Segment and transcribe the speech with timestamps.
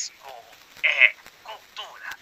[0.00, 0.32] disco
[0.82, 2.16] é cultura.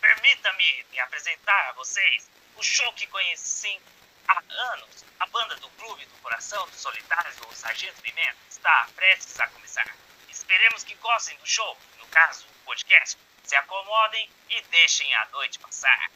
[0.00, 3.78] Permita-me me apresentar a vocês o show que conheci
[4.26, 4.42] há
[4.72, 5.04] anos.
[5.20, 9.94] A banda do Clube do Coração dos Solitários do Sargento Pimenta está prestes a começar.
[10.30, 13.18] Esperemos que gostem do show, no caso, o podcast.
[13.42, 16.10] Se acomodem e deixem a noite passar.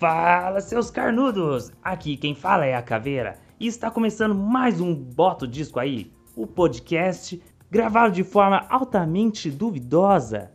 [0.00, 1.70] Fala, seus carnudos!
[1.80, 6.44] Aqui quem fala é a Caveira e está começando mais um Boto Disco aí, o
[6.44, 7.40] podcast
[7.70, 10.50] gravado de forma altamente duvidosa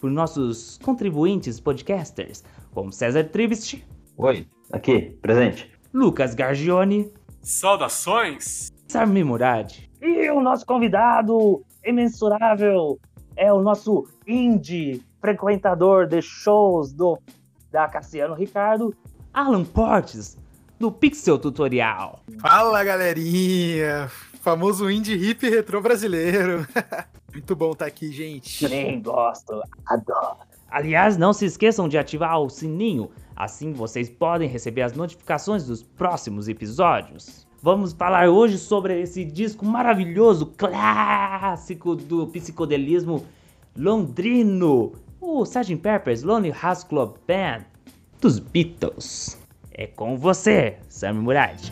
[0.00, 2.42] por nossos contribuintes podcasters,
[2.74, 3.82] como César Tribist.
[4.16, 5.70] Oi, aqui, presente.
[5.94, 7.12] Lucas Gargione.
[7.40, 8.72] Saudações!
[8.88, 9.72] Sarmi Murad.
[10.02, 12.98] E o nosso convidado imensurável
[13.36, 17.18] é o nosso indie frequentador de shows do
[17.70, 18.94] da Cassiano Ricardo,
[19.34, 20.38] Alan Portes,
[20.78, 22.20] do Pixel Tutorial.
[22.40, 26.66] Fala galerinha, famoso indie hip retrô brasileiro.
[27.32, 28.68] Muito bom estar tá aqui, gente.
[28.68, 30.36] Nem gosto, adoro.
[30.70, 35.82] Aliás, não se esqueçam de ativar o sininho, assim vocês podem receber as notificações dos
[35.82, 37.46] próximos episódios.
[37.62, 43.24] Vamos falar hoje sobre esse disco maravilhoso, clássico do psicodelismo
[43.76, 45.76] londrino, o Sgt.
[45.76, 47.64] Pepper's Lonely Hearts Club Band
[48.20, 49.38] dos Beatles.
[49.78, 51.70] É com você, Sam Murad.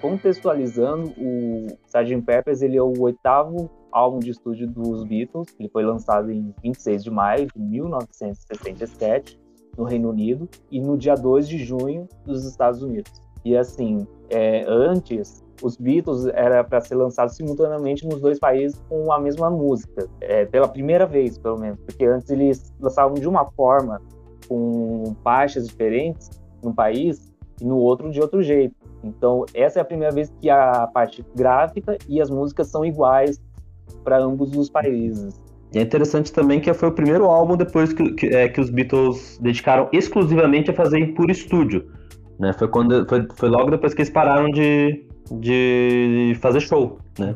[0.00, 2.22] Contextualizando, o Sgt.
[2.22, 5.54] Pepper's ele é o oitavo álbum de estúdio dos Beatles.
[5.60, 9.38] Ele foi lançado em 26 de maio de 1967
[9.76, 13.12] no Reino Unido e no dia 2 de junho nos Estados Unidos.
[13.44, 19.12] E assim, é, antes os Beatles era para ser lançado simultaneamente nos dois países com
[19.12, 23.44] a mesma música, é, pela primeira vez, pelo menos, porque antes eles lançavam de uma
[23.52, 24.00] forma,
[24.48, 26.30] com faixas diferentes
[26.62, 28.74] no país e no outro de outro jeito.
[29.02, 33.40] Então, essa é a primeira vez que a parte gráfica e as músicas são iguais
[34.04, 35.40] para ambos os países.
[35.72, 38.70] E é interessante também que foi o primeiro álbum depois que, que, é, que os
[38.70, 41.86] Beatles dedicaram exclusivamente a fazer por estúdio.
[42.38, 42.52] Né?
[42.52, 47.34] Foi, quando, foi, foi logo depois que eles pararam de, de fazer show, né?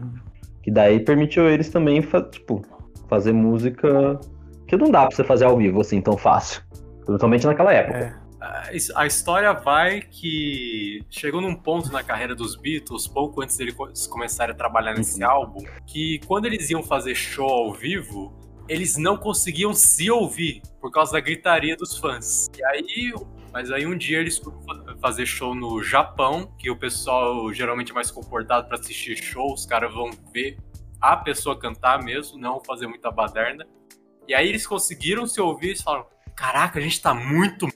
[0.62, 2.62] Que daí permitiu eles também, tipo,
[3.08, 4.18] fazer música
[4.66, 6.62] que não dá pra você fazer ao vivo assim tão fácil.
[7.04, 7.98] Principalmente naquela época.
[7.98, 8.20] É.
[8.94, 13.74] A história vai que chegou num ponto na carreira dos Beatles, pouco antes deles
[14.06, 15.30] começarem a trabalhar nesse uhum.
[15.30, 18.32] álbum, que quando eles iam fazer show ao vivo,
[18.68, 22.46] eles não conseguiam se ouvir por causa da gritaria dos fãs.
[22.56, 23.12] E aí
[23.52, 24.60] mas aí um dia eles foram
[25.00, 29.66] fazer show no Japão, que o pessoal geralmente é mais comportado para assistir show, os
[29.66, 30.58] caras vão ver
[31.00, 33.66] a pessoa cantar mesmo, não fazer muita baderna.
[34.28, 36.06] E aí eles conseguiram se ouvir e falaram:
[36.36, 37.66] Caraca, a gente tá muito.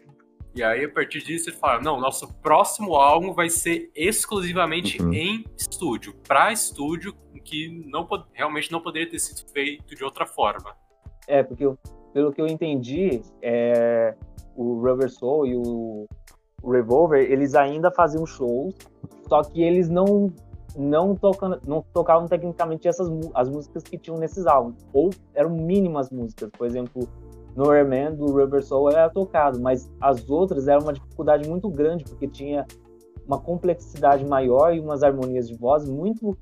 [0.54, 5.12] E aí, a partir disso, eles falaram: Não, nosso próximo álbum vai ser exclusivamente uhum.
[5.12, 7.14] em estúdio, pra estúdio,
[7.44, 10.76] que não, realmente não poderia ter sido feito de outra forma.
[11.26, 11.78] É, porque eu,
[12.12, 14.14] pelo que eu entendi, é,
[14.54, 16.06] o Rubber Soul e o,
[16.70, 18.74] Revolver, eles ainda faziam shows,
[19.28, 20.32] só que eles não
[20.76, 26.10] não, tocando, não tocavam tecnicamente essas as músicas que tinham nesses álbuns, ou eram mínimas
[26.10, 27.08] músicas, por exemplo,
[27.56, 32.04] No Man do Rubber Soul era tocado, mas as outras eram uma dificuldade muito grande,
[32.04, 32.66] porque tinha
[33.26, 36.36] uma complexidade maior e umas harmonias de voz muito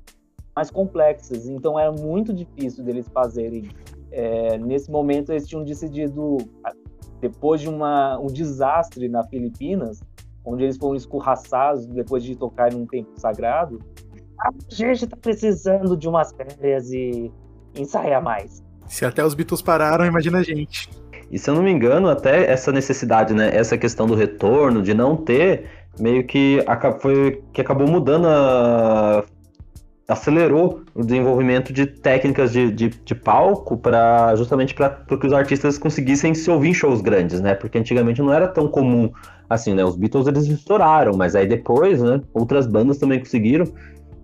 [0.55, 3.69] mais complexas, então era muito difícil deles fazerem.
[4.11, 6.37] É, nesse momento eles tinham decidido
[7.19, 10.01] depois de uma, um desastre na Filipinas,
[10.45, 13.79] onde eles foram escorraçados depois de tocar em um templo sagrado,
[14.39, 17.31] a gente está precisando de umas férias e
[17.75, 18.63] ensaiar mais.
[18.87, 20.89] Se até os Beatles pararam, imagina a gente.
[21.31, 24.93] E se eu não me engano, até essa necessidade, né, essa questão do retorno, de
[24.93, 26.59] não ter, meio que
[26.99, 29.23] foi que acabou mudando a
[30.07, 35.77] acelerou o desenvolvimento de técnicas de, de, de palco para justamente para que os artistas
[35.77, 37.55] conseguissem se ouvir em shows grandes, né?
[37.55, 39.11] Porque antigamente não era tão comum
[39.49, 39.83] assim, né?
[39.83, 42.21] Os Beatles eles estouraram, mas aí depois, né?
[42.33, 43.65] Outras bandas também conseguiram.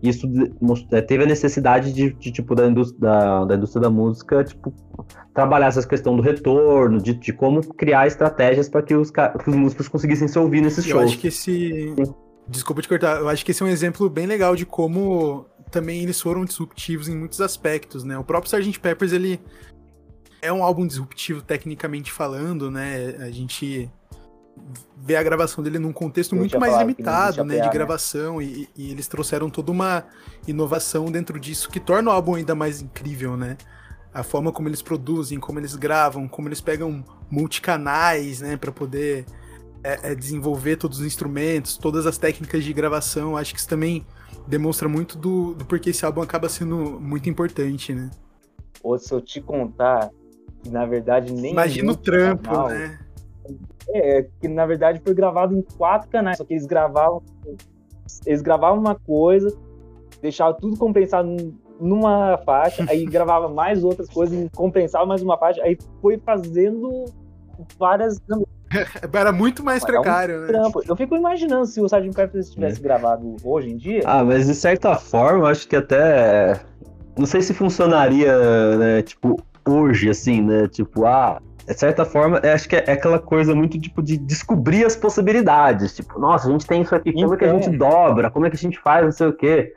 [0.02, 0.28] Isso
[0.92, 4.74] é, teve a necessidade de, de tipo da indústria da, da, indústria da música, tipo
[5.34, 9.56] trabalhar essa questão do retorno, de, de como criar estratégias para que os, que os
[9.56, 11.02] músicos conseguissem se ouvir nesses shows.
[11.02, 11.94] Eu acho que esse
[12.50, 16.02] Desculpa te cortar, eu acho que esse é um exemplo bem legal de como também
[16.02, 18.18] eles foram disruptivos em muitos aspectos, né?
[18.18, 18.80] O próprio Sgt.
[18.80, 19.40] Peppers, ele
[20.42, 23.18] é um álbum disruptivo tecnicamente falando, né?
[23.20, 23.88] A gente
[24.98, 27.70] vê a gravação dele num contexto muito mais limitado, né, de né?
[27.70, 30.06] gravação, e, e, eles trouxeram toda uma
[30.48, 33.58] inovação dentro disso que torna o álbum ainda mais incrível, né?
[34.14, 39.26] A forma como eles produzem, como eles gravam, como eles pegam multicanais, né, para poder
[39.84, 43.38] é, é, desenvolver todos os instrumentos, todas as técnicas de gravação.
[43.38, 44.06] Acho que isso também
[44.48, 48.10] demonstra muito do, do porquê esse álbum acaba sendo muito importante, né?
[48.84, 50.10] Ou se eu te contar
[50.64, 51.52] que na verdade nem.
[51.52, 53.00] Imagina o trampo, canal, né?
[53.94, 57.22] É, que na verdade foi gravado em quatro canais, só que eles gravavam.
[58.26, 59.56] Eles gravavam uma coisa,
[60.22, 61.30] deixavam tudo compensado
[61.80, 67.06] numa faixa, aí gravava mais outras coisas, compensava mais uma faixa, aí foi fazendo
[67.78, 68.20] várias.
[69.12, 70.72] Era muito mais precário, é um né?
[70.88, 72.12] Eu fico imaginando se o Sgt.
[72.14, 72.84] Pepper tivesse é.
[72.84, 74.02] gravado hoje em dia.
[74.06, 76.60] Ah, mas de certa forma, acho que até.
[77.18, 79.02] Não sei se funcionaria, né?
[79.02, 80.68] Tipo, hoje, assim, né?
[80.68, 81.42] Tipo, ah,
[81.74, 85.96] de certa forma, acho que é aquela coisa muito tipo de descobrir as possibilidades.
[85.96, 87.36] Tipo, nossa, a gente tem isso aqui, como então...
[87.36, 87.90] é que a gente então.
[87.90, 89.74] dobra, como é que a gente faz, não sei o quê.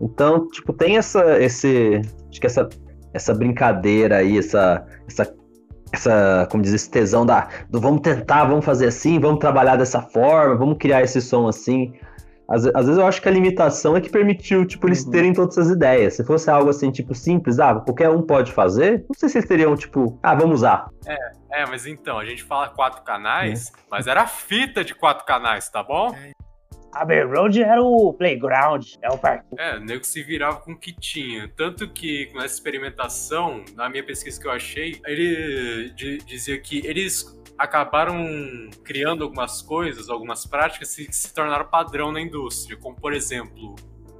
[0.00, 2.00] Então, tipo, tem essa, esse,
[2.30, 2.68] acho que essa,
[3.12, 5.34] essa brincadeira aí, essa, essa,
[5.92, 10.00] essa, como diz, esse tesão da, do vamos tentar, vamos fazer assim, vamos trabalhar dessa
[10.00, 11.92] forma, vamos criar esse som assim.
[12.48, 15.10] Às, às, vezes eu acho que a limitação é que permitiu, tipo, eles uhum.
[15.10, 16.14] terem todas essas ideias.
[16.14, 19.48] Se fosse algo assim, tipo, simples, ah, qualquer um pode fazer, não sei se eles
[19.48, 20.88] teriam, tipo, ah, vamos usar.
[21.06, 23.72] É, é, mas então, a gente fala quatro canais, é.
[23.90, 26.14] mas era fita de quatro canais, tá bom?
[26.14, 26.32] É.
[26.94, 29.46] Abbey Road era o playground, é o parque.
[29.58, 31.48] É, o nego se virava com o que tinha.
[31.56, 35.92] Tanto que, com essa experimentação, na minha pesquisa que eu achei, ele
[36.26, 38.24] dizia que eles acabaram
[38.82, 43.76] criando algumas coisas, algumas práticas que se tornaram padrão na indústria, como por exemplo,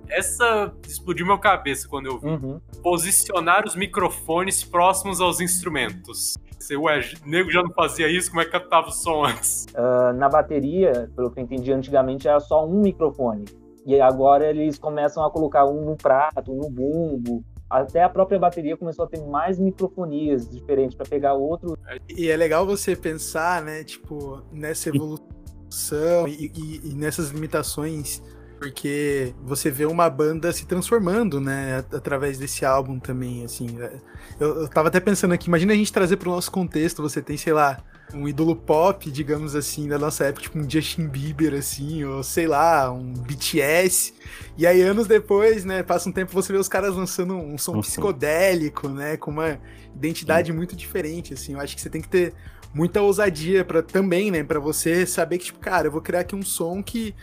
[0.08, 2.28] essa explodiu meu cabeça quando eu vi.
[2.28, 2.60] Uhum.
[2.82, 6.36] Posicionar os microfones próximos aos instrumentos.
[6.64, 9.66] Você, ué, nego já não fazia isso, como é que captava o som antes?
[9.74, 13.44] Uh, na bateria, pelo que eu entendi antigamente, era só um microfone.
[13.84, 18.78] E agora eles começam a colocar um no prato, no bumbo, até a própria bateria
[18.78, 21.76] começou a ter mais microfonias diferentes para pegar outro.
[22.08, 28.22] E é legal você pensar, né, tipo, nessa evolução e, e, e, nessas limitações,
[28.64, 33.66] porque você vê uma banda se transformando, né, através desse álbum também, assim.
[33.78, 33.92] É,
[34.40, 37.20] eu, eu tava até pensando aqui, imagina a gente trazer para o nosso contexto, você
[37.20, 37.84] tem, sei lá,
[38.14, 42.46] um ídolo pop, digamos assim, da nossa época, tipo um Justin Bieber, assim, ou sei
[42.46, 44.14] lá, um BTS.
[44.56, 47.74] E aí, anos depois, né, passa um tempo você vê os caras lançando um som
[47.74, 47.80] uhum.
[47.82, 49.60] psicodélico, né, com uma
[49.94, 50.56] identidade uhum.
[50.56, 51.52] muito diferente, assim.
[51.52, 52.32] Eu acho que você tem que ter
[52.72, 56.34] muita ousadia para também, né, para você saber que, tipo, cara, eu vou criar aqui
[56.34, 57.14] um som que,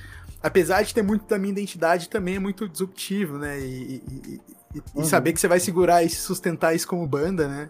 [0.41, 4.41] apesar de ter muito da minha identidade, também é muito disruptivo, né, e, e,
[4.75, 5.03] e, uhum.
[5.03, 7.69] saber que você vai segurar e sustentar isso como banda, né.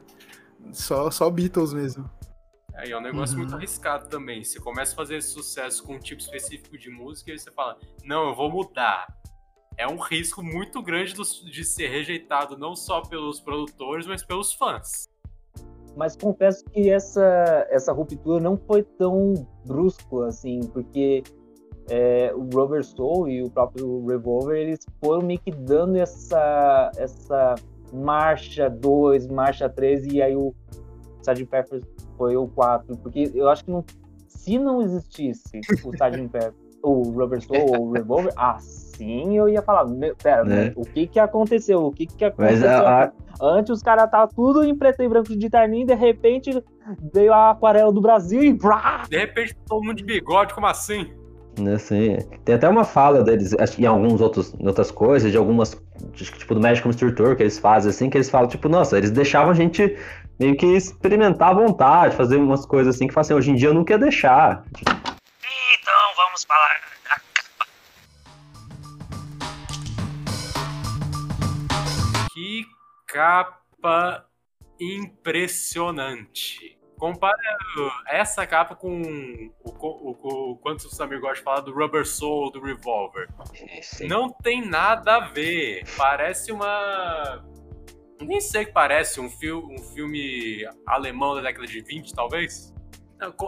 [0.72, 2.10] Só, só Beatles mesmo.
[2.76, 3.44] É, e é um negócio uhum.
[3.44, 4.44] muito arriscado também.
[4.44, 8.30] Você começa a fazer sucesso com um tipo específico de música e você fala, não,
[8.30, 9.08] eu vou mudar.
[9.78, 15.10] É um risco muito grande de ser rejeitado não só pelos produtores, mas pelos fãs.
[15.96, 19.34] Mas confesso que essa, essa ruptura não foi tão
[19.66, 21.24] brusco assim, porque
[21.92, 27.56] é, o Rubber Soul e o próprio Revolver, eles foram meio que dando essa, essa
[27.92, 30.56] marcha 2, marcha 3, e aí o
[31.22, 31.46] Sgt.
[31.48, 31.82] Pepper
[32.18, 33.84] foi o 4, porque eu acho que não,
[34.26, 36.28] se não existisse o Sgt.
[36.32, 39.86] Pepper, o Rubber Soul ou o Revolver, assim eu ia falar,
[40.24, 40.72] pera, né?
[40.78, 41.86] o que que aconteceu?
[41.86, 42.70] O que que aconteceu?
[42.88, 43.12] A...
[43.42, 46.64] Antes os caras estavam tudo em preto e branco de terninho, de repente
[47.14, 48.54] veio a aquarela do Brasil e...
[49.10, 51.21] De repente todo mundo de bigode, como assim?
[51.76, 55.80] Assim, tem até uma fala deles, acho que em alguns outros, outras coisas, de algumas,
[56.14, 59.12] tipo do Magic Mystery Tour que eles fazem, assim, que eles falam, tipo, nossa, eles
[59.12, 59.98] deixavam a gente
[60.40, 63.74] meio que experimentar à vontade, fazer umas coisas assim que assim, hoje em dia eu
[63.74, 64.64] não quer deixar.
[64.72, 66.82] Então vamos falar.
[72.34, 72.66] Que
[73.08, 74.26] capa
[74.80, 76.81] impressionante.
[77.02, 77.36] Compara
[78.06, 82.52] essa capa com o, o, o quanto o Samir gosta de falar do Rubber Soul,
[82.52, 83.28] do Revolver.
[83.82, 84.08] Sim.
[84.08, 85.84] Não tem nada a ver.
[85.98, 87.44] Parece uma
[88.22, 92.72] nem sei que parece um, fil um filme alemão da década de 20, talvez.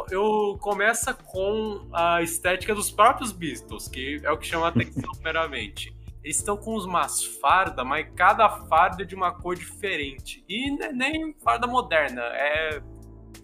[0.09, 5.11] Eu começa com a estética dos próprios Beatles, que é o que chama a atenção
[5.13, 5.95] primeiramente.
[6.23, 10.43] Eles estão com umas fardas, mas cada farda é de uma cor diferente.
[10.49, 12.81] E nem farda moderna, é,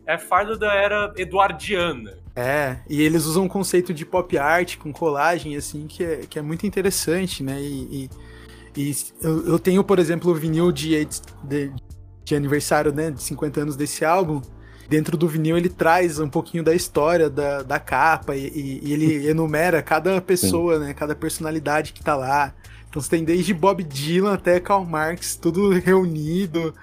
[0.09, 2.17] é farda da era eduardiana.
[2.35, 6.39] É, e eles usam um conceito de pop art com colagem, assim, que é, que
[6.39, 7.59] é muito interessante, né?
[7.61, 8.09] E, e
[8.75, 11.07] e eu, eu tenho, por exemplo, o vinil de,
[11.43, 11.71] de,
[12.23, 14.41] de aniversário, né, de 50 anos desse álbum.
[14.87, 18.93] Dentro do vinil ele traz um pouquinho da história da, da capa e, e, e
[18.93, 20.85] ele enumera cada pessoa, Sim.
[20.85, 22.53] né, cada personalidade que tá lá.
[22.89, 26.73] Então você tem desde Bob Dylan até Karl Marx, tudo reunido,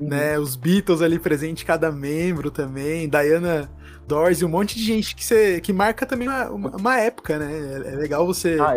[0.00, 0.08] uhum.
[0.08, 0.38] né?
[0.38, 3.08] Os Beatles ali presente, cada membro também.
[3.08, 3.68] Diana
[4.06, 7.82] Doors e um monte de gente que, você, que marca também uma, uma, época, né?
[7.84, 8.74] É, é legal você Ah,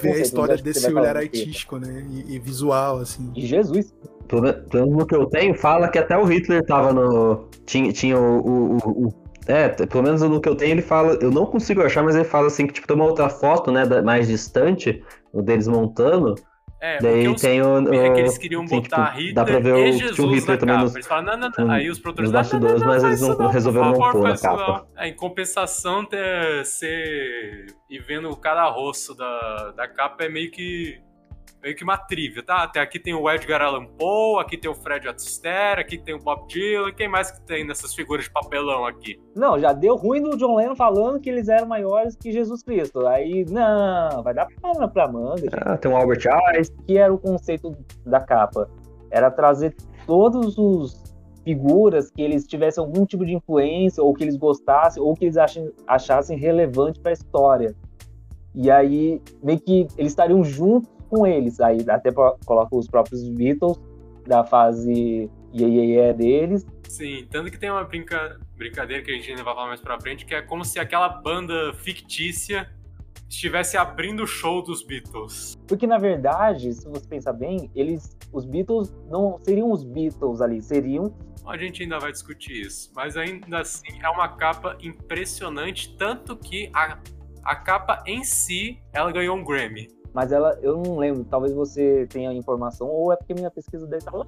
[0.00, 2.06] ver a história desse olhar artístico, né?
[2.08, 3.32] E, e visual, assim.
[3.34, 3.92] E Jesus.
[4.28, 7.48] Pelo me- pelo menos no que eu tenho, fala que até o Hitler tava no.
[7.66, 9.14] Tinha, tinha o, o- o- o-
[9.48, 11.14] É, pelo menos no que eu tenho, ele fala.
[11.20, 13.84] Eu não consigo achar, mas ele fala assim que, tipo, tem uma outra foto, né,
[13.84, 16.34] da- mais distante, o deles montando.
[16.82, 17.92] É, daí os- tem o.
[17.92, 20.18] é o- que eles queriam assim, botar tipo, Hitler dá pra ver e o, Jesus
[20.18, 20.84] o Hitler também capa.
[20.84, 21.70] nos, Eles falam, não, não, não.
[21.74, 24.86] Aí os produtores, nos bastidores, mas eles não resolveram não pôr na capa.
[24.96, 27.66] É, em compensação, ter, ser...
[27.90, 30.98] E vendo cada rosto da, da capa é meio que...
[31.62, 32.62] Meio que uma trivia, tá?
[32.62, 36.18] Até aqui tem o Edgar Allan Poe, aqui tem o Fred Astaire, aqui tem o
[36.18, 36.90] Bob Dylan.
[36.92, 39.20] Quem mais que tem nessas figuras de papelão aqui?
[39.36, 43.06] Não, já deu ruim do John Lennon falando que eles eram maiores que Jesus Cristo.
[43.06, 45.54] Aí, não, vai dar pano pra manga, gente.
[45.60, 46.22] Ah, tem o Albert
[46.54, 46.78] Einstein.
[46.86, 47.76] que era o conceito
[48.06, 48.66] da capa?
[49.10, 49.76] Era trazer
[50.06, 51.02] todos os
[51.44, 55.36] figuras que eles tivessem algum tipo de influência, ou que eles gostassem, ou que eles
[55.36, 57.74] achem- achassem relevante para a história.
[58.54, 61.60] E aí, meio que eles estariam juntos com eles.
[61.60, 63.78] Aí até coloca os próprios Beatles
[64.26, 66.66] da fase yeah, yeah, yeah deles.
[66.88, 68.38] Sim, tanto que tem uma brinca...
[68.56, 71.08] brincadeira que a gente ainda vai falar mais pra frente, que é como se aquela
[71.08, 72.68] banda fictícia
[73.28, 75.56] estivesse abrindo o show dos Beatles.
[75.68, 80.60] Porque na verdade, se você pensar bem, eles, os Beatles não seriam os Beatles ali,
[80.60, 81.14] seriam
[81.46, 86.70] A gente ainda vai discutir isso, mas ainda assim é uma capa impressionante, tanto que
[86.74, 86.98] a,
[87.44, 89.88] a capa em si, ela ganhou um Grammy.
[90.12, 94.02] Mas ela, eu não lembro, talvez você tenha informação, ou é porque minha pesquisa dele
[94.02, 94.26] tá lá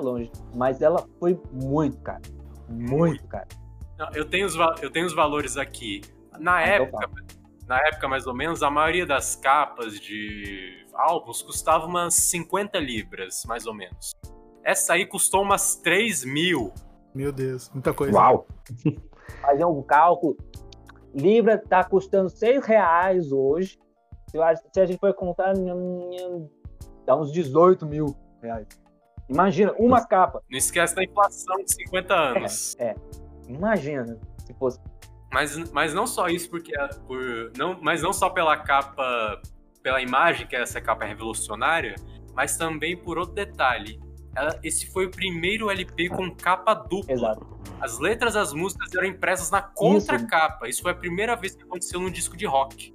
[0.00, 0.30] longe.
[0.54, 2.22] Mas ela foi muito cara.
[2.68, 3.48] Muito cara.
[3.98, 6.02] Não, eu, tenho os, eu tenho os valores aqui.
[6.38, 7.10] Na Ah, então época,
[7.66, 13.44] na época mais ou menos, a maioria das capas de álbuns custava umas 50 libras,
[13.46, 14.12] mais ou menos.
[14.62, 16.72] Essa aí custou umas 3 mil.
[17.14, 18.16] Meu Deus, muita coisa.
[18.16, 18.46] Uau!
[19.42, 20.36] Fazer um cálculo.
[21.14, 23.78] Libra tá custando 6 reais hoje.
[24.30, 25.54] Se, eu acho- se a gente for contar,
[27.06, 28.66] dá uns 18 mil reais.
[29.28, 30.42] Imagina, uma capa.
[30.50, 32.76] Não esquece da inflação de 50 anos.
[33.48, 34.78] Imagina se fosse.
[35.32, 36.72] Mas, mas não só isso, porque
[37.06, 37.18] por,
[37.56, 39.40] não, mas não só pela capa,
[39.82, 41.94] pela imagem que essa capa é revolucionária,
[42.34, 44.00] mas também por outro detalhe.
[44.34, 47.12] Ela- esse foi o primeiro LP com capa dupla.
[47.12, 47.46] Exato.
[47.80, 50.68] As letras das músicas eram impressas na contracapa.
[50.68, 52.94] Isso foi a primeira vez que aconteceu num disco de rock.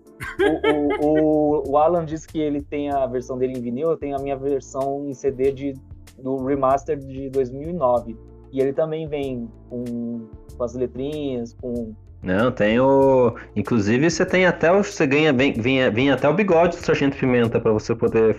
[1.01, 4.19] O, o, Alan disse que ele tem a versão dele em vinil, eu tenho a
[4.19, 5.73] minha versão em CD de,
[6.17, 8.17] do remaster de 2009.
[8.51, 11.93] E ele também vem com, com as letrinhas, com.
[12.21, 13.35] Não, tem o.
[13.55, 14.83] Inclusive, você tem até o.
[14.83, 18.37] Você ganha vem, vem, vem até o bigode do Sargento Pimenta pra você poder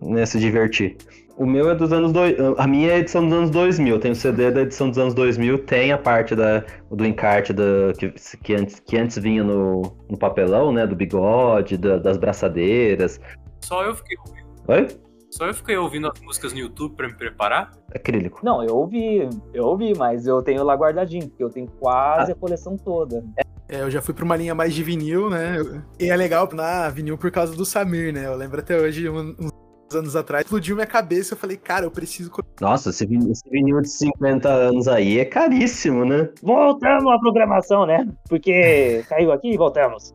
[0.00, 0.96] né, se divertir.
[1.36, 2.12] O meu é dos anos.
[2.12, 4.00] Dois, a minha é a edição dos anos 2000.
[4.00, 5.58] Tem o CD da edição dos anos 2000.
[5.66, 8.10] Tem a parte da, do encarte da, que,
[8.42, 10.86] que, antes, que antes vinha no, no papelão, né?
[10.86, 13.20] Do bigode, da- das braçadeiras.
[13.62, 14.46] Só eu fiquei ouvindo.
[14.68, 14.86] Oi?
[15.30, 17.72] Só eu fiquei ouvindo as músicas no YouTube pra me preparar.
[17.94, 18.40] Acrílico.
[18.42, 22.34] Não, eu ouvi, eu ouvi, mas eu tenho lá guardadinho, porque eu tenho quase a
[22.34, 23.22] coleção toda.
[23.68, 25.56] É, eu já fui pra uma linha mais de vinil, né?
[26.00, 28.24] E é legal na vinil por causa do Samir, né?
[28.26, 29.50] Eu lembro até hoje, um- uns
[29.94, 31.34] anos atrás, explodiu minha cabeça.
[31.34, 32.30] Eu falei, cara, eu preciso.
[32.60, 36.28] Nossa, esse vinil, de 50 anos aí é caríssimo, né?
[36.42, 38.08] Voltamos à programação, né?
[38.28, 40.12] Porque caiu aqui e voltamos.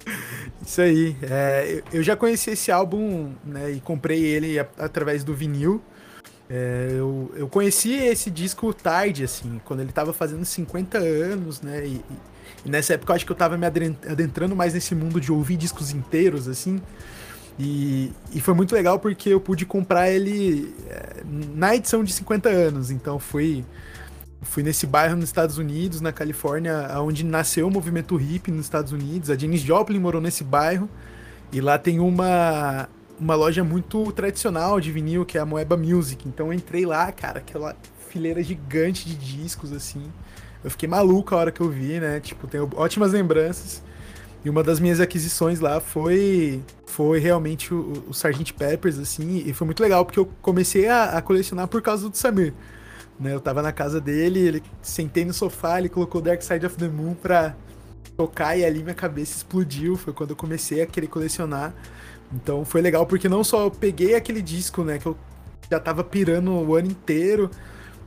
[0.65, 1.15] Isso aí.
[1.21, 3.71] É, eu- já conheci esse álbum, né?
[3.71, 5.81] E comprei ele através do vinil.
[6.49, 11.85] É, eu, eu conheci esse disco tarde, assim, quando ele tava fazendo 50 anos, né?
[11.85, 12.01] E,
[12.65, 15.55] e- nessa época eu acho que eu tava me adentrando mais nesse mundo de ouvir
[15.55, 16.81] discos inteiros, assim.
[17.59, 22.49] E, e foi muito legal porque eu pude comprar ele é, na edição de 50
[22.49, 22.91] anos.
[22.91, 23.63] Então fui,
[24.41, 28.91] fui nesse bairro nos Estados Unidos, na Califórnia, onde nasceu o movimento hippie nos Estados
[28.91, 29.29] Unidos.
[29.29, 30.89] A Janis Joplin morou nesse bairro.
[31.51, 32.87] E lá tem uma,
[33.19, 36.27] uma loja muito tradicional de vinil, que é a Moeba Music.
[36.27, 37.75] Então eu entrei lá, cara, aquela
[38.09, 40.03] fileira gigante de discos, assim.
[40.63, 42.19] Eu fiquei maluco a hora que eu vi, né?
[42.19, 43.81] Tipo, tenho ótimas lembranças.
[44.43, 48.53] E uma das minhas aquisições lá foi foi realmente o, o Sgt.
[48.53, 52.17] Peppers, assim, e foi muito legal, porque eu comecei a, a colecionar por causa do
[52.17, 52.53] Samir.
[53.19, 53.33] Né?
[53.33, 56.87] Eu tava na casa dele, ele sentei no sofá, ele colocou Dark Side of the
[56.87, 57.55] Moon pra
[58.17, 59.95] tocar e ali minha cabeça explodiu.
[59.95, 61.73] Foi quando eu comecei a querer colecionar.
[62.33, 65.15] Então foi legal porque não só eu peguei aquele disco, né, que eu
[65.69, 67.49] já tava pirando o ano inteiro,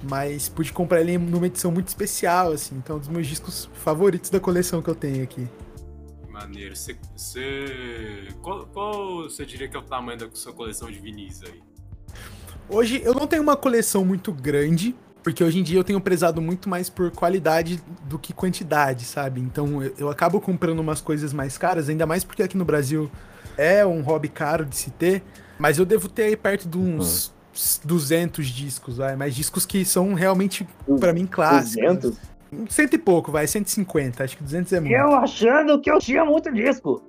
[0.03, 2.77] mas pude comprar ele numa edição muito especial, assim.
[2.77, 5.49] Então é um dos meus discos favoritos da coleção que eu tenho aqui.
[6.35, 6.75] Maneiro.
[6.75, 11.41] Você, você- qual, qual você diria que é o tamanho da sua coleção de vinis
[11.45, 11.63] aí?
[12.69, 16.43] Hoje eu não tenho uma coleção muito grande, Porque hoje em dia eu tenho prezado
[16.43, 19.41] muito mais por qualidade do que quantidade, sabe?
[19.41, 23.11] Então eu, eu acabo comprando umas coisas mais caras, ainda mais porque aqui no Brasil
[23.57, 25.23] é um hobby caro de se ter,
[25.59, 27.33] mas eu devo ter aí perto de uns
[27.85, 30.69] 200 discos, vai, mas discos que são realmente,
[31.01, 31.97] pra mim, clássicos.
[32.11, 32.34] 200?
[32.69, 34.95] Cento e pouco, vai, 150, acho que 200 é muito.
[34.95, 37.03] Eu achando que eu tinha muito disco.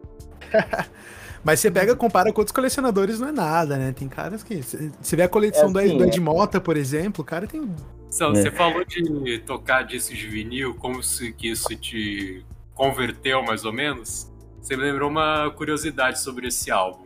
[1.44, 3.92] Mas você pega, compara com outros colecionadores, não é nada, né?
[3.92, 4.62] Tem caras que.
[4.64, 6.08] Você vê a coleção É do, assim, do é.
[6.08, 7.70] Ed Mota, por exemplo, o cara tem.
[8.14, 8.36] Então, É.
[8.42, 13.72] você falou de tocar discos de vinil, como se que isso te converteu mais ou
[13.72, 14.32] menos.
[14.60, 17.06] Você me lembrou uma curiosidade sobre esse álbum.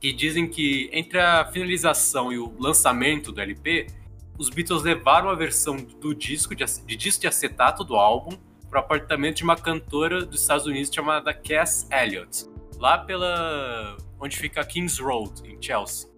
[0.00, 3.86] Que dizem que entre a finalização e o lançamento do LP,
[4.38, 8.36] os Beatles levaram a versão do disco de, de disco de acetato do álbum
[8.68, 12.46] para o apartamento de uma cantora dos Estados Unidos chamada Cass Elliot,
[12.78, 16.10] lá pela onde fica Kings Road em Chelsea.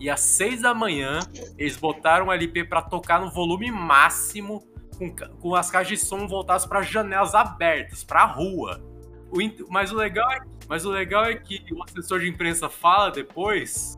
[0.00, 1.20] E às seis da manhã
[1.56, 4.62] eles botaram o LP pra tocar no volume máximo,
[4.98, 8.82] com, com as caixas de som voltadas para janelas abertas, pra rua.
[9.30, 9.38] O
[9.70, 13.96] mas, o legal é, mas o legal é que o assessor de imprensa fala depois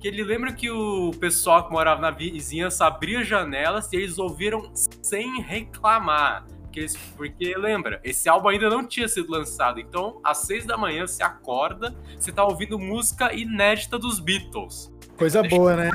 [0.00, 4.70] que ele lembra que o pessoal que morava na vizinhança abria janelas e eles ouviram
[5.02, 6.46] sem reclamar.
[6.62, 9.80] Porque, eles- porque lembra, esse álbum ainda não tinha sido lançado.
[9.80, 14.92] Então, às seis da manhã, você acorda, você tá ouvindo música inédita dos Beatles.
[15.16, 15.90] Coisa boa, né?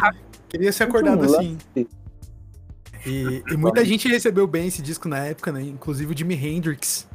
[0.50, 1.58] Queria ser acordado assim.
[3.06, 5.62] E, e muita gente recebeu bem esse disco na época, né?
[5.62, 7.08] Inclusive o Jimi Hendrix.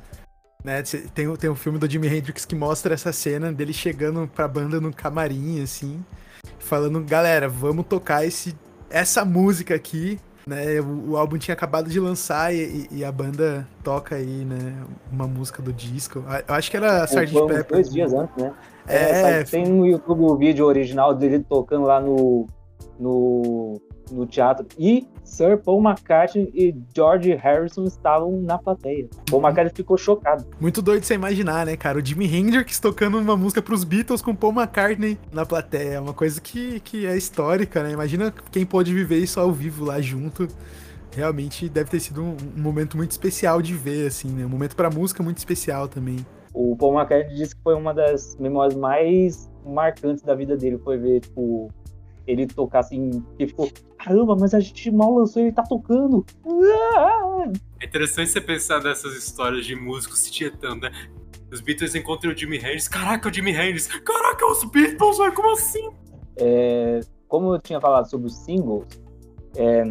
[0.64, 0.82] Né?
[1.14, 4.46] Tem, o- tem um filme do Jimi Hendrix que mostra essa cena dele chegando pra
[4.48, 6.04] banda no camarim, assim,
[6.58, 8.56] falando, galera, vamos tocar esse,
[8.90, 10.18] essa música aqui.
[10.46, 10.80] Né?
[10.80, 14.74] O, o álbum tinha acabado de lançar e, e- a banda toca aí, né?
[15.12, 16.24] Uma música do disco.
[16.48, 17.32] Eu acho que era Sgt.
[17.34, 17.66] Pepper.
[17.68, 18.52] dois dias antes, né?
[18.86, 22.46] É, sabe, tem no YouTube o vídeo original dele tocando lá no,
[22.98, 23.78] no,
[24.10, 24.66] no teatro.
[24.78, 29.08] E Sir Paul McCartney e George Harrison estavam na plateia.
[29.30, 30.44] Paul McCartney ficou chocado.
[30.58, 31.98] Muito doido você imaginar, né, cara?
[31.98, 35.94] O Jimi Hendrix tocando uma música pros Beatles com Paul McCartney na plateia.
[35.94, 37.92] É uma coisa que, que é histórica, né?
[37.92, 40.48] Imagina quem pôde viver isso ao vivo lá junto.
[41.14, 44.46] Realmente deve ter sido um, um momento muito especial de ver, assim, né?
[44.46, 46.24] Um momento pra música muito especial também.
[46.54, 50.78] O Paul McCartney disse que foi uma das memórias mais marcantes da vida dele.
[50.78, 51.68] Foi ver, tipo,
[52.26, 56.24] ele tocar assim, que ficou, caramba, mas a gente mal lançou e ele tá tocando.
[57.80, 60.90] É interessante você pensar nessas histórias de músicos se tietando, né?
[61.52, 62.88] Os Beatles encontram o Jimi Hendrix.
[62.88, 63.86] Caraca, o Jimi Hendrix.
[63.86, 65.90] Caraca, os Beatles, velho, como assim?
[66.36, 68.86] É, como eu tinha falado sobre os singles,
[69.56, 69.82] é,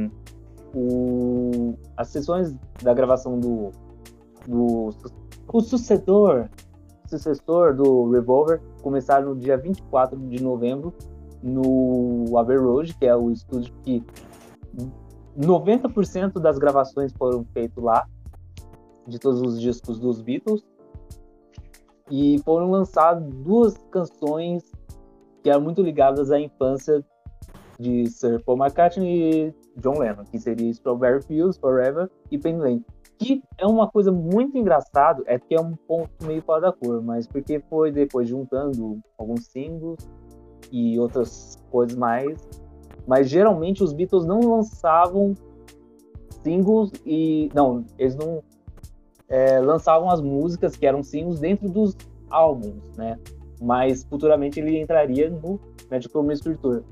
[0.76, 3.72] o- as sessões da gravação do,
[4.48, 4.90] do
[5.52, 6.48] o sucessor,
[7.08, 10.94] sucessor do Revolver começaram no dia 24 de novembro
[11.42, 14.04] no Abbey Road, que é o estúdio que
[15.38, 18.08] 90% das gravações foram feitas lá,
[19.08, 20.64] de todos os discos dos Beatles.
[22.10, 24.64] E foram lançadas duas canções
[25.44, 27.04] que eram muito ligadas à infância
[27.80, 32.86] de Sir Paul McCartney e John Lennon, que seria Strawberry Fields Forever e Penny Lane.
[33.20, 37.02] Que é uma coisa muito engraçada, é que é um ponto meio fora da cor,
[37.04, 39.98] mas porque foi depois juntando alguns singles
[40.72, 42.38] e outras coisas mais.
[43.08, 45.34] Mas geralmente os Beatles não lançavam
[46.44, 47.50] singles e.
[47.54, 48.44] Não, eles não
[49.30, 51.96] é, lançavam as músicas que eram singles dentro dos
[52.30, 53.18] álbuns, né?
[53.62, 56.84] Mas futuramente ele entraria no Magical Mystery Tour.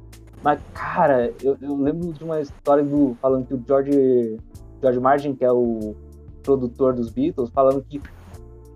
[0.43, 4.39] Mas, cara, eu, eu lembro de uma história do falando que o George,
[4.81, 5.95] George Martin, que é o
[6.43, 8.01] produtor dos Beatles, falando que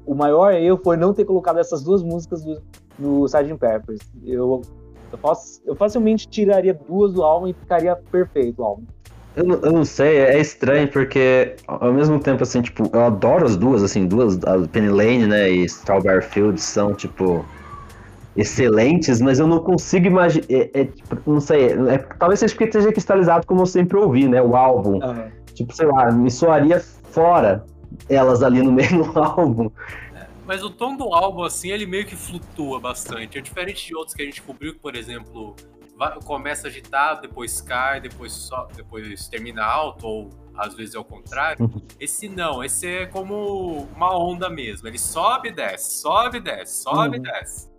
[0.05, 2.61] o maior erro foi não ter colocado essas duas músicas do,
[2.97, 3.55] no Sgt.
[3.57, 3.99] Peppers.
[4.23, 4.61] Eu,
[5.11, 8.83] eu, fac- eu facilmente tiraria duas do álbum e ficaria perfeito o álbum.
[9.35, 13.45] Eu, não- eu não sei, é estranho porque ao mesmo tempo, assim, tipo, eu adoro
[13.45, 17.45] as duas, assim, duas, a Penny Lane, né, e Strawberry Fields são, tipo,
[18.35, 22.65] excelentes, mas eu não consigo imaginar, é, é, tipo, não sei, é, talvez seja porque
[22.65, 24.99] esteja cristalizado como eu sempre ouvi, né, o álbum,
[25.53, 27.65] tipo, sei lá, me soaria fora
[28.07, 29.69] elas ali no meio do álbum.
[30.49, 33.37] Mas o tom do álbum, assim, ele meio que flutua bastante.
[33.37, 35.55] É diferente de outros que a gente cobriu, que, por exemplo,
[35.95, 41.03] vai- começa agitado, depois cai, depois, só, depois termina alto, ou às vezes é o
[41.03, 41.69] contrário.
[41.99, 44.87] Esse não, esse é como uma onda mesmo.
[44.87, 47.23] Ele sobe e desce, sobe e desce, sobe e Uhum.
[47.23, 47.69] desce.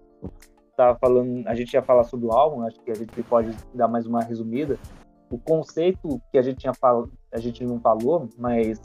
[0.77, 3.89] tava falando, a gente ia falar sobre o álbum, acho que a gente pode dar
[3.89, 4.79] mais uma resumida.
[5.29, 7.09] O conceito que a gente tinha fal...
[7.35, 8.81] a gente não falou, mas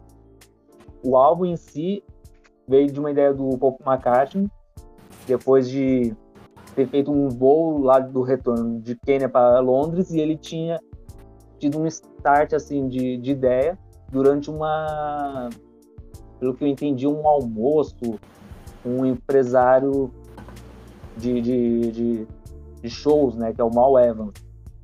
[1.04, 2.04] o álbum em si
[2.68, 4.50] veio de uma ideia do Paul McCartney,
[5.28, 6.16] depois de
[6.76, 10.80] ter feito um voo lá do retorno de Quênia para Londres e ele tinha
[11.58, 13.78] tido um start assim de, de ideia
[14.12, 15.50] durante uma,
[16.40, 17.96] pelo que eu entendi, um almoço,
[18.86, 20.12] um empresário
[21.18, 22.28] de, de, de,
[22.82, 24.34] de shows, né, que é o Mal Evans.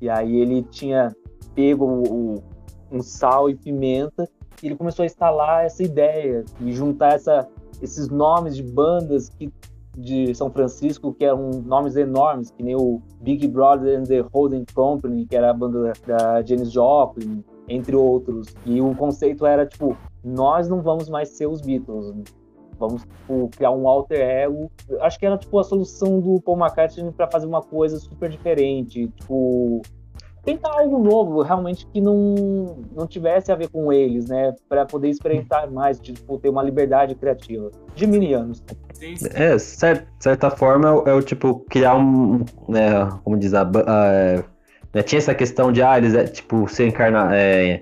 [0.00, 1.14] E aí ele tinha
[1.54, 2.42] pego o,
[2.90, 4.28] um sal e pimenta
[4.62, 7.48] e ele começou a instalar essa ideia e juntar essa,
[7.82, 9.52] esses nomes de bandas que
[9.96, 14.64] de São Francisco, que eram nomes enormes, que nem o Big Brother and the Holding
[14.74, 18.48] Company, que era a banda da Janis Joplin, entre outros.
[18.64, 22.14] E o conceito era, tipo, nós não vamos mais ser os Beatles,
[22.78, 24.70] vamos tipo, criar um alter ego.
[25.00, 29.08] Acho que era, tipo, a solução do Paul McCartney para fazer uma coisa super diferente,
[29.08, 29.82] tipo...
[30.44, 34.52] Tentar algo novo, realmente, que não, não tivesse a ver com eles, né?
[34.68, 37.70] Para poder experimentar mais, tipo, ter uma liberdade criativa.
[37.94, 38.62] De mini-anos.
[39.34, 44.44] É, certa, certa forma é, é o tipo criar um, né, como diz a, a
[44.94, 47.80] né, tinha essa questão de ah, eles é tipo ser encarnar é,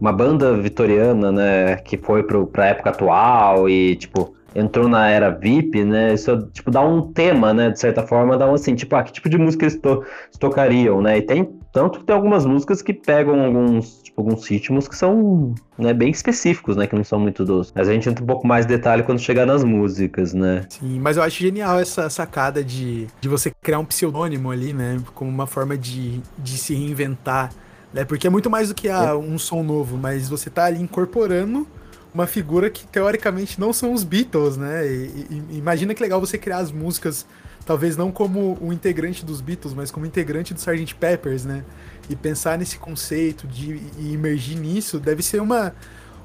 [0.00, 5.30] uma banda vitoriana, né, que foi pro, pra época atual e tipo entrou na era
[5.30, 6.14] VIP, né?
[6.14, 9.12] Isso tipo dá um tema, né, de certa forma, dá um assim, tipo, ah, que
[9.12, 11.18] tipo de música eles, to eles tocariam, né?
[11.18, 15.52] E tem tanto que tem algumas músicas que pegam alguns, tipo, alguns ritmos que são
[15.76, 16.86] né, bem específicos, né?
[16.86, 17.72] Que não são muito doces.
[17.74, 20.64] Mas a gente entra um pouco mais de detalhe quando chegar nas músicas, né?
[20.68, 25.02] Sim, mas eu acho genial essa sacada de, de você criar um pseudônimo ali, né?
[25.16, 27.50] Como uma forma de, de se reinventar.
[27.92, 28.04] Né?
[28.04, 29.14] Porque é muito mais do que ah, é.
[29.14, 31.66] um som novo, mas você tá ali incorporando
[32.14, 34.86] uma figura que teoricamente não são os Beatles, né?
[34.86, 37.26] E, e, imagina que legal você criar as músicas
[37.64, 40.94] talvez não como o integrante dos Beatles, mas como integrante do Sgt.
[40.94, 41.64] Peppers, né?
[42.08, 45.74] E pensar nesse conceito de e imergir nisso deve ser uma,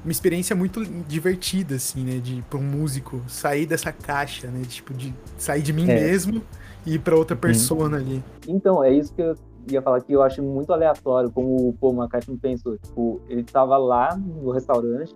[0.04, 2.18] uma experiência muito divertida, assim, né?
[2.18, 4.62] De para um músico sair dessa caixa, né?
[4.68, 5.94] Tipo de sair de mim é.
[5.94, 6.42] mesmo
[6.86, 7.40] e ir para outra uhum.
[7.40, 8.22] persona ali.
[8.46, 9.34] Então é isso que eu
[9.70, 12.76] ia falar que eu acho muito aleatório como o Paul McCartney pensou.
[12.78, 15.14] Tipo, ele tava lá no restaurante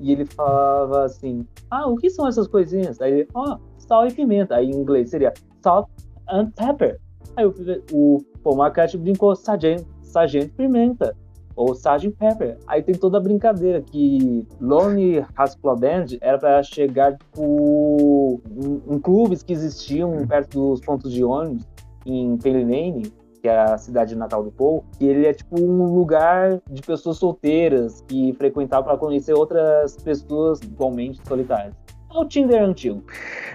[0.00, 3.00] e ele falava assim: Ah, o que são essas coisinhas?
[3.00, 4.56] Aí ele, ó, oh, sal e pimenta.
[4.56, 5.88] Aí em inglês seria salt
[6.28, 6.98] and pepper.
[7.36, 7.54] Aí o,
[7.92, 11.14] o Paul McCartney brincou sargento, sargento pimenta
[11.56, 12.10] ou Sgt.
[12.12, 12.58] Pepper.
[12.66, 15.24] Aí tem toda a brincadeira que Lonely
[15.60, 21.22] Club Band era para chegar tipo, em, em, clubes que existiam perto dos pontos de
[21.22, 21.66] ônibus
[22.06, 23.02] em Penny
[23.42, 27.16] que é a cidade natal do Paul, e ele é tipo um lugar de pessoas
[27.16, 31.74] solteiras que frequentavam para conhecer outras pessoas igualmente solitárias
[32.12, 33.04] o Tinder antigo.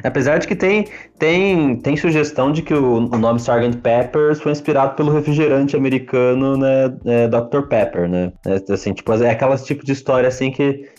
[0.03, 0.85] Apesar de que tem,
[1.17, 3.77] tem, tem sugestão de que o, o nome Sgt.
[3.77, 7.67] Peppers foi inspirado pelo refrigerante americano, né, é, Dr.
[7.67, 8.31] Pepper, né?
[8.45, 10.89] É, assim, tipo, é aquelas tipo de história assim que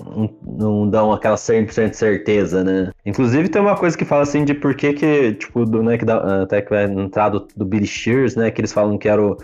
[0.44, 2.90] não, dão aquela 100% certeza, né?
[3.04, 6.04] Inclusive tem uma coisa que fala assim de por que que, tipo, do, né, que
[6.04, 9.24] dá, até que vai entrar do, do Billy Shears, né, que eles falam que era
[9.24, 9.36] o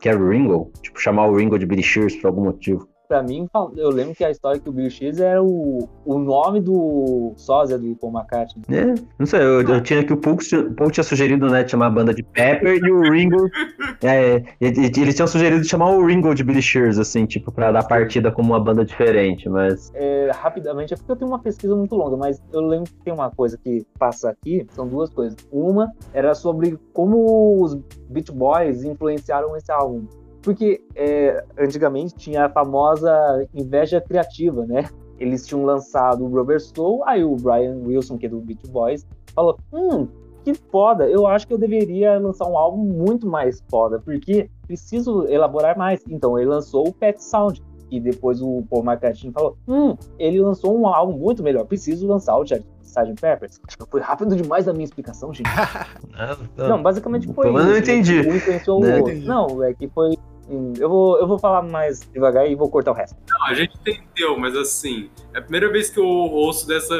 [0.00, 3.90] que Ringo, tipo, chamar o Ringo de Billy Shears por algum motivo pra mim, eu
[3.90, 7.94] lembro que a história que o Bill X era o, o nome do sósia do
[7.96, 8.64] Paul McCartney.
[8.68, 10.36] É, não sei, eu, eu tinha que o Paul,
[10.76, 13.46] Paul tinha sugerido, né, chamar a banda de Pepper e o Ringo.
[14.02, 18.30] É, eles tinham sugerido chamar o Ringo de Billy Shears, assim, tipo, pra dar partida
[18.30, 19.90] como uma banda diferente, mas.
[19.94, 23.12] É, rapidamente, é porque eu tenho uma pesquisa muito longa, mas eu lembro que tem
[23.12, 25.36] uma coisa que passa aqui, são duas coisas.
[25.50, 27.74] Uma era sobre como os
[28.10, 30.06] Beach Boys influenciaram esse álbum.
[30.46, 33.10] Porque é, antigamente tinha a famosa
[33.52, 34.88] inveja criativa, né?
[35.18, 39.04] Eles tinham lançado o Rubber Soul, aí o Brian Wilson, que é do Beach Boys,
[39.34, 40.06] falou: Hum,
[40.44, 45.26] que foda, eu acho que eu deveria lançar um álbum muito mais foda, porque preciso
[45.26, 46.00] elaborar mais.
[46.08, 47.60] Então ele lançou o Pet Sound.
[47.90, 52.38] E depois o Paul McCartney falou: Hum, ele lançou um álbum muito melhor, preciso lançar
[52.38, 53.20] o Sgt.
[53.20, 53.60] Peppers.
[53.66, 55.50] Acho que foi rápido demais a minha explicação, gente.
[56.56, 57.50] não, não, basicamente foi.
[57.50, 58.20] Mas não entendi.
[58.20, 58.80] Um
[59.26, 60.16] não, não, é que foi
[60.48, 63.16] eu vou, eu vou falar mais devagar e vou cortar o resto.
[63.28, 66.94] Não, a gente entendeu, mas assim, é a primeira vez que eu ouço dessa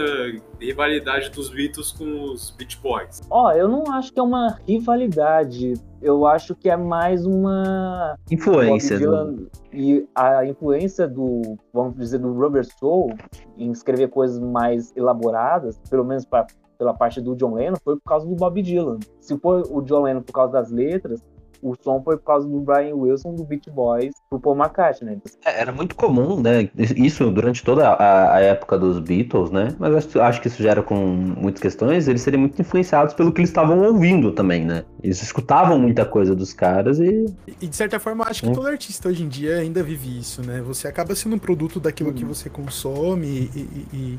[0.60, 3.20] rivalidade dos Beatles com os Beach Boys.
[3.30, 5.74] Ó, oh, eu não acho que é uma rivalidade.
[6.02, 8.98] Eu acho que é mais uma influência.
[8.98, 9.48] Do...
[9.72, 13.14] E a influência do, vamos dizer, do Rubber Soul
[13.56, 18.04] em escrever coisas mais elaboradas, pelo menos pra, pela parte do John Lennon, foi por
[18.04, 18.98] causa do Bob Dylan.
[19.20, 21.22] Se for o John Lennon por causa das letras,
[21.62, 25.16] o som foi por causa do Brian Wilson do Beach Boys pro Paul McCartney.
[25.16, 25.20] Né?
[25.44, 26.68] É, era muito comum, né?
[26.76, 29.74] Isso durante toda a, a época dos Beatles, né?
[29.78, 32.08] Mas acho, acho, que isso gera com muitas questões.
[32.08, 34.84] Eles seriam muito influenciados pelo que eles estavam ouvindo também, né?
[35.02, 37.26] Eles escutavam muita coisa dos caras e.
[37.60, 40.60] E de certa forma, acho que todo artista hoje em dia ainda vive isso, né?
[40.62, 42.14] Você acaba sendo um produto daquilo hum.
[42.14, 44.18] que você consome e, e, e,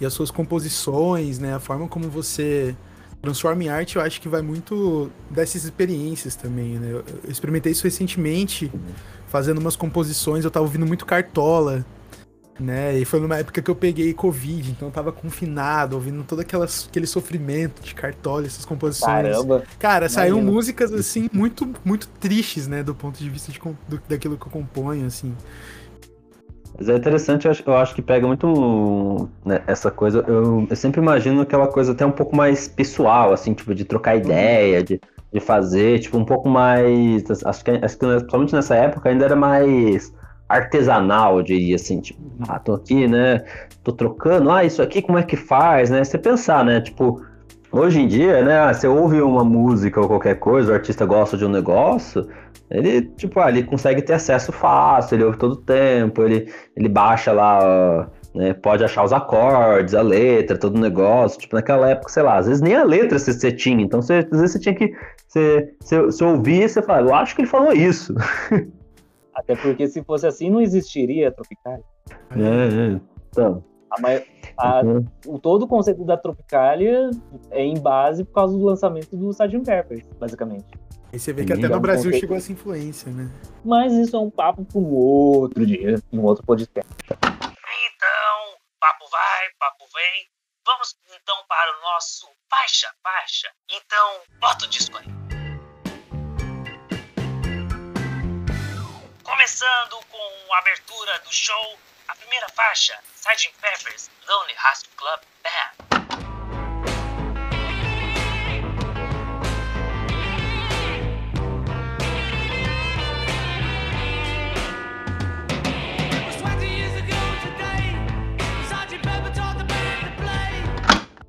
[0.00, 1.54] e as suas composições, né?
[1.54, 2.74] A forma como você
[3.24, 6.88] Transforming Art eu acho que vai muito dessas experiências também, né?
[6.92, 8.70] Eu, eu experimentei isso recentemente,
[9.28, 11.84] fazendo umas composições, eu tava ouvindo muito Cartola,
[12.58, 12.96] né?
[12.98, 16.86] E foi numa época que eu peguei Covid, então eu tava confinado, ouvindo todo aquelas,
[16.88, 19.22] aquele sofrimento de Cartola, essas composições.
[19.28, 19.64] Caramba.
[19.78, 20.52] Cara, saíram Imagina.
[20.54, 23.58] músicas assim muito muito tristes, né, do ponto de vista de,
[23.88, 25.34] do- daquilo que eu componho, assim.
[26.76, 30.24] Mas é interessante, eu acho, eu acho que pega muito né, essa coisa.
[30.26, 34.16] Eu, eu sempre imagino aquela coisa até um pouco mais pessoal, assim, tipo, de trocar
[34.16, 35.00] ideia, de,
[35.32, 37.24] de fazer, tipo, um pouco mais.
[37.44, 40.12] Acho que, acho que principalmente nessa época ainda era mais
[40.48, 43.44] artesanal, eu diria assim, tipo, ah, tô aqui, né?
[43.82, 46.02] Tô trocando, ah, isso aqui como é que faz, né?
[46.04, 46.80] Você pensar, né?
[46.80, 47.24] Tipo,
[47.72, 48.58] hoje em dia, né?
[48.58, 52.28] ah, Você ouve uma música ou qualquer coisa, o artista gosta de um negócio,
[52.78, 56.88] ele, tipo, ah, ele consegue ter acesso fácil, ele ouve todo o tempo, ele, ele
[56.88, 58.52] baixa lá, né?
[58.54, 61.38] Pode achar os acordes, a letra, todo o negócio.
[61.40, 64.26] Tipo, naquela época, sei lá, às vezes nem a letra você, você tinha, então você,
[64.30, 64.92] às vezes você tinha que.
[65.28, 68.14] Você, você, você ouvia e você falava, eu acho que ele falou isso.
[69.34, 71.84] Até porque se fosse assim, não existiria Tropicalia.
[72.36, 73.00] É, é.
[73.30, 74.82] Então, A a-
[75.26, 77.10] o, todo o conceito da Tropicalia
[77.50, 79.60] é em base por causa do lançamento do Sgt.
[79.64, 80.66] Peppers, basicamente.
[81.14, 82.20] Aí você vê que até no Brasil conceito.
[82.22, 83.30] chegou essa influência, né?
[83.64, 86.90] Mas isso é um papo para um outro dia, um outro podcast.
[87.06, 90.28] Então, papo vai, papo vem.
[90.66, 93.48] Vamos então para o nosso faixa, faixa.
[93.70, 95.06] Então, bota o disco aí.
[99.22, 103.54] Começando com a abertura do show, a primeira faixa, Sgt.
[103.60, 106.33] Pepper's Lonely Hearts Club Band.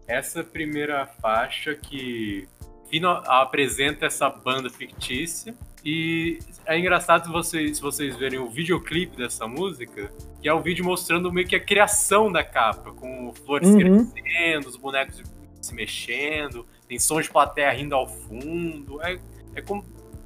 [0.08, 2.48] Essa primeira faixa que
[2.89, 5.56] fina- apresenta essa banda fictícia.
[5.84, 10.60] E é engraçado se vocês, se vocês verem o videoclipe dessa música, que é o
[10.62, 14.10] vídeo mostrando meio que a criação da capa, com flores Uhum.
[14.12, 15.22] crescendo, os bonecos
[15.62, 19.02] se mexendo, tem sons de plateia rindo ao fundo.
[19.02, 19.20] É,
[19.56, 19.84] é como...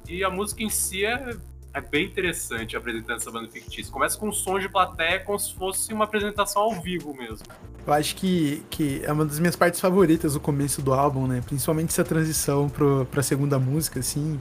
[0.08, 1.36] E a música em si é,
[1.74, 3.92] é bem interessante apresentando essa banda fictícia.
[3.92, 7.46] Começa com sons de plateia como se fosse uma apresentação ao vivo mesmo.
[7.86, 11.42] Eu acho que, que é uma das minhas partes favoritas do começo do álbum, né?
[11.44, 14.38] Principalmente essa transição pro, pra segunda música, assim.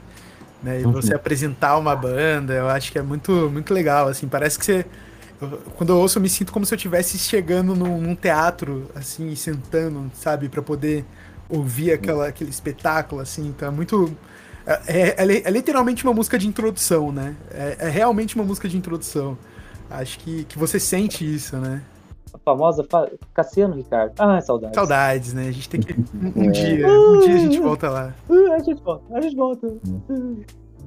[0.64, 0.82] Né?
[0.82, 0.92] E Uhum.
[0.92, 4.28] você apresentar uma banda, eu acho que é muito, muito legal, assim.
[4.28, 4.86] Parece que você...
[5.42, 8.90] eu- quando eu ouço, eu me sinto como se eu estivesse chegando num, num teatro,
[8.96, 10.50] assim, e sentando, sabe?
[10.50, 11.06] Pra poder
[11.50, 13.48] ouvir aquela, aquele espetáculo, assim.
[13.48, 14.16] Então é muito...
[14.66, 17.36] É, é- é é literalmente uma música de introdução, né?
[17.52, 19.38] É, é realmente uma música de introdução.
[19.90, 21.82] Acho que, que você sente isso, né?
[22.34, 23.10] A famosa fa...
[23.34, 24.14] Cassiano Ricardo.
[24.20, 24.76] Ah, saudade.
[24.76, 25.48] Saudades, né?
[25.48, 25.94] A gente tem que.
[26.36, 26.52] Um, É.
[26.52, 28.14] dia, um dia a gente volta lá.
[28.30, 29.68] Uh, a gente volta, a gente volta.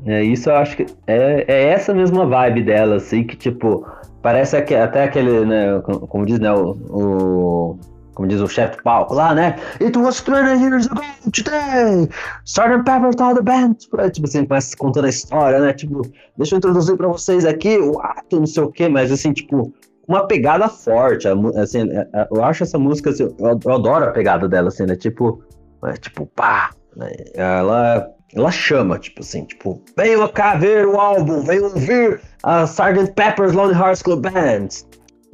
[0.05, 3.87] É, isso eu acho que é, é essa mesma vibe dela, assim, que tipo,
[4.21, 7.79] parece aque- até aquele, né, como, como diz, né, o, o-
[8.15, 11.01] como diz o chefe do palco lá, né, It was 20 years ago
[11.33, 12.09] today,
[12.45, 12.83] Sgt.
[12.85, 13.75] Pepper told the band,
[14.11, 16.03] tipo assim, começa contando a história, né, tipo,
[16.37, 19.73] deixa eu introduzir pra vocês aqui o ato, não sei o que, mas assim, tipo,
[20.09, 24.49] uma pegada forte, assim, é- é- eu acho essa música, assim, eu, adoro a pegada
[24.49, 25.43] dela, assim, né, tipo,
[25.85, 31.43] é, tipo, pá, né, ela ela chama, tipo assim, tipo, venham cá ver o álbum,
[31.43, 33.13] venham ouvir a Sgt.
[33.15, 34.69] Pepper's Lonely Hearts Club Band.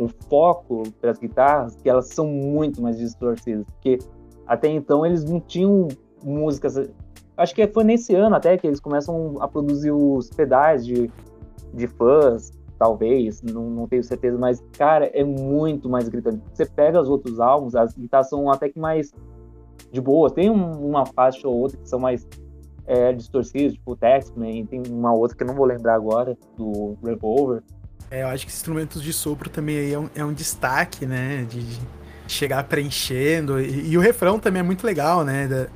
[0.01, 3.99] um foco para as guitarras que elas são muito mais distorcidas, porque
[4.47, 5.89] até então eles não tinham
[6.25, 6.75] músicas.
[7.37, 11.11] Acho que foi nesse ano até que eles começam a produzir os pedais de,
[11.75, 16.41] de fãs, talvez, não, não tenho certeza, mas cara, é muito mais gritante.
[16.53, 19.13] Você pega os outros álbuns, as guitarras são até que mais
[19.91, 22.27] de boa, tem um- uma faixa ou outra que são mais
[22.91, 26.97] é, distorcidas, tipo o Taxman, tem uma outra que eu não vou lembrar agora, do
[27.05, 27.63] Revolver.
[28.11, 31.45] É, eu acho que instrumentos de sopro também aí é um, é um destaque, né?
[31.51, 31.61] De
[32.29, 33.61] de chegar preenchendo.
[33.61, 35.47] E, e o refrão também é muito legal, né?
[35.47, 35.67] da-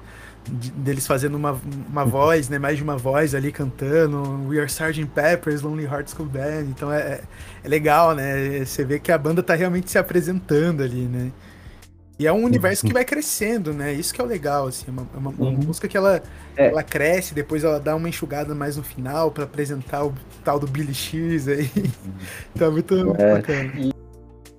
[0.50, 2.58] de- deles fazendo uma, uma voz, né?
[2.58, 4.46] Mais de uma voz ali cantando.
[4.48, 5.06] We are Sgt.
[5.06, 6.62] Pepper's Lonely Hearts Club Band.
[6.70, 7.20] Então é, é-
[7.64, 8.64] é legal, né?
[8.64, 11.30] Você vê que a banda tá realmente se apresentando ali, né?
[12.18, 13.92] E é um universo que vai crescendo, né?
[13.92, 14.84] Isso que é o legal, assim.
[14.86, 15.56] É uma, é uma- uma Uhum.
[15.66, 16.22] música que ela,
[16.56, 16.68] É.
[16.68, 20.66] ela cresce, depois ela dá uma enxugada mais no final pra apresentar o tal do
[20.68, 21.68] Billy X aí.
[22.54, 23.34] Então é muito, muito É.
[23.36, 23.72] bacana.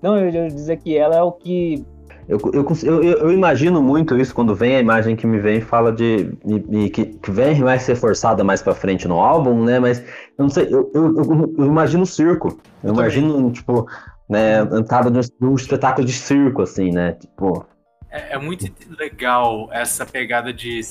[0.01, 1.85] Não, eu ia dizer que ela é o que
[2.27, 5.91] Eu, eu, eu, imagino muito isso quando vem a imagem que me vem e fala
[5.91, 6.31] de.
[6.45, 9.79] me- que, que vem vai ser forçada mais pra frente no álbum, né?
[9.79, 12.57] Mas eu não sei, eu, eu, eu- imagino um circo.
[12.83, 13.87] Eu, Eu imagino, tipo,
[14.29, 17.13] né, entrada de um, um espetáculo de circo, assim, né?
[17.13, 17.65] Tipo.
[18.09, 20.81] É, é muito legal essa pegada de,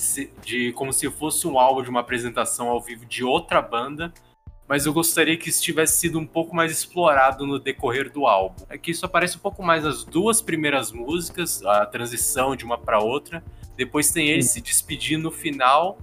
[0.45, 4.13] de como se fosse um álbum de uma apresentação ao vivo de outra banda,
[4.69, 8.65] mas eu gostaria que isso tivesse sido um pouco mais explorado no decorrer do álbum.
[8.71, 12.99] Aqui isso aparece um pouco mais nas duas primeiras músicas, a transição de uma para
[13.01, 13.43] outra.
[13.77, 15.99] Depois tem ele se despedindo no final.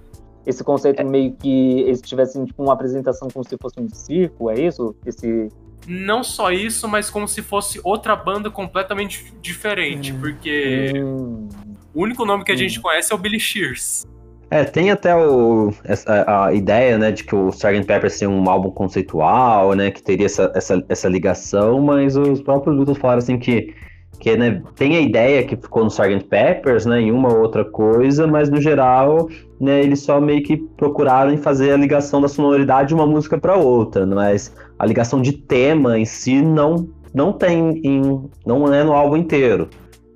[0.46, 4.60] Esse conceito meio que eles tivessem tipo, uma apresentação como se fosse um circo, é
[4.60, 4.94] isso?
[5.04, 5.48] Esse.
[5.86, 10.20] Não só isso, mas como se fosse outra banda completamente diferente, Hum.
[10.20, 11.48] porque Hum,
[11.94, 12.58] o único nome que a Hum.
[12.58, 14.06] gente conhece é o Billy Shears.
[14.50, 17.84] É, tem até o, essa, a ideia, né, de que o Sgt.
[17.84, 22.74] Pepper seria um álbum conceitual, né, que teria essa, essa, essa ligação, mas os próprios
[22.74, 23.72] Beatles falaram assim que,
[24.18, 26.24] que né, tem a ideia que ficou no Sgt.
[26.24, 29.28] Peppers, né, em uma ou outra coisa, mas no geral,
[29.60, 33.38] né, eles só meio que procuraram em fazer a ligação da sonoridade de uma música
[33.38, 38.82] para outra, mas a ligação de tema em si não, não tem, em, não é
[38.82, 39.68] no álbum inteiro.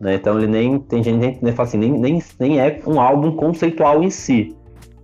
[0.04, 0.16] Né?
[0.16, 0.78] Então ele nem.
[0.78, 4.10] Tem gente que nem, nem fala assim, nem, nem, nem é um álbum conceitual em
[4.10, 4.54] si.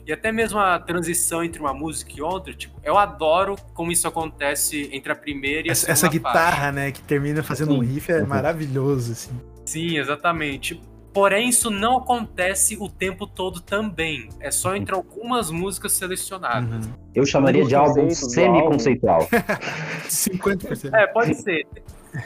[0.07, 4.07] E até mesmo a transição entre uma música e outra, tipo, eu adoro como isso
[4.07, 6.19] acontece entre a primeira e a Essa, segunda essa faixa.
[6.19, 7.95] guitarra, né, que termina fazendo um Sim.
[7.95, 8.27] riff é Uhum.
[8.27, 9.31] maravilhoso, assim.
[9.65, 10.79] Sim, exatamente.
[11.15, 14.29] Porém, isso não acontece o tempo todo também.
[14.39, 16.87] É só entre algumas músicas selecionadas.
[16.87, 16.93] Uhum.
[17.15, 19.27] Eu chamaria de álbum semi-conceitual.
[20.09, 20.91] 50%.
[20.93, 21.67] É, pode ser.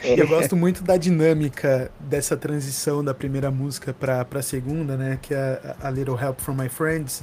[0.03, 5.19] E eu gosto muito da dinâmica dessa transição da primeira música pra, pra segunda, né?
[5.21, 7.21] Que é a, a Little Help from My Friends.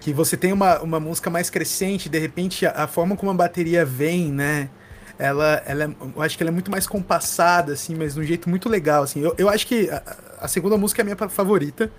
[0.00, 3.34] Que você tem uma, uma música mais crescente, de repente a, a forma como a
[3.34, 4.70] bateria vem, né?
[5.18, 8.22] Ela, ela é- eu acho que ela é muito mais compassada, assim, mas de um
[8.22, 9.20] jeito muito legal, assim.
[9.20, 10.02] Eu, eu acho que a,
[10.40, 11.90] a segunda música é a minha fa- favorita,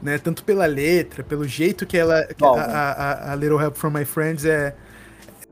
[0.00, 0.16] né?
[0.18, 2.24] Tanto pela letra, pelo jeito que ela.
[2.24, 2.56] que Qual?
[2.56, 4.74] a, a, a Little Help from My Friends é.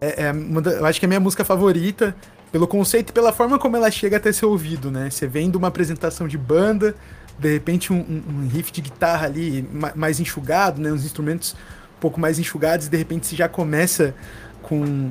[0.01, 2.15] é, é da- eu acho que é a minha música favorita.
[2.51, 5.11] Pelo conceito e pela forma como ela chega até seu ouvido, né?
[5.11, 6.95] Você vem de uma apresentação de banda,
[7.39, 10.91] de repente um, um- um riff de guitarra ali ma- mais enxugado, né?
[10.91, 11.55] Uns instrumentos
[11.97, 14.15] um pouco mais enxugados, e de repente você já começa
[14.63, 15.11] com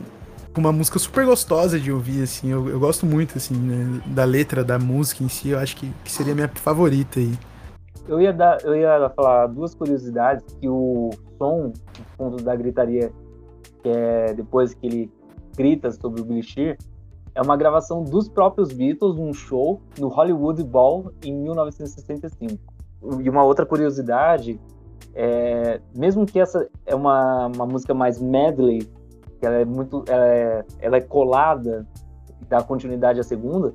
[0.56, 2.50] uma música super gostosa de ouvir, assim.
[2.50, 4.02] Eu, eu gosto muito, assim, né?
[4.08, 5.50] Da letra, da música em si.
[5.50, 7.38] Eu acho que, que seria a minha favorita aí.
[8.08, 13.12] Eu ia dar, eu ia falar duas curiosidades que o som do fundo da gritaria,
[13.84, 15.12] que é depois que ele
[15.56, 16.76] grita sobre o Shear,
[17.38, 22.58] é uma gravação dos próprios Beatles num show no Hollywood Bowl em 1965.
[23.21, 24.60] E uma outra curiosidade
[25.13, 28.80] é, mesmo que essa é uma, uma música mais medley,
[29.39, 31.86] que ela é muito, ela é, ela é colada
[32.50, 33.73] dá continuidade à segunda,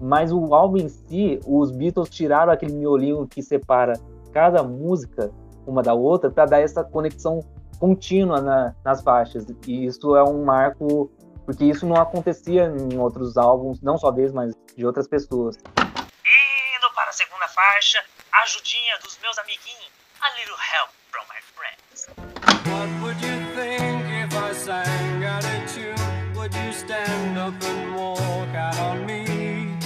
[0.00, 3.94] mas o álbum em si, os Beatles tiraram aquele miolinho que separa
[4.32, 5.30] cada música
[5.66, 7.40] uma da outra para dar essa conexão
[7.80, 9.46] contínua na- nas faixas.
[9.66, 11.10] E isso é um marco,
[11.44, 15.56] porque isso não acontecia em outros álbuns, não só deles, mas de outras pessoas.
[15.56, 18.02] Indo para a segunda faixa,
[18.42, 19.92] ajudinha dos meus amiguinhos.
[20.20, 22.08] A little help from my friends.
[22.66, 25.94] What would you think if I sang out a tune?
[26.34, 29.76] Would you stand up and walk out on me?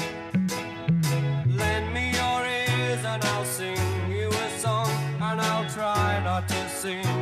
[1.56, 3.76] Lend me your ears and I'll sing
[4.10, 4.90] you a song,
[5.20, 7.17] and I'll try not to sing of.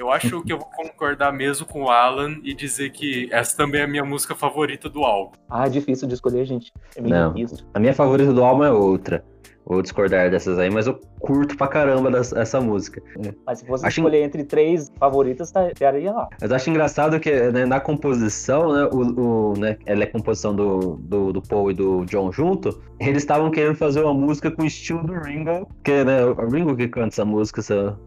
[0.00, 3.82] Eu acho que eu vou concordar mesmo com o Alan e dizer que essa também
[3.82, 5.32] é a minha música favorita do álbum.
[5.48, 6.72] Ah, é difícil de escolher, gente.
[6.96, 7.34] É meio Não.
[7.34, 7.66] difícil.
[7.74, 9.22] A minha favorita do álbum é outra.
[9.66, 13.00] Vou discordar dessas aí, mas eu curto pra caramba dessa, essa música.
[13.46, 16.28] Mas se fosse Acho- escolher entre três favoritas, tá- estaria lá.
[16.40, 19.20] Mas eu acho engraçado que né, na composição, né, o,
[19.52, 23.50] o, né, ela é composição do, do, do Paul e do John junto, eles estavam
[23.50, 27.08] querendo fazer uma música com o estilo do Ringo, que né, o Ringo que canta
[27.08, 27.98] essa música, essa,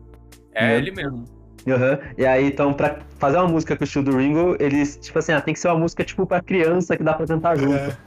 [0.55, 0.77] É Uhum.
[0.79, 1.23] ele mesmo.
[1.67, 1.97] Aham.
[2.17, 5.31] E aí, então, pra fazer uma música com o estilo do Ringo, eles, tipo assim,
[5.31, 7.73] ah, tem que ser uma música, tipo, pra criança que dá pra cantar junto.
[7.73, 7.95] É,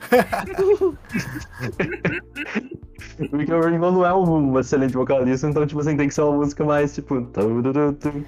[3.30, 6.36] Porque o Ringo não é um excelente vocalista, então, tipo assim, tem que ser uma
[6.36, 7.26] música mais, tipo...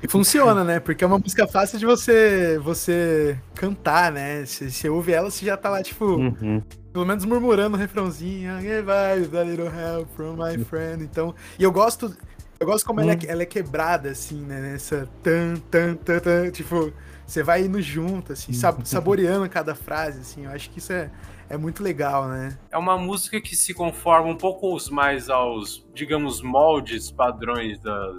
[0.03, 0.81] E funciona, né?
[0.81, 4.45] Porque é uma música fácil de você você cantar, né?
[4.47, 6.62] Se você ouve ela, você já tá lá, tipo, Uhum.
[6.93, 8.59] pelo menos murmurando o refrãozinho.
[8.61, 11.05] "Hey, vai, a little help from my friend.
[11.05, 12.14] Então, e eu gosto,
[12.61, 14.61] eu gosto como ela, é, ela é quebrada, assim, né?
[14.61, 16.51] Nessa tan, tan, tan, tan.
[16.51, 16.92] Tipo,
[17.27, 20.44] você vai indo junto, assim, sab- saboreando cada frase, assim.
[20.44, 21.11] Eu acho que isso é,
[21.49, 22.59] é muito legal, né?
[22.71, 28.16] É uma música que se conforma um pouco mais aos, digamos, moldes padrões da,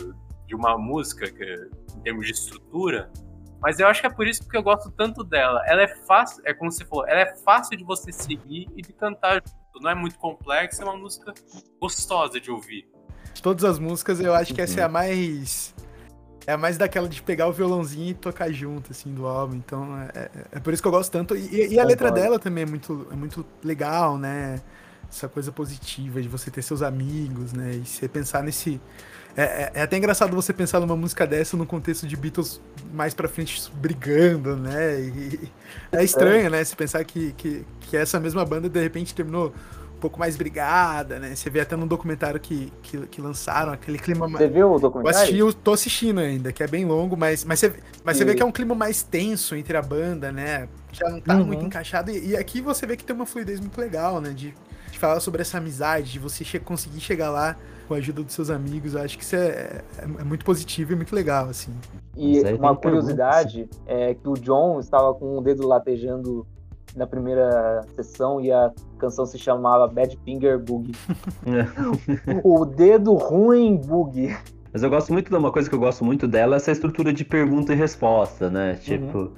[0.47, 3.11] de uma música, que, em termos de estrutura.
[3.61, 5.61] Mas eu acho que é por isso que eu gosto tanto dela.
[5.68, 8.93] Ela é fácil, é como você falou, ela é fácil de você seguir e de
[8.93, 9.59] cantar junto.
[9.82, 11.34] Não é muito complexa, é uma música
[11.80, 12.88] gostosa de ouvir.
[13.39, 15.73] De todas as músicas, eu acho que essa é a mais.
[16.45, 19.55] É a mais daquela de pegar o violãozinho e tocar junto, assim, do álbum.
[19.55, 21.37] Então, é, é- é por isso que eu gosto tanto.
[21.37, 24.59] E, e a letra dela também é muito, é muito legal, né?
[25.11, 27.75] essa coisa positiva de você ter seus amigos, né?
[27.81, 28.79] E você pensar nesse.
[29.37, 32.61] É, é- é até engraçado você pensar numa música dessa no contexto de Beatles
[32.93, 34.99] mais pra frente brigando, né?
[34.99, 35.49] E
[35.93, 36.63] é estranho, né?
[36.63, 39.51] Você pensar que, que, que essa mesma banda de repente terminou
[40.00, 41.36] um pouco mais brigada, né?
[41.36, 44.45] Você vê até no documentário que, que, que lançaram aquele clima mais.
[44.45, 45.20] Você viu o Eu documentário?
[45.20, 47.74] assisti, eu tô assistindo ainda, que é bem longo, mas, mas, você,
[48.04, 50.70] mas você E- vê que é um clima mais tenso entre a banda, né?
[50.93, 51.45] Já não tá Uhum.
[51.45, 52.10] muito encaixado.
[52.12, 54.30] E, e aqui você vê que tem uma fluidez muito legal, né?
[54.30, 54.54] De,
[54.89, 58.34] de falar sobre essa amizade, de você che- conseguir chegar lá com a ajuda dos
[58.34, 58.93] seus amigos.
[58.93, 61.74] Eu acho que isso é, é, é muito positivo e muito legal, assim.
[62.16, 66.47] E uma curiosidade é que o John estava com o dedo latejando
[66.95, 70.93] na primeira sessão e a canção se chamava Bad Finger Boogie.
[72.43, 74.35] o dedo ruim boogie.
[74.71, 77.11] Mas eu gosto muito de uma coisa que eu gosto muito dela, é essa estrutura
[77.11, 78.75] de pergunta e resposta, né?
[78.75, 79.31] Tipo,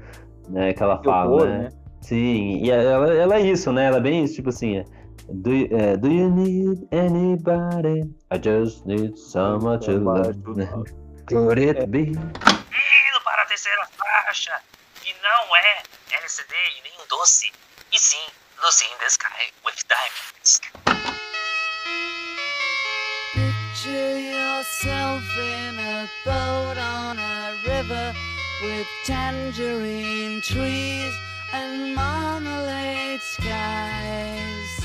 [0.50, 1.58] né, que ela Que fala, horror, né?
[1.60, 1.70] né?
[2.02, 3.86] Sim, e ela, ela é isso, né?
[3.86, 4.86] Ela é bem isso, tipo assim, é,
[5.30, 8.02] do, you- é, do you need anybody?
[8.34, 10.34] I just need someone to love.
[10.56, 10.68] né?
[11.28, 12.02] Could it be?
[12.10, 12.18] Indo
[13.24, 14.52] para a terceira faixa,
[15.02, 15.84] que não é
[16.40, 17.52] E nem um doce,
[17.92, 18.26] e sim
[18.64, 20.62] Lucy in the Sky with Diamonds.
[23.34, 28.14] Picture yourself in a boat on a river
[28.64, 31.14] with tangerine trees
[31.52, 34.81] and marmalade skies.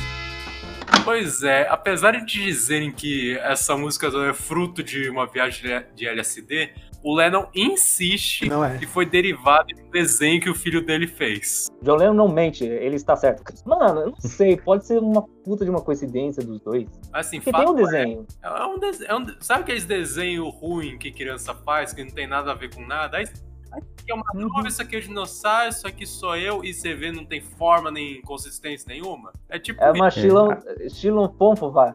[1.06, 6.70] Pois é, apesar de dizerem que essa música é fruto de uma viagem de LSD,
[7.00, 8.76] o Lennon insiste Não é.
[8.76, 11.68] que foi derivado de um desenho que o filho dele fez.
[11.80, 13.44] John Lennon não mente, ele está certo.
[13.64, 16.88] Mano, eu não sei, pode ser uma puta de uma coincidência dos dois.
[17.12, 18.26] Assim, Porque tem um fato é- desenho.
[18.42, 22.10] É um desenho, é um de- sabe aqueles desenhos ruins que criança faz, que não
[22.10, 23.18] tem nada a ver com nada?
[23.18, 23.26] Aí,
[23.76, 24.42] aí que é uma Uhum.
[24.42, 27.40] nuvem, isso aqui é o dinossauro, isso aqui sou eu, e você vê não tem
[27.40, 29.32] forma nem consistência nenhuma.
[29.48, 30.10] É tipo É uma.
[30.10, 30.50] Shilon,
[30.88, 31.94] Shilon Fonfova.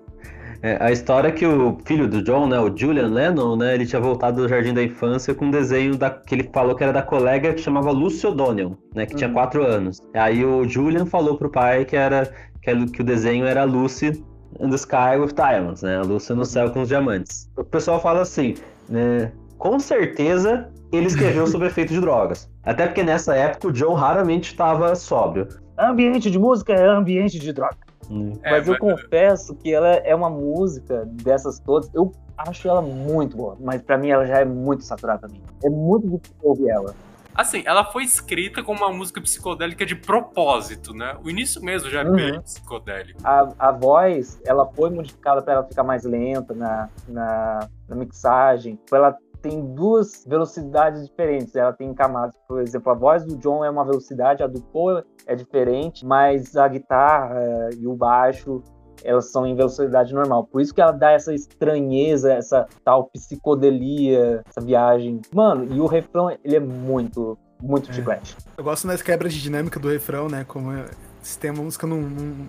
[0.63, 3.83] É, a história é que o filho do John, né, o Julian Lennon, né, ele
[3.85, 6.93] tinha voltado do jardim da infância com um desenho da, que ele falou que era
[6.93, 9.33] da colega que chamava Lucy O'Donnell, né, que tinha Uhum.
[9.33, 9.99] quatro anos.
[10.13, 14.23] Aí o Julian falou pro pai que era que o desenho era Lucy
[14.59, 17.49] in the Sky with Diamonds, né, a Lucy no céu com os diamantes.
[17.57, 18.53] O pessoal fala assim,
[18.87, 22.49] né, com certeza ele escreveu sob efeito de drogas.
[22.63, 25.47] Até porque nessa época o John raramente estava sóbrio.
[25.77, 27.77] Ambiente de música é ambiente de droga.
[28.09, 28.33] Hum.
[28.43, 31.89] É, mas eu confesso que ela é uma música dessas todas.
[31.93, 35.41] Eu acho ela muito boa, mas pra mim ela já é muito saturada também.
[35.63, 36.93] É muito difícil ouvir ela.
[37.33, 41.15] Assim, ela foi escrita como uma música psicodélica de propósito, né?
[41.23, 42.15] O início mesmo já é Uhum.
[42.15, 43.19] bem psicodélico.
[43.23, 48.77] A, a voz, ela foi modificada para ela ficar mais lenta na, na, na mixagem.
[48.91, 51.55] Ela tem duas velocidades diferentes.
[51.55, 55.03] Ela tem camadas, por exemplo, a voz do John é uma velocidade, a do Paul
[55.25, 58.61] é diferente, mas a guitarra eh, e o baixo
[59.03, 60.45] elas são em velocidade normal.
[60.45, 65.19] Por isso que ela dá essa estranheza, essa tal psicodelia, essa viagem.
[65.33, 67.93] Mano, e o refrão, ele é muito, muito É.
[67.93, 68.37] chiclete.
[68.55, 70.45] Eu gosto das quebras de dinâmica do refrão, né?
[70.47, 70.85] Como é-
[71.21, 72.47] se tem uma música num, num,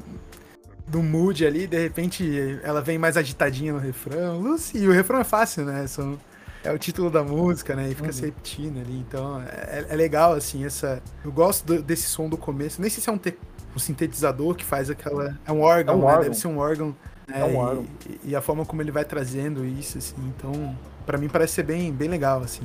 [0.93, 4.38] num mood ali, de repente ela vem mais agitadinha no refrão.
[4.40, 5.86] Lucy, e o refrão é fácil, né?
[5.86, 6.18] São,
[6.64, 7.88] é o título da música, né?
[7.90, 8.98] E fica se repetindo ali.
[8.98, 11.02] Então é, é legal, assim, essa.
[11.24, 12.80] Eu gosto do- desse som do começo.
[12.80, 13.38] Nem sei se é um, te-
[13.74, 15.38] um sintetizador que faz aquela.
[15.46, 16.06] É um órgão, É um né?
[16.06, 16.22] órgão.
[16.22, 16.88] Deve ser um órgão.
[17.26, 17.40] né?
[17.40, 17.86] É um E- órgão.
[18.24, 20.16] E, e a forma como ele vai trazendo isso, assim.
[20.36, 22.62] Então, pra mim parece ser bem, bem legal, assim.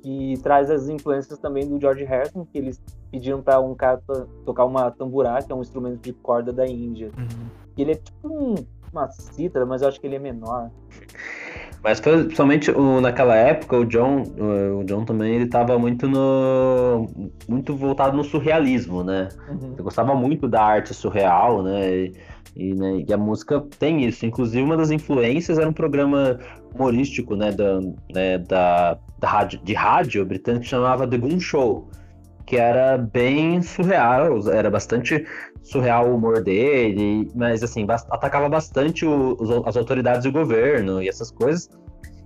[0.00, 4.26] que traz as influências também do George Harrison, que eles pediram para um cara to-
[4.46, 7.10] tocar uma tamburá, que é um instrumento de corda da Índia.
[7.18, 7.46] Uhum.
[7.76, 8.54] E ele é tipo um-
[8.92, 10.70] uma cítara, mas eu acho que ele é menor.
[11.82, 16.08] Mas foi, principalmente o- naquela época, o John, o, o John também, ele tava muito
[16.08, 17.08] no.
[17.48, 19.28] muito voltado no surrealismo, né?
[19.76, 21.88] Eu gostava muito da arte surreal, né?
[21.96, 22.12] E,
[22.56, 24.26] e, né, e a música tem isso.
[24.26, 26.38] Inclusive, uma das influências era um programa
[26.74, 27.52] humorístico, né?
[27.52, 27.80] Da,
[28.12, 31.88] né, da, da rádio, de rádio britânico que chamava The Goon Show,
[32.46, 35.24] que era bem surreal, era bastante
[35.62, 39.36] surreal o humor dele, mas assim, atacava bastante o-
[39.66, 41.68] as autoridades do governo e essas coisas.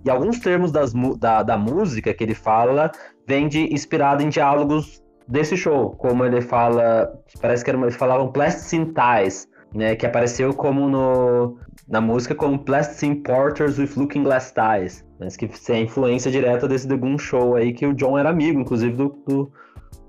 [0.04, 2.90] E alguns termos das da, da música que ele fala
[3.26, 8.32] vem de inspirado em diálogos desse show, como ele fala, parece que era, eles falavam
[8.32, 11.56] plasticine ties, né, que apareceu como no
[11.88, 16.66] na música como plasticine porters with looking glass ties, mas que é a influência direta
[16.66, 19.52] desse The Goon Show aí que o John era amigo, inclusive do, do,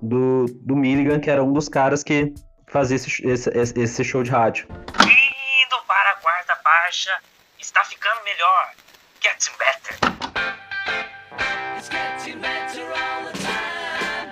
[0.02, 2.34] do, do Milligan, que era um dos caras que
[2.74, 4.68] fazer esse, esse, esse show de rádio.
[5.00, 7.12] Indo para a quarta baixa,
[7.60, 8.72] está ficando melhor.
[9.22, 9.96] Getting better.
[11.78, 14.32] It's getting better all the time.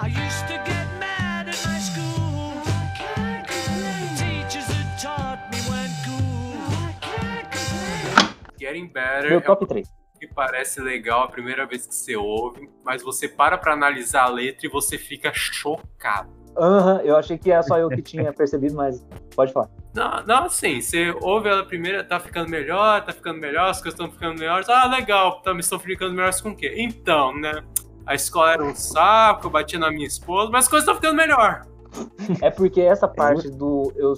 [0.00, 2.60] I used to get mad at my school.
[2.66, 4.16] I can't complain.
[4.16, 6.58] The teachers that taught me weren't cool.
[6.82, 8.58] I can't complain.
[8.58, 9.30] Getting better.
[9.30, 13.28] Meu é top 3 que parece legal a primeira vez que você ouve, mas você
[13.28, 16.37] para para analisar a letra e você fica chocado.
[16.58, 19.70] Aham, eu achei que era só eu que tinha percebido, mas pode falar.
[19.94, 23.98] Não, não, assim, você ouve ela primeiro, tá ficando melhor, tá ficando melhor, as coisas
[23.98, 24.68] estão ficando melhores.
[24.68, 26.74] Ah, legal, tá, me estão ficando melhores com o quê?
[26.76, 27.62] Então, né?
[28.04, 31.16] A escola era um saco, eu batia na minha esposa, mas as coisas estão ficando
[31.16, 31.66] melhor.
[32.42, 34.14] É porque essa parte do eu,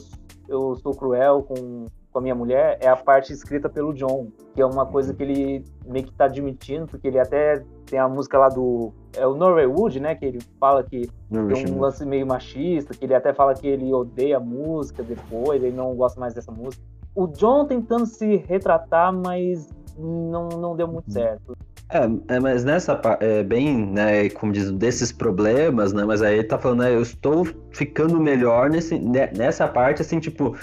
[0.48, 4.60] eu sou cruel com, com a minha mulher é a parte escrita pelo John, que
[4.60, 8.38] é uma coisa que ele meio que tá admitindo, porque ele até tem a música
[8.38, 8.92] lá do.
[9.16, 10.14] É o Norwaywood, né?
[10.14, 13.92] Que ele fala que tem um lance meio machista, que ele até fala que ele
[13.92, 16.82] odeia a música depois, ele não gosta mais dessa música.
[17.14, 19.68] O John tentando se retratar, mas
[19.98, 21.56] não, não deu muito certo.
[21.92, 26.34] É, é, mas nessa parte, é bem, né, como diz, desses problemas, né, mas aí
[26.38, 30.56] ele tá falando, né, eu estou ficando melhor nesse, ne- nessa parte, assim, tipo,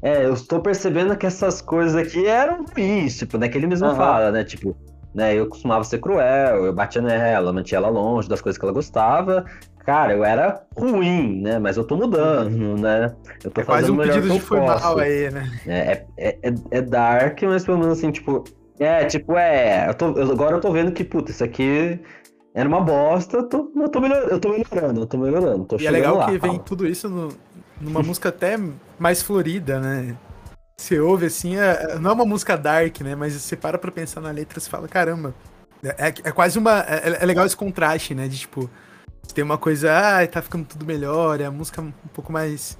[0.00, 3.88] é, eu estou percebendo que essas coisas aqui eram ruins, tipo, né, que ele mesmo
[3.88, 3.96] Aham.
[3.96, 4.74] fala, né, tipo,
[5.14, 8.72] né, eu costumava ser cruel, eu batia nela, mantinha ela longe das coisas que ela
[8.72, 9.44] gostava,
[9.84, 13.94] cara, eu era ruim, né, mas eu tô mudando, né, eu tô É fazendo um
[13.94, 14.98] o melhor pedido que de eu foi mal posso.
[15.00, 15.50] aí, né?
[15.66, 18.44] É, é, é, é dark, mas pelo menos assim, tipo.
[18.78, 19.88] É, tipo, é.
[19.90, 22.00] Eu tô, eu- agora eu tô vendo que, puta, isso aqui
[22.54, 25.64] era uma bosta, eu tô, eu tô, melhor, eu tô melhorando, eu tô melhorando.
[25.66, 27.28] Tô E é legal lá, que vem tudo isso no-
[27.80, 28.56] numa música até
[28.98, 30.16] mais florida, né?
[30.80, 33.14] Você ouve assim, é- não é uma música dark, né?
[33.14, 35.34] Mas você para pra pensar na letra e fala, caramba.
[35.82, 36.80] É, é quase uma.
[36.88, 38.26] É, é legal esse contraste, né?
[38.28, 38.68] De tipo,
[39.34, 42.78] tem uma coisa, ah, tá ficando tudo melhor, é a música um pouco mais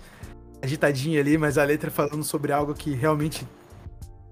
[0.62, 3.46] agitadinha ali, mas a letra falando sobre algo que realmente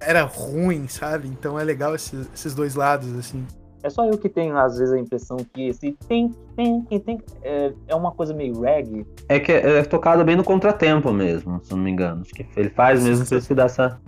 [0.00, 1.28] era ruim, sabe?
[1.28, 3.46] Então é legal esse- esses dois lados, assim.
[3.82, 7.18] É só eu que tenho, às vezes, a impressão que esse tem, tem, tem, tem
[7.42, 9.06] é, é uma coisa meio reggae.
[9.28, 12.22] É que é tocado bem no contratempo mesmo, se não me engano.
[12.22, 14.00] Acho que ele faz mesmo por isso que dá essa.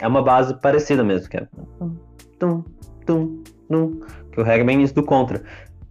[0.00, 1.46] É uma base parecida mesmo, que é.
[2.38, 2.64] Tum,
[3.06, 4.00] tum, tum,
[4.32, 5.42] que o reggae é bem isso do contra.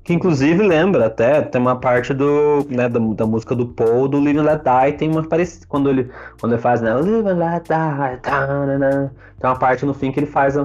[0.03, 4.19] Que inclusive lembra até, tem uma parte do, né, da, da música do Paul, do
[4.19, 6.09] Live and Let Die, tem uma parecida, quando ele,
[6.39, 10.19] quando ele faz, né, Live and Let Die, tanana, tem uma parte no fim que
[10.19, 10.55] ele faz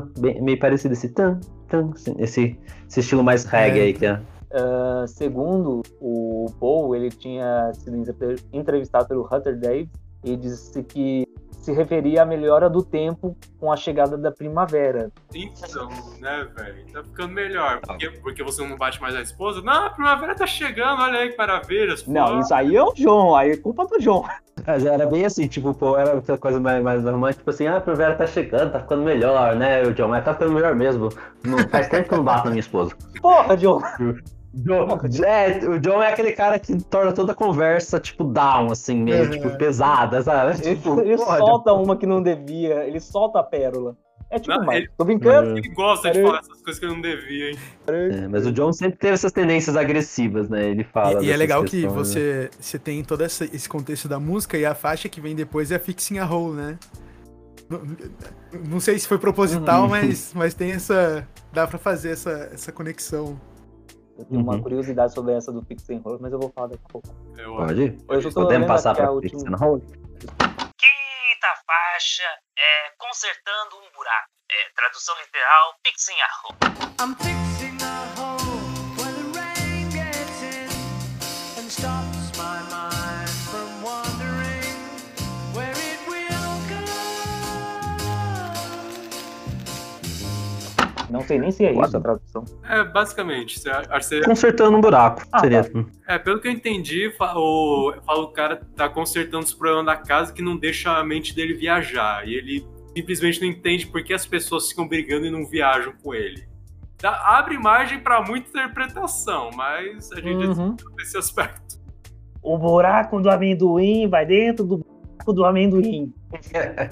[0.40, 1.38] meio parecido, esse tan,
[1.68, 2.58] tan, esse,
[2.88, 3.82] esse estilo mais reggae É.
[3.82, 4.20] aí, que é.
[4.52, 9.88] Ah, segundo o Paul, ele tinha sido entre- entrevistado pelo Hunter Davis
[10.24, 11.26] e disse que
[11.66, 15.10] se referia à melhora do tempo com a chegada da primavera.
[15.34, 15.88] Então,
[16.20, 16.92] né, velho?
[16.92, 17.80] Tá ficando melhor.
[17.80, 19.60] Porque, porque você não bate mais a esposa?
[19.62, 22.06] Não, a primavera tá chegando, olha aí que maravilhas.
[22.06, 24.24] Não, isso aí é o John, aí é culpa do John.
[24.64, 27.78] Mas era bem assim, tipo, pô, era outra coisa mais, mais romântica, tipo assim, ah,
[27.78, 31.08] a primavera tá chegando, tá ficando melhor, né, o John, mas tá ficando melhor mesmo.
[31.42, 32.94] Não, faz tempo que eu não bato na minha esposa.
[33.20, 33.82] Porra, John!
[34.57, 34.88] John,
[35.24, 39.24] é, o John é aquele cara que torna toda a conversa, tipo, down, assim, meio,
[39.24, 39.30] Uhum.
[39.30, 40.59] tipo, pesada, sabe?
[40.66, 43.96] Ele, Tipo, ele solta uma que não devia, ele solta a pérola.
[44.28, 45.57] É tipo, Não, mas ele- tô brincando.
[45.59, 47.59] Ele gosta de falar essas coisas que ele não devia, hein?
[47.86, 50.68] É, mas o John sempre teve essas tendências agressivas, né?
[50.68, 51.22] Ele fala.
[51.22, 51.98] E, e é legal que questões, né?
[51.98, 55.78] você, você tem todo esse contexto da música e a faixa que vem depois é
[55.78, 56.78] Fixing a Hole, né?
[57.70, 57.82] Não,
[58.68, 59.88] não sei se foi proposital, Uhum.
[59.90, 61.26] mas, mas tem essa.
[61.52, 63.38] Dá pra fazer essa, essa conexão.
[64.18, 64.62] Eu tenho uma Uhum.
[64.62, 67.08] curiosidade sobre essa do Fix and Roll, mas eu vou falar daqui a pouco.
[67.36, 67.98] Eu Pode ir?
[68.08, 69.82] Eu Podemos passar aqui a pra última- Fix and Hold?
[69.84, 72.22] Quinta faixa
[72.58, 74.28] é Consertando um Buraco.
[74.50, 76.56] É, tradução literal, fixing a hole.
[77.00, 78.65] I'm fixing a hole
[91.11, 92.44] Não sei nem se é isso a tradução.
[92.68, 93.59] É, basicamente.
[93.61, 95.22] Você, Consertando um buraco.
[95.32, 95.64] Ah, seria.
[95.64, 95.84] tá.
[96.09, 97.12] é, pelo que eu entendi, o,
[98.04, 101.54] fala o cara tá consertando os problemas da casa que não deixa a mente dele
[101.54, 102.26] viajar.
[102.26, 106.14] E ele simplesmente não entende por que as pessoas ficam brigando e não viajam com
[106.14, 106.44] ele.
[107.00, 110.74] Dá- abre margem pra muita interpretação, mas a gente Uhum.
[110.98, 111.76] nesse aspecto.
[112.42, 116.12] O buraco do amendoim vai dentro do buraco do amendoim.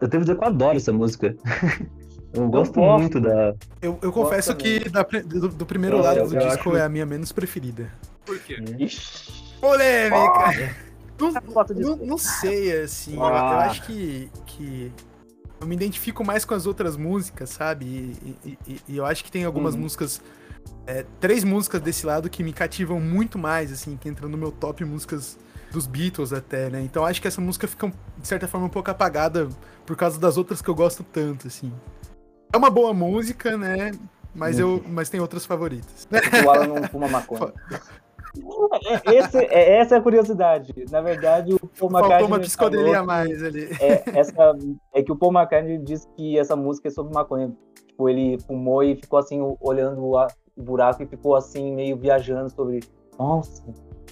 [0.00, 1.36] eu devo dizer que eu adoro essa música.
[2.34, 3.00] Eu gosto gosto.
[3.00, 3.54] muito da.
[3.80, 6.76] Eu, eu confesso que da do, do primeiro Eu- lado eu- do eu disco acho-
[6.76, 7.90] é a minha menos preferida.
[8.24, 8.56] Por quê?
[8.78, 9.52] Ixi.
[9.60, 10.74] Polêmica!
[11.20, 11.30] Não,
[11.64, 13.14] de- não, não sei, assim.
[13.16, 13.52] eu- Ah.
[13.52, 14.92] Eu acho que, que
[15.60, 17.84] eu me identifico mais com as outras músicas, sabe?
[17.86, 19.80] E, e- e- e eu acho que tem algumas Uhum.
[19.82, 20.20] músicas.
[20.86, 24.50] é, três músicas desse lado que me cativam muito mais, assim, que entram no meu
[24.50, 25.38] top músicas
[25.70, 26.80] dos Beatles até, né?
[26.82, 29.48] Então acho que essa música fica, de certa forma, um pouco apagada
[29.86, 31.72] por causa das outras que eu gosto tanto, assim.
[32.52, 33.92] É uma boa música, né?
[34.34, 36.08] Mas, eu, mas tem outras favoritas.
[36.44, 37.52] O Alan não fuma maconha.
[39.04, 40.72] É, esse- é- essa é a curiosidade.
[40.90, 43.68] Na verdade, o Paul Faltou McCartney uma psicodelia a mais ali.
[43.78, 44.56] é, essa,
[44.94, 47.52] é que o Paul McCartney disse que essa música é sobre maconha.
[47.88, 50.26] Tipo, ele fumou e ficou assim, olhando o
[50.56, 52.80] buraco e ficou assim, meio viajando sobre,
[53.18, 53.62] nossa,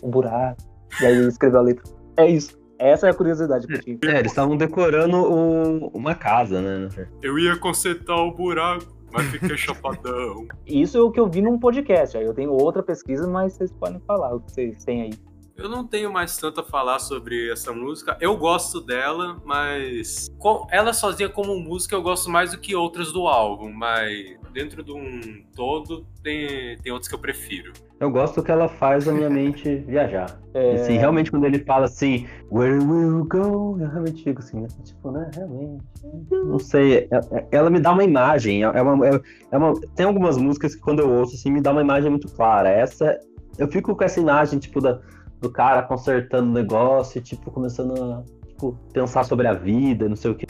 [0.03, 0.61] o buraco.
[1.01, 1.85] E aí ele escreveu a letra.
[2.19, 2.60] É isso.
[2.81, 3.99] Essa é a curiosidade que eu tinha.
[4.05, 6.89] É, eles estavam decorando o- uma casa, né?
[7.23, 10.49] Eu ia consertar o buraco, mas fiquei chapadão.
[10.67, 12.17] Isso é o que eu vi num podcast.
[12.17, 15.11] Aí eu tenho outra pesquisa, mas vocês podem falar o que vocês têm aí.
[15.57, 18.17] Eu não tenho mais tanto a falar sobre essa música.
[18.19, 20.29] Eu gosto dela, mas
[20.71, 24.91] ela sozinha como música eu gosto mais do que outras do álbum, mas dentro de
[24.91, 25.21] um
[25.55, 27.75] todo tem, tem outros que eu prefiro.
[28.01, 30.41] Eu gosto que ela faz a minha mente viajar.
[30.55, 33.77] É, Assim, realmente, quando ele fala assim, Where will you go?
[33.79, 34.69] Eu realmente fico assim, né?
[34.83, 35.31] Tipo, né?
[35.35, 35.85] Realmente.
[36.33, 37.07] Não sei.
[37.11, 38.65] é- é- Ela me dá uma imagem.
[38.65, 41.73] É é uma, é- uma- tem algumas músicas que quando eu ouço, assim, me dá
[41.73, 42.71] uma imagem muito clara.
[42.71, 43.21] Essa,
[43.59, 44.99] eu fico com essa imagem, tipo, da,
[45.39, 50.17] do cara consertando o negócio e, tipo, começando a tipo, pensar sobre a vida, não
[50.17, 50.47] sei o que.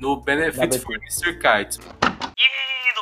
[0.00, 1.38] No Benefit for Mr.
[1.38, 1.78] Kite.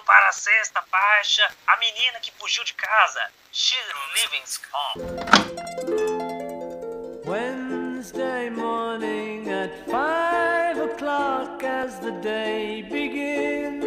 [0.08, 3.20] Para a sexta faixa, a menina que fugiu de casa.
[3.52, 3.78] She's
[4.14, 4.42] living
[4.72, 5.04] gone.
[7.26, 13.84] Wednesday morning at five o'clock as the day begins.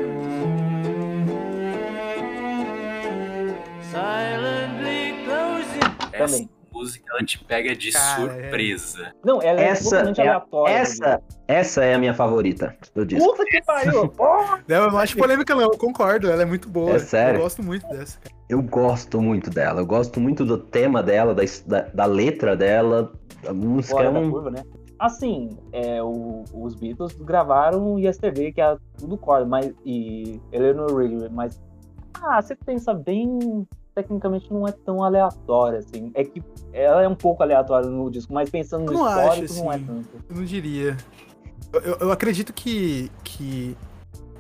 [3.92, 6.12] Silently closing.
[6.12, 6.51] Também.
[6.82, 8.42] Música ela te pega de Cara, é.
[8.42, 9.14] surpresa.
[9.24, 10.74] Não, ela é Essa totalmente é, a- aleatória.
[10.74, 13.30] essa, essa é a minha favorita do disco.
[13.32, 14.08] Puta que pariu!
[14.12, 14.64] Porra!
[14.68, 15.62] Não, eu não acho polêmica, não.
[15.64, 16.30] Eu concordo.
[16.30, 16.92] Ela é muito boa.
[16.96, 17.38] É sério?
[17.38, 18.36] Eu gosto muito dessa, cara.
[18.50, 19.82] Eu gosto muito dela.
[19.82, 23.12] Eu gosto muito do tema dela, da, da, da letra dela.
[23.48, 24.30] A música Fora é da um.
[24.32, 24.64] curva, né?
[25.00, 31.28] Assim, é, o- os Beatles gravaram Yesterday, que é tudo corda, mas, e Eleanor Rigby,
[31.32, 31.60] mas
[32.22, 33.66] ah, você pensa bem,
[33.96, 36.12] tecnicamente não é tão aleatória, assim.
[36.14, 36.42] É que
[36.74, 39.76] ela é um pouco aleatória no disco, mas pensando no não histórico, acho, não é
[39.76, 39.86] assim.
[39.86, 40.08] tanto.
[40.30, 40.98] Eu não diria.
[41.74, 43.76] Eu, eu- acredito que, que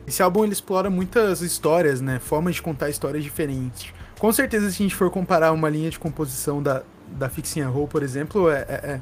[0.07, 2.19] esse álbum ele explora muitas histórias, né?
[2.19, 3.93] Formas de contar histórias diferentes.
[4.19, 7.69] Com certeza, se a gente for comparar uma linha de composição da, da Fixing a
[7.69, 9.01] Hole, por exemplo, é, é, é-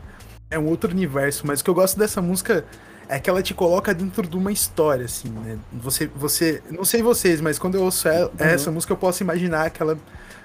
[0.51, 1.45] é um outro universo.
[1.45, 2.63] Mas o que eu gosto dessa música
[3.07, 5.57] é que ela te coloca dentro de uma história, assim, né?
[5.73, 9.65] Você, você, não sei vocês, mas quando eu ouço ela- essa música, eu posso imaginar
[9.65, 9.97] aquela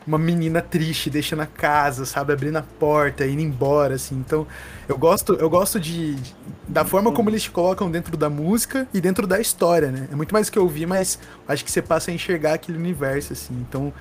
[0.07, 4.17] uma menina triste deixando a casa, sabe, abrindo a porta, indo embora, assim.
[4.17, 4.47] Então,
[4.89, 6.35] eu gosto, eu gosto de, de-
[6.69, 10.09] da forma como eles te colocam dentro da música e dentro da história, né?
[10.13, 13.33] É muito mais que eu ouvi, mas acho que você passa a enxergar aquele universo,
[13.33, 13.55] assim.
[13.69, 13.93] Então,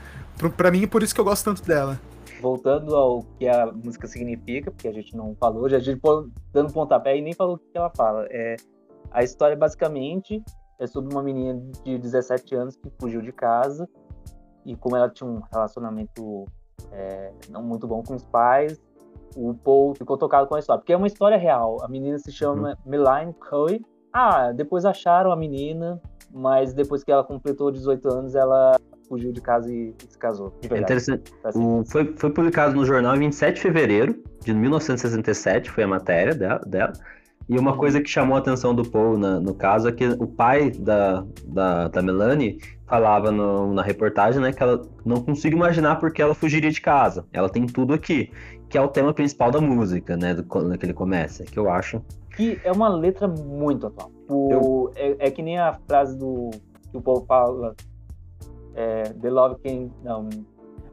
[0.57, 1.99] pra mim, é por isso que eu gosto tanto dela.
[2.41, 6.01] Voltando ao que a música significa, porque a gente não falou, já a gente
[6.51, 8.27] dando pontapé e nem falou o que ela fala.
[8.29, 8.57] É,
[9.11, 10.43] a história, basicamente,
[10.79, 13.87] é sobre uma menina de 17 anos que fugiu de casa
[14.65, 16.45] e como ela tinha um relacionamento
[16.91, 18.79] é, não muito bom com os pais,
[19.35, 20.79] o Paul ficou tocado com a história.
[20.79, 21.77] Porque é uma história real.
[21.83, 23.81] A menina se chama Melaine Coy.
[24.11, 25.99] Ah, depois acharam a menina,
[26.31, 30.53] mas depois que ela completou 18 anos, ela fugiu de casa e se casou.
[30.69, 31.33] É interessante.
[31.43, 31.79] Assim.
[31.79, 36.35] O- foi, foi publicado no jornal em 27 de fevereiro de 1967, foi a matéria
[36.35, 36.61] dela.
[36.65, 36.93] dela.
[37.49, 40.25] E uma coisa que chamou a atenção do Paul na- no caso é que o
[40.27, 45.97] pai da, da, da Melanie falava no- na reportagem né, que ela não consigo imaginar
[45.99, 47.25] porque ela fugiria de casa.
[47.33, 48.31] Ela tem tudo aqui,
[48.69, 50.33] que é o tema principal da música, né?
[50.33, 52.01] Do, quando ele começa, que eu acho.
[52.35, 54.09] que é uma letra muito atual.
[54.29, 56.49] O, é, é que nem a frase do
[56.91, 57.75] que o povo fala.
[58.75, 59.89] É, the love can.
[60.03, 60.27] Não.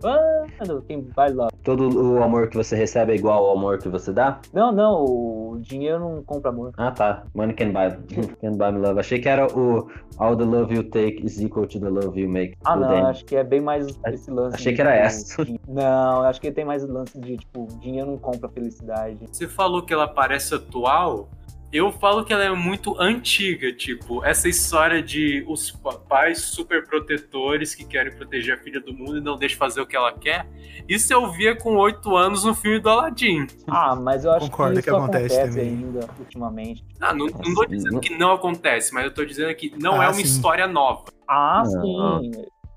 [0.05, 0.45] Ah,
[0.87, 1.51] quem vai love.
[1.63, 4.41] Todo o amor que você recebe é igual ao amor que você dá?
[4.53, 6.73] Não, não, o dinheiro não compra amor.
[6.77, 7.25] Ah, tá.
[7.35, 7.97] Money can buy,
[8.41, 8.99] can buy me love.
[8.99, 9.89] Achei que era o
[10.19, 12.57] All the love you take is equal to the love you make.
[12.65, 13.07] Ah, não, Danny.
[13.07, 14.55] acho que é bem mais esse lance.
[14.57, 15.45] achei de, que era essa.
[15.45, 19.19] de- Não, acho que tem mais lance de, tipo, dinheiro não compra felicidade.
[19.31, 21.29] Você falou que ela parece atual.
[21.73, 26.85] Eu falo que ela é muito antiga, tipo, essa história de os pa- pais super
[26.85, 30.13] protetores que querem proteger a filha do mundo e não deixam fazer o que ela
[30.13, 30.49] quer.
[30.89, 33.47] Isso eu via com oito anos no filme do Aladdin.
[33.69, 35.69] Ah, mas eu acho Concordo que que isso acontece acontece, também.
[35.85, 36.85] ainda, ultimamente.
[37.01, 40.07] Ah, não, não tô dizendo que não acontece, mas eu tô dizendo que não Ah,
[40.07, 40.23] é uma sim.
[40.23, 41.05] história nova.
[41.29, 42.21] Ah, Não.
[42.21, 42.33] sim.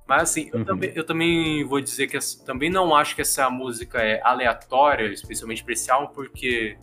[0.07, 0.65] Mas assim, eu, Uhum.
[0.65, 5.07] também, eu também vou dizer que essa- também não acho que essa música é aleatória,
[5.11, 6.77] especialmente pra esse álbum, porque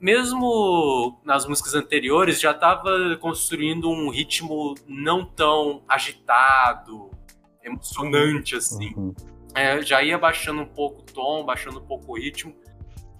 [0.00, 7.10] mesmo nas músicas anteriores já tava construindo um ritmo não tão agitado,
[7.62, 8.92] emocionante assim.
[8.96, 9.14] Uhum.
[9.54, 12.54] É, já ia baixando um pouco o tom, baixando um pouco o ritmo,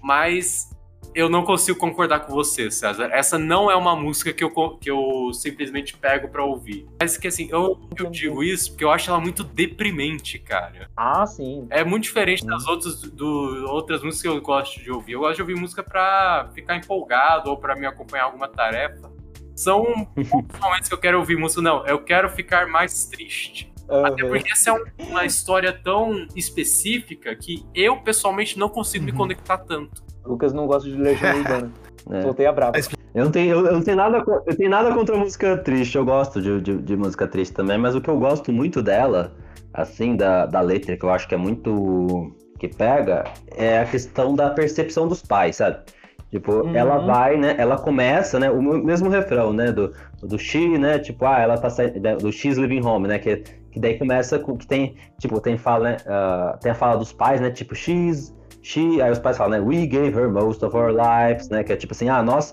[0.03, 0.71] mas
[1.17, 3.09] eu não consigo concordar com você, César.
[3.11, 6.87] Essa não é uma música que eu, que eu simplesmente pego pra ouvir.
[7.01, 10.91] Mas que assim, eu, eu digo isso porque eu acho ela muito deprimente, cara.
[10.97, 11.67] Ah, sim.
[11.71, 15.13] É muito diferente das outras, do, outras músicas que eu gosto de ouvir.
[15.13, 19.11] Eu gosto de ouvir música pra ficar empolgado ou pra me acompanhar em alguma tarefa.
[19.55, 19.85] São
[20.61, 21.87] momentos que eu quero ouvir música, não.
[21.87, 23.73] Eu quero ficar mais triste.
[23.89, 29.13] Até porque essa é um- uma história tão específica que eu, pessoalmente, não consigo me
[29.13, 29.17] Uhum.
[29.17, 30.05] conectar tanto.
[30.27, 31.71] Lucas não gosta de Legião Urbana.
[32.11, 32.23] É.
[32.23, 32.77] Soltei a brava.
[33.15, 36.05] Eu não tenho, eu, eu não tenho nada, eu tenho nada contra música triste, eu
[36.05, 39.33] gosto de, de, de música triste também, mas o que eu gosto muito dela,
[39.73, 42.31] assim, da, da letra, que eu acho que é muito.
[42.59, 43.25] que pega,
[43.57, 45.79] é a questão da percepção dos pais, sabe?
[46.31, 46.77] Tipo, Uhum.
[46.77, 47.55] ela vai, né?
[47.57, 48.51] Ela começa, né?
[48.51, 49.73] O mesmo refrão, né?
[49.73, 50.99] Do, do She, né?
[50.99, 52.01] Tipo, ah, ela tá saindo.
[52.19, 53.19] Do She's Living Home, né?
[53.19, 53.37] Que,
[53.71, 54.57] que daí começa com.
[54.57, 55.97] Que tem, tipo, tem fala, né?
[56.07, 57.51] ah, tem a fala dos pais, né?
[57.51, 58.35] Tipo, She's.
[58.67, 59.65] She, aí os pais falam, né?
[59.65, 61.63] We gave her most of our lives, né?
[61.63, 62.53] Que é tipo assim, ah, nós,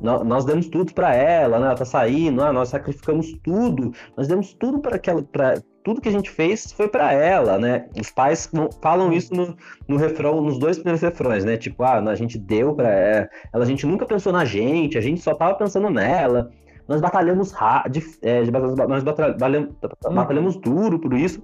[0.00, 1.66] nó- nós, demos tudo pra ela, né?
[1.66, 6.08] Ela tá saindo, ah, nós sacrificamos tudo, nós demos tudo para aquela, para tudo que
[6.08, 7.86] a gente fez foi pra ela, né?
[8.00, 8.50] Os pais
[8.82, 9.54] falam isso no,
[9.86, 11.58] no refrão, nos dois primeiros refrões, né?
[11.58, 15.20] Tipo, ah, a gente deu pra ela, a gente nunca pensou na gente, a gente
[15.20, 16.50] só tava pensando nela.
[16.88, 17.52] Nós batalhamos
[17.90, 19.74] de, é, de- nós batalhamos,
[20.12, 21.40] batalhamos duro por isso.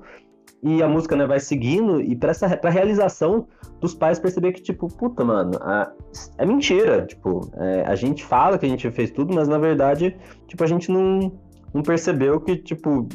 [0.63, 3.47] E a música né, vai seguindo, e pra, essa, pra realização
[3.81, 5.93] dos pais perceber que, tipo, puta, mano, a-
[6.39, 7.05] é mentira.
[7.07, 10.17] Tipo, é, a gente fala que a gente fez tudo, mas na verdade,
[10.49, 11.33] tipo, a gente não,
[11.73, 13.07] não percebeu que, tipo,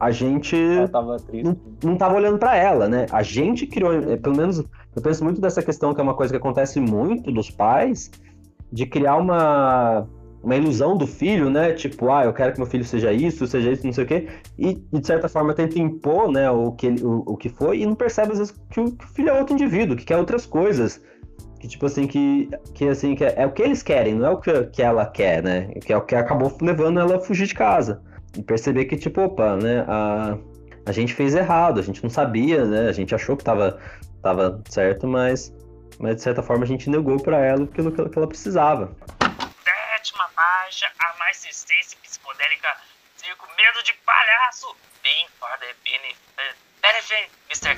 [0.00, 0.56] a gente
[0.90, 3.06] tava não, não tava olhando pra ela, né?
[3.12, 4.58] A gente criou, é, pelo menos,
[4.94, 8.10] eu penso muito dessa questão que é uma coisa que acontece muito dos pais,
[8.72, 10.06] de criar uma,
[10.44, 11.72] uma ilusão do filho, né?
[11.72, 14.28] Tipo, ah, eu quero que meu filho seja isso, seja isso, não sei o quê,
[14.58, 17.86] e, de certa forma tenta impor, né, o que, ele- o, o que foi, e
[17.86, 20.44] não percebe às vezes que o, que o filho é outro indivíduo, que quer outras
[20.46, 21.00] coisas.
[21.58, 24.30] Que, tipo assim, que, que, assim, que é, é o que eles querem, não é
[24.30, 25.68] o que, que ela quer, né?
[25.82, 28.02] Que é o que acabou levando ela a fugir de casa.
[28.36, 29.82] E perceber que, tipo, opa, né?
[29.88, 30.36] A,
[30.84, 32.88] a gente fez errado, a gente não sabia, né?
[32.90, 33.78] A gente achou que tava,
[34.20, 35.54] tava certo, mas,
[35.98, 38.90] mas de certa forma a gente negou pra ela aquilo que ela precisava.
[40.04, 42.68] Sétima página, a mais resistência psicodélica,
[43.16, 44.76] circo medo de palhaço.
[45.02, 47.74] Bem for the benefit, benefit, Mr.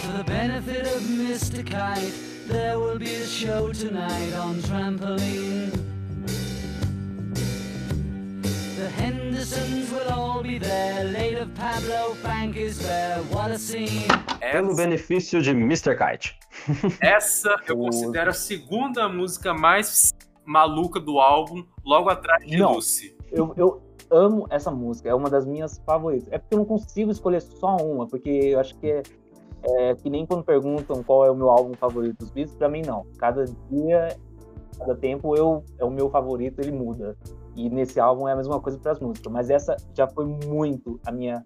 [0.00, 1.62] For the benefit of Mr.
[1.64, 2.14] Kite,
[2.48, 5.70] there will be a show tonight on trampoline.
[8.76, 11.04] The Hendersons will all be there.
[11.04, 13.18] Late of Pablo Frank is there.
[13.24, 14.08] What a scene!
[14.40, 15.94] Pelo benefício de Mr.
[15.94, 16.34] Kite.
[17.00, 20.11] essa eu considero a segunda música mais
[20.44, 22.74] maluca do álbum, logo atrás de Não.
[22.74, 23.16] Lucy.
[23.30, 26.28] Eu, eu amo essa música, é uma das minhas favoritas.
[26.30, 29.02] É porque eu não consigo escolher só uma, porque eu acho que é,
[29.64, 32.82] é que nem quando perguntam qual é o meu álbum favorito dos Beatles, pra mim
[32.82, 33.06] não.
[33.18, 34.16] Cada dia,
[34.78, 37.16] cada tempo eu é o meu favorito, ele muda.
[37.56, 41.00] E nesse álbum é a mesma coisa para as músicas, mas essa já foi muito
[41.06, 41.44] a minha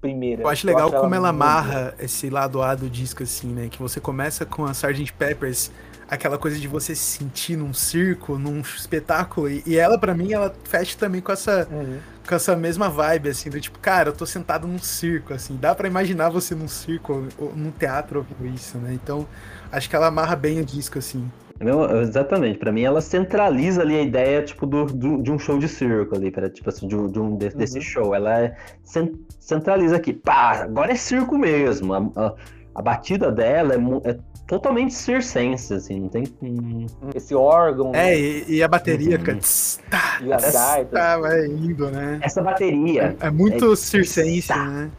[0.00, 0.42] primeira.
[0.42, 3.68] Eu acho legal como ela amarra esse lado A do disco, assim, né?
[3.68, 5.12] Que você começa com a Sgt.
[5.12, 5.70] Peppers,
[6.08, 10.32] aquela coisa de você se sentir num circo, num espetáculo, e, e ela, pra mim,
[10.32, 11.98] ela fecha também com essa, Uhum.
[12.26, 15.74] com essa mesma vibe, assim, do tipo, cara, eu tô sentado num circo, assim, dá
[15.74, 18.92] pra imaginar você num circo ou, ou num teatro ouvindo isso, né?
[18.94, 19.26] Então,
[19.72, 21.28] acho que ela amarra bem o disco, assim.
[21.58, 25.58] Não, exatamente, pra mim ela centraliza ali a ideia, tipo, do, do- de um show
[25.58, 27.82] de circo ali, pra, tipo assim, de, um- de um, de- desse Uhum.
[27.82, 28.14] show.
[28.14, 31.94] Ela é, cen- centraliza aqui, pá, agora é circo mesmo.
[31.94, 32.34] A, a-
[32.76, 36.24] a batida dela é, é totalmente circense, assim, não tem...
[36.42, 39.24] hum, Esse órgão É, e, e a bateria Uhum.
[39.24, 39.34] fica.
[39.36, 40.92] tss, tá, e as essa- gaitas.
[40.92, 42.18] tá, vai indo, né?
[42.22, 44.64] Essa bateria, É muito É- circense, tá.
[44.68, 44.90] né?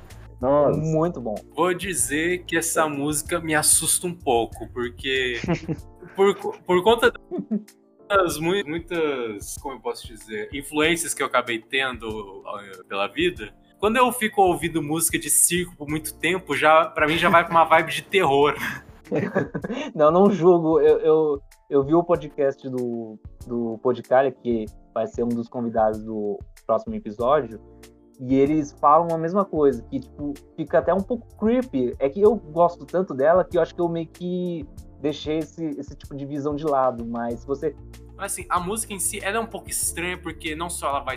[0.42, 1.36] nossa, Muito bom.
[1.56, 5.36] Vou dizer que essa música me assusta um pouco, porque
[6.16, 7.12] por, por conta
[8.10, 13.54] das mui- muitas, como eu posso dizer, influências que eu acabei tendo eh, pela vida,
[13.80, 17.44] quando eu fico ouvindo música de circo por muito tempo, já para mim já vai
[17.44, 18.56] pra uma vibe de terror.
[19.96, 20.82] Não, não julgo.
[20.82, 26.04] Eu, eu, eu vi o podcast do, do Podcalha, que vai ser um dos convidados
[26.04, 27.58] do próximo episódio,
[28.20, 31.96] e eles falam a mesma coisa, que tipo, fica até um pouco creepy.
[32.00, 34.68] É que eu gosto tanto dela que eu acho que eu meio que
[35.00, 37.76] deixei esse, esse tipo de visão de lado, mas se você.
[38.16, 41.00] Mas assim, a música em si ela é um pouco estranha porque não só ela
[41.00, 41.16] vai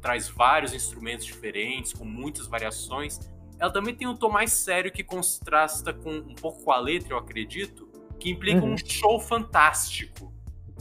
[0.00, 3.18] traz vários instrumentos diferentes com muitas variações,
[3.58, 7.12] ela também tem um tom mais sério que contrasta com um pouco com a letra,
[7.12, 7.88] eu acredito,
[8.18, 8.72] que implica Uhum.
[8.74, 10.32] um show fantástico.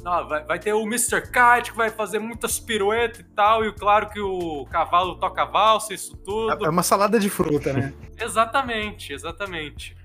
[0.05, 1.21] Ah, vai, vai ter o Mr.
[1.23, 5.93] Kite que vai fazer muitas piruetas e tal, e claro que o cavalo toca valsa,
[5.93, 6.65] isso tudo.
[6.65, 7.93] É uma salada de fruta, né?
[8.17, 9.97] Exatamente, exatamente.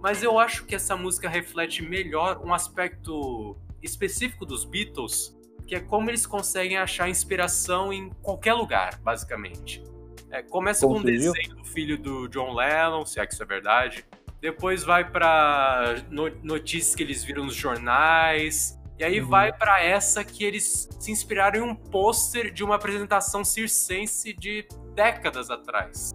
[0.00, 5.36] Mas eu acho que essa música reflete melhor um aspecto específico dos Beatles,
[5.66, 9.82] que é como eles conseguem achar inspiração em qualquer lugar, basicamente.
[10.30, 13.46] É, começa com um desenho do filho do John Lennon, se é que isso é
[13.46, 14.04] verdade.
[14.40, 18.78] Depois vai pra no- notícias que eles viram nos jornais.
[18.98, 19.28] E aí Uhum.
[19.28, 24.66] vai pra essa que eles se inspiraram em um pôster de uma apresentação circense de
[24.94, 26.12] décadas atrás.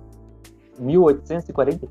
[0.78, 1.88] 1840?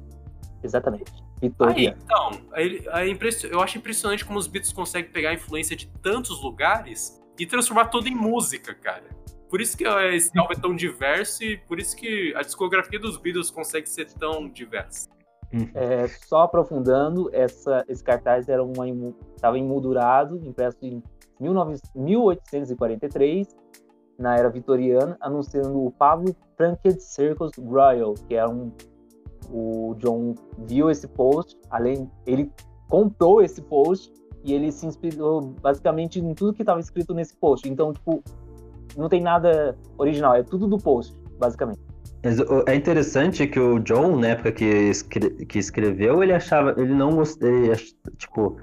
[0.62, 1.12] Exatamente.
[1.12, 1.96] Aí, Vitória.
[2.04, 6.42] então, ele- é eu acho impressionante como os Beatles conseguem pegar a influência de tantos
[6.42, 9.05] lugares e transformar tudo em música, cara.
[9.49, 12.99] Por isso que é, esse álbum é tão diverso e por isso que a discografia
[12.99, 15.09] dos Beatles consegue ser tão diversa.
[15.74, 18.86] É, só aprofundando, essa, esse cartaz era uma
[19.34, 21.03] estava emoldurado, impresso em
[21.41, 23.49] 19 1843,
[24.18, 28.70] na era vitoriana, anunciando o Pablo Plunkett Circus Royal, que era um
[29.51, 32.53] o John viu esse post, além ele
[32.89, 34.12] comprou esse post
[34.49, 37.68] e ele se inspirou basicamente em tudo que estava escrito nesse post.
[37.68, 38.22] Então, tipo,
[38.96, 41.80] não tem nada original, é tudo do post, basicamente.
[42.66, 47.12] É interessante que o John, na época que, escre- que escreveu, ele achava, ele não
[47.12, 47.70] gostei,
[48.16, 48.57] tipo,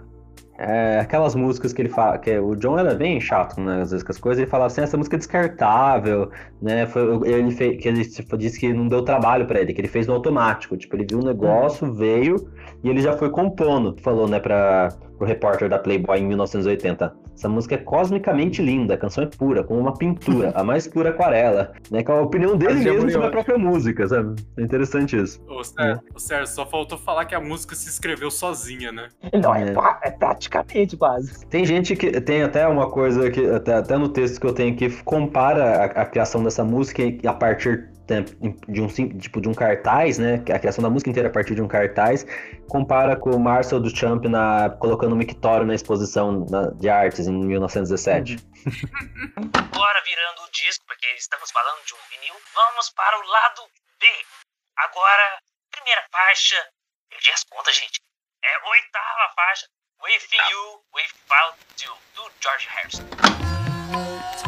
[0.58, 4.03] é, aquelas músicas que ele fala, que o John era bem chato, né, às vezes
[4.03, 6.30] com as coisas, ele falava assim, essa música é descartável,
[6.62, 9.82] né, foi, ele fez, que ele tipo, disse que não deu trabalho pra ele, que
[9.82, 12.49] ele fez no automático, tipo, ele viu um negócio, veio,
[12.84, 17.50] e ele já foi compondo, falou, né, pra, pro repórter da Playboy em 1980, essa
[17.50, 21.74] música é cosmicamente linda, a canção é pura, como uma pintura, a mais pura aquarela,
[21.92, 25.18] né, que é a opinião dele Fazia mesmo sobre a própria música, sabe, é interessante
[25.18, 25.42] isso.
[25.48, 29.10] Ô, Sérgio, Sérgio, só faltou falar que a música se escreveu sozinha, né?
[29.34, 30.08] Não, é, É.
[30.08, 31.46] é praticamente quase.
[31.48, 34.76] Tem gente que tem até uma coisa que até, até no texto que eu tenho
[34.76, 37.90] que compara a, a criação dessa música a partir
[38.68, 40.36] de um tipo de um cartaz, né?
[40.53, 42.26] A criação da música inteira a partir de um cartaz,
[42.70, 47.34] compara com o Marcel Duchamp na colocando o mictório na exposição na- de artes em
[47.34, 48.38] 1917.
[49.74, 53.62] Agora virando o disco, porque estamos falando de um vinil, vamos para o lado
[53.99, 54.08] B.
[54.78, 55.39] Agora,
[55.72, 56.56] primeira faixa.
[57.10, 57.99] Perdi as contas, gente.
[58.43, 59.68] É oitava faixa.
[60.03, 64.45] With You, Without You, do George Harrison.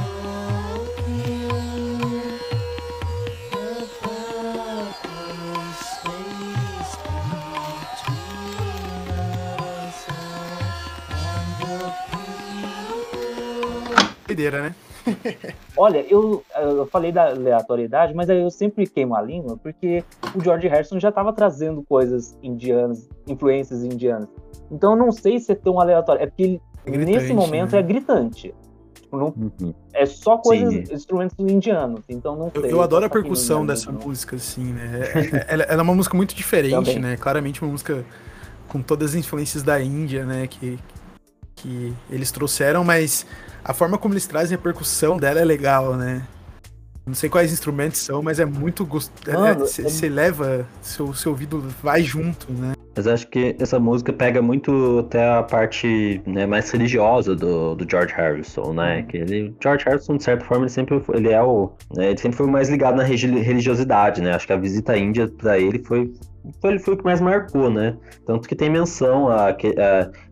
[14.28, 14.76] Doideira, né?
[15.78, 20.04] Olha, eu, eu falei da aleatoriedade, mas aí eu sempre queimo a língua, porque
[20.36, 24.28] o George Harrison já estava trazendo coisas indianas, influências indianas.
[24.70, 26.22] Então eu não sei se é tão aleatório.
[26.24, 27.80] É porque ele, É gritante, nesse momento né?
[27.80, 28.54] é gritante.
[28.96, 29.28] Tipo, não-
[29.62, 29.74] Uhum.
[29.94, 30.94] é só coisas, Sim.
[30.94, 32.02] instrumentos indianos.
[32.10, 32.74] Então não Eu, sei.
[32.74, 34.02] eu adoro a não percussão dessa não.
[34.02, 35.04] música, assim, né?
[35.14, 37.00] É- é- Ela, ela é uma música muito diferente, Também.
[37.00, 37.16] né?
[37.16, 38.04] Claramente uma música
[38.68, 40.46] com todas as influências da Índia, né?
[40.48, 40.78] Que,
[41.58, 43.26] que eles trouxeram, mas
[43.64, 46.24] a forma como eles trazem a percussão dela é legal, né?
[47.06, 49.38] Não sei quais instrumentos são, mas é muito gostoso.
[49.84, 52.74] Você é- leva, seu, seu ouvido vai junto, né?
[52.98, 57.90] Mas acho que essa música pega muito até a parte né, mais religiosa do, do
[57.90, 59.04] George Harrison, né?
[59.04, 62.18] Que ele, George Harrison, de certa forma, ele sempre foi- ele é o, né, ele
[62.20, 64.34] sempre foi mais ligado na religiosidade, né?
[64.34, 66.12] Acho que a visita à Índia para ele foi
[66.62, 67.96] foi, foi o que mais marcou, né?
[68.26, 69.56] Tanto que tem menção a, a-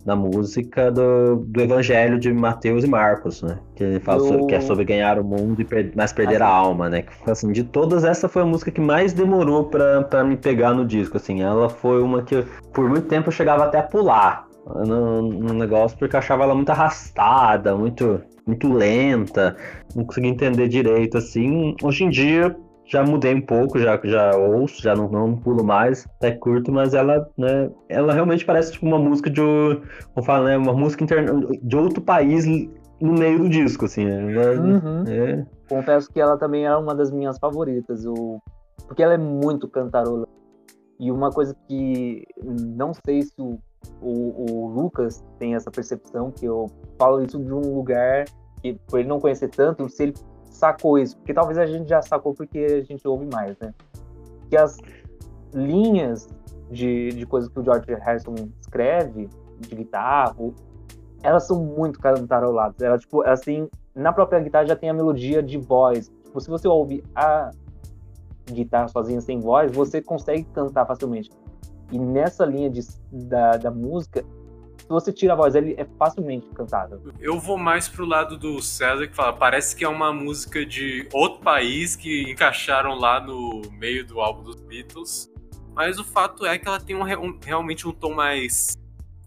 [0.05, 3.59] na música do, do Evangelho de Mateus e Marcos, né?
[3.75, 6.47] Que ele fala sobre- que é sobre ganhar o mundo e per- mas perder Ah,
[6.47, 7.01] a alma, né?
[7.03, 10.73] Que, assim, de todas, essa foi a música que mais demorou pra, pra me pegar
[10.73, 11.41] no disco, assim.
[11.41, 12.43] Ela foi uma que,
[12.73, 14.45] por muito tempo, eu chegava até a pular
[14.85, 19.55] no, no negócio, porque eu achava ela muito arrastada, muito, muito lenta,
[19.95, 21.75] não conseguia entender direito, assim.
[21.83, 22.55] Hoje em dia,
[22.85, 26.93] já mudei um pouco, já, já ouço, já não, não pulo mais, até curto, mas
[26.93, 29.41] ela, né, ela realmente parece tipo uma música de,
[30.13, 32.45] como fala, né, uma música interna de outro país
[33.01, 34.07] no meio do disco, assim.
[34.07, 35.03] Ela, Uhum.
[35.07, 38.39] é, Confesso que ela também era uma das minhas favoritas, o...
[38.87, 40.27] porque ela é muito cantarola.
[40.99, 43.59] E uma coisa que não sei se o,
[44.01, 46.67] o, o Lucas tem essa percepção, que eu
[46.97, 48.25] falo isso de um lugar
[48.61, 50.13] que, por ele não conhecer tanto, se ele
[50.55, 53.73] sacou isso, porque talvez a gente já sacou porque a gente ouve mais, né?
[54.49, 54.77] Que as
[55.53, 56.29] linhas
[56.69, 59.29] de, de coisas que o George Harrison escreve,
[59.59, 60.35] de guitarra,
[61.23, 62.81] elas são muito cantaroladas.
[62.81, 66.11] Ela, tipo, assim, na própria guitarra já tem a melodia de voz.
[66.23, 67.51] Tipo, se você ouve a
[68.51, 71.29] guitarra sozinha sem voz, você consegue cantar facilmente.
[71.91, 72.81] E nessa linha de,
[73.11, 74.23] da, da música,
[74.85, 77.01] se você tira a voz, ele é facilmente cantável.
[77.19, 81.09] Eu vou mais pro lado do César que fala, parece que é uma música de
[81.11, 85.27] outro país que encaixaram lá no meio do álbum dos Beatles.
[85.73, 88.77] Mas o fato é que ela tem um um- realmente um tom mais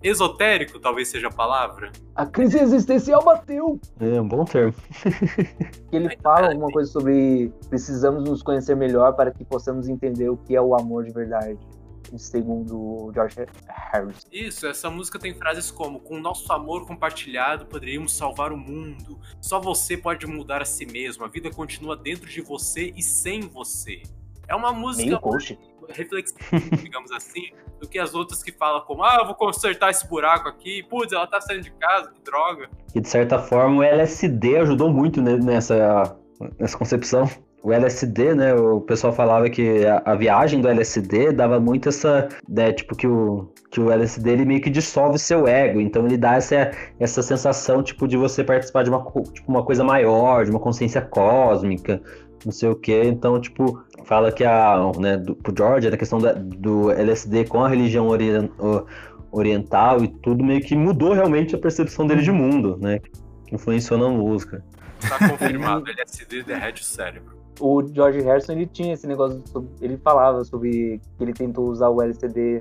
[0.02, 1.90] esotérico, talvez seja a palavra.
[2.14, 3.80] A crise existencial bateu!
[3.98, 4.72] É um bom termo.
[5.90, 10.36] Que ele fala alguma coisa sobre precisamos nos conhecer melhor para que possamos entender o
[10.36, 11.58] que é o amor de verdade.
[12.16, 13.36] Segundo o George
[13.66, 14.26] Harris.
[14.32, 19.18] Isso, essa música tem frases como: Com nosso amor compartilhado poderíamos salvar o mundo.
[19.40, 21.24] Só você pode mudar a si mesmo.
[21.24, 24.02] A vida continua dentro de você e sem você.
[24.46, 25.20] É uma música
[25.90, 26.40] reflexiva,
[26.82, 27.50] digamos assim,
[27.80, 30.82] do que as outras que falam como: Ah, eu vou consertar esse buraco aqui.
[30.84, 32.70] Putz, ela tá saindo de casa, que droga.
[32.94, 36.16] E de certa forma o LSD ajudou muito nessa,
[36.58, 37.28] nessa concepção.
[37.62, 38.54] O LSD, né?
[38.54, 42.28] O pessoal falava que a, a viagem do LSD dava muito essa.
[42.48, 45.80] Né, tipo, que o, que o LSD ele meio que dissolve seu ego.
[45.80, 49.82] Então ele dá essa, essa sensação, tipo, de você participar de uma, tipo, uma coisa
[49.82, 52.00] maior, de uma consciência cósmica,
[52.44, 53.02] não sei o quê.
[53.04, 54.76] Então, tipo, fala que a.
[54.96, 58.06] Né, do, pro George, a questão da- do LSD com a religião
[59.32, 63.00] oriental e tudo meio que mudou realmente a percepção dele de mundo, né?
[63.52, 64.64] Influenciou na música.
[65.08, 67.37] Tá confirmado, LSD derrete o cérebro.
[67.60, 71.88] O George Harrison ele tinha esse negócio, sobre- ele falava sobre que ele tentou usar
[71.88, 72.60] o LCD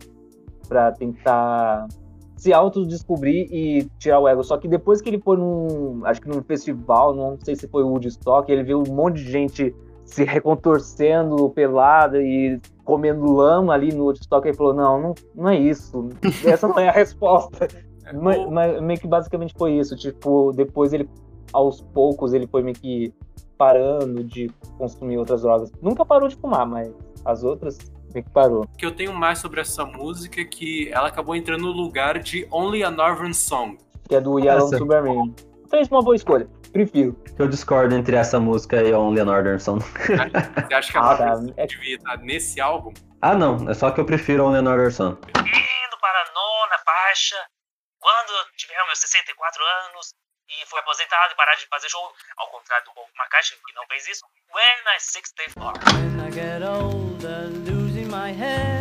[0.67, 1.87] para tentar
[2.35, 4.43] se autodescobrir e tirar o ego.
[4.43, 7.83] Só que depois que ele foi num, acho que num festival, não sei se foi
[7.83, 9.75] o Woodstock, ele viu um monte de gente
[10.05, 15.57] se recontorcendo pelada e comendo lama ali no Woodstock, ele falou, não, não, não é
[15.57, 16.09] isso,
[16.45, 17.67] essa não é a resposta.
[18.05, 19.95] É, Mas, mas meio que basicamente foi isso.
[19.95, 21.09] Tipo, depois ele,
[21.51, 23.13] aos poucos, ele foi meio que
[23.57, 25.71] parando de consumir outras drogas.
[25.81, 26.91] Nunca parou de fumar, mas
[27.25, 27.77] as outras
[28.13, 28.63] meio que parou.
[28.63, 32.19] O que eu tenho mais sobre essa música é que ela acabou entrando no lugar
[32.19, 33.77] de Only a Northern Song.
[34.07, 35.35] Que é do Yellow Submarine.
[35.69, 36.47] Fez uma boa escolha.
[36.71, 37.15] Prefiro.
[37.37, 39.83] Eu discordo entre essa música e Only a Northern Song.
[39.83, 40.13] Você
[40.73, 41.35] acha que a Ah, tá.
[41.35, 42.93] Song devia estar nesse álbum?
[43.21, 43.69] Ah, não.
[43.69, 45.17] É só que eu prefiro Only a Northern Song.
[45.17, 47.35] Indo para a nona faixa,
[47.99, 50.13] quando eu tiver meus 64 anos
[50.49, 53.85] e for aposentado e parar de fazer show, ao contrário do Paul McCartney, que não
[53.87, 55.93] fez isso, When I 64.
[55.93, 58.76] When I get older, losing my head,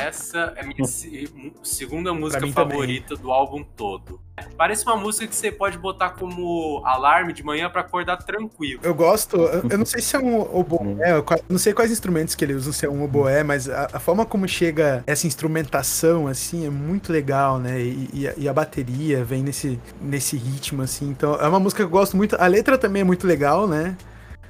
[0.00, 0.84] Essa é a minha
[1.62, 2.72] segunda música mim também.
[2.78, 4.20] favorita do álbum todo.
[4.56, 8.80] Parece uma música que você pode botar como alarme de manhã pra acordar tranquilo.
[8.82, 11.90] Eu gosto, eu, eu não sei se é um oboé, eu qua- não sei quais
[11.92, 15.26] instrumentos que ele usa, se é um oboé, mas a, a forma como chega essa
[15.26, 17.80] instrumentação, assim, é muito legal, né?
[17.80, 21.08] E, e a, e a bateria vem nesse, nesse ritmo, assim.
[21.08, 22.34] Então, é uma música que eu gosto muito.
[22.36, 23.96] A letra também é muito legal, né?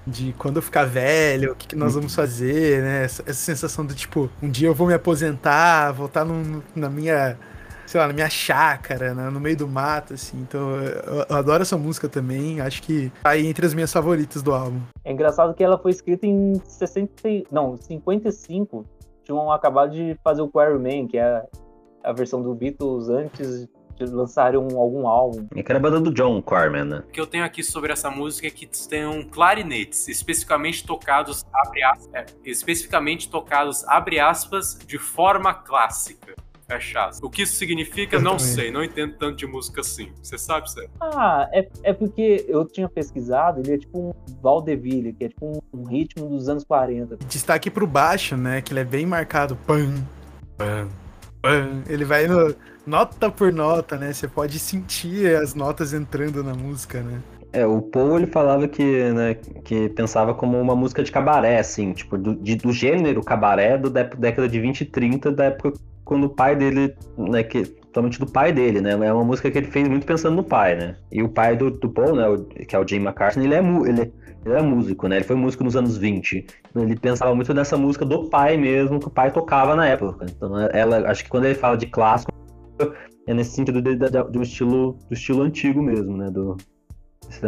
[0.07, 3.05] De quando eu ficar velho, o que, que nós vamos fazer, né?
[3.05, 6.91] Essa, essa sensação do tipo, um dia eu vou me aposentar, vou estar num- na
[6.91, 7.39] minha
[7.87, 10.39] sei lá, na minha chácara, né, no meio do mato, assim.
[10.41, 12.61] Então, eu, eu adoro essa música também.
[12.61, 14.81] Acho que tá aí entre as minhas favoritas do álbum.
[15.05, 18.85] É engraçado que ela foi escrita em 60, e- não, 55.
[19.23, 21.43] Tinham acabado de fazer o Quarryman, que é
[22.03, 23.69] a versão do Beatles antes
[24.57, 25.47] um- algum álbum.
[25.55, 27.03] É que era a banda do John Corman, né?
[27.09, 31.83] O que eu tenho aqui sobre essa música é que tem clarinetes, especificamente tocados, abre
[31.83, 36.35] aspas, é, especificamente tocados, abre aspas, de forma clássica.
[36.67, 37.23] Fecha aspas.
[37.23, 38.53] O que isso significa, Eu não também.
[38.55, 40.11] sei, não entendo tanto de música assim.
[40.23, 40.91] Você sabe, Sérgio?
[40.99, 45.47] Ah, é, é porque eu tinha pesquisado, ele é tipo um vaudeville, que é tipo
[45.47, 47.19] um, um ritmo dos anos 40.
[47.29, 48.63] Destaque pro baixo, né?
[48.63, 49.57] Que ele é bem marcado.
[49.67, 49.93] Pam,
[50.57, 50.89] pam,
[51.43, 51.83] pam.
[51.87, 52.55] Ele vai no,
[52.87, 54.13] nota por nota, né?
[54.13, 57.21] Você pode sentir as notas entrando na música, né?
[57.53, 58.83] É, o Paul ele falava que,
[59.13, 63.79] né, que pensava como uma música de cabaré, assim, tipo, do, de- do gênero cabaré
[63.79, 65.73] do dé- década de 20 e 30, da época
[66.05, 69.57] quando o pai dele, né, que, totalmente do pai dele, né, é uma música que
[69.57, 72.43] ele fez muito pensando no pai, né, e o pai do, do Paul, né, o-
[72.45, 74.13] que é o Jay McCartney, ele é, ele,
[74.45, 78.05] ele é músico, né, ele foi músico nos anos 20, ele pensava muito nessa música
[78.05, 81.55] do pai mesmo, que o pai tocava na época, então ela, acho que quando ele
[81.55, 82.33] fala de clássico,
[83.27, 86.57] é nesse sentido de, de, do estilo do estilo antigo mesmo, né, do,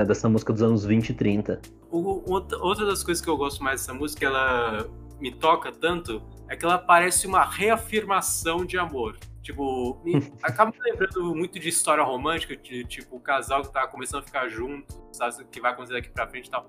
[0.06, 1.60] dessa música dos anos 20 e 30.
[1.90, 4.88] O- outra, das coisas que eu gosto mais dessa música, ela
[5.20, 9.16] me toca tanto, é que ela parece uma reafirmação de amor.
[9.42, 10.02] Tipo,
[10.42, 14.26] acaba me lembrando muito de história romântica, de tipo, o casal que tá começando a
[14.26, 16.68] ficar junto, sabe o que vai acontecer daqui pra frente e tal.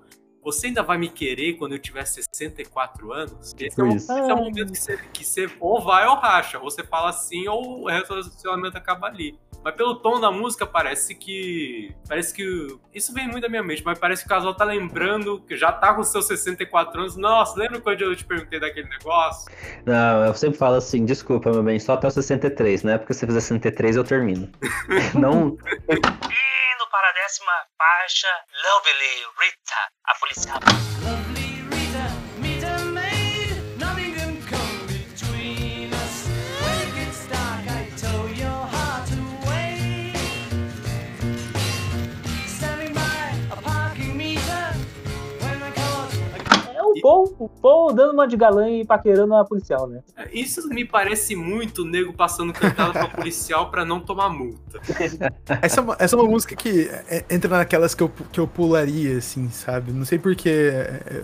[0.50, 3.54] Você ainda vai me querer quando eu tiver 64 anos?
[3.60, 4.10] Esse é, um, isso.
[4.10, 7.10] esse é um momento que você, que você ou vai ou racha, ou você fala
[7.10, 9.38] assim, ou o relacionamento acaba ali.
[9.62, 11.94] Mas pelo tom da música parece que.
[12.08, 12.78] Parece que.
[12.94, 15.70] Isso vem muito da minha mente, mas parece que o casal tá lembrando que já
[15.70, 17.16] tá com seus 64 anos.
[17.16, 19.52] Nossa, lembra quando eu te perguntei daquele negócio?
[19.84, 22.96] Não, eu sempre falo assim, desculpa, meu bem, só até o 63, né?
[22.96, 24.48] Porque se fizer 63 eu termino.
[25.14, 25.58] Não,
[26.90, 31.37] para a décima faixa, Lovely Rita, a policial.
[46.98, 50.00] O Paul, o Paul dando uma de galã e paquerando a policial, né?
[50.32, 54.80] Isso me parece muito nego passando cantado pra policial pra não tomar multa.
[55.62, 58.46] Essa, é uma- essa é uma música que é, entra naquelas que eu, que eu
[58.46, 59.92] pularia, assim, sabe?
[59.92, 60.70] Não sei porquê.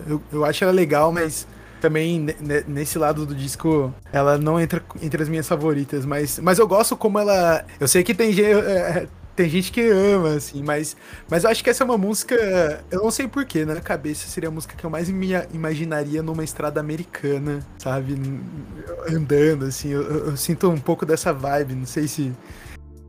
[0.07, 1.47] Eu, eu acho ela legal, mas
[1.81, 6.05] também ne- ne- nesse lado do disco ela não entra entre as minhas favoritas.
[6.05, 7.63] Mas, mas eu gosto como ela.
[7.79, 10.95] Eu sei que tem, é, tem gente que ama, assim, mas,
[11.29, 12.35] mas eu acho que essa é uma música.
[12.89, 16.43] Eu não sei porquê, na cabeça seria a música que eu mais me imaginaria numa
[16.43, 18.15] estrada americana, sabe?
[19.09, 19.89] Andando, assim.
[19.89, 21.75] Eu, eu- sinto um pouco dessa vibe.
[21.75, 22.31] Não sei se.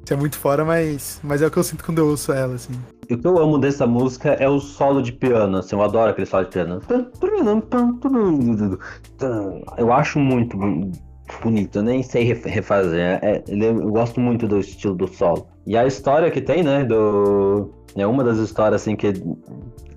[0.04, 2.54] Se é muito fora, mas, mas é o que eu sinto quando eu ouço ela,
[2.54, 2.72] assim.
[3.10, 6.26] O que eu amo dessa música é o solo de piano, assim, eu adoro aquele
[6.26, 6.80] solo de piano.
[9.76, 10.56] Eu acho muito
[11.42, 13.18] bonito, eu nem sei ref- refazer.
[13.22, 15.46] é- ele- eu gosto muito do estilo do solo.
[15.66, 17.70] E a história que tem, né, do...
[17.96, 19.12] É uma das histórias, assim, que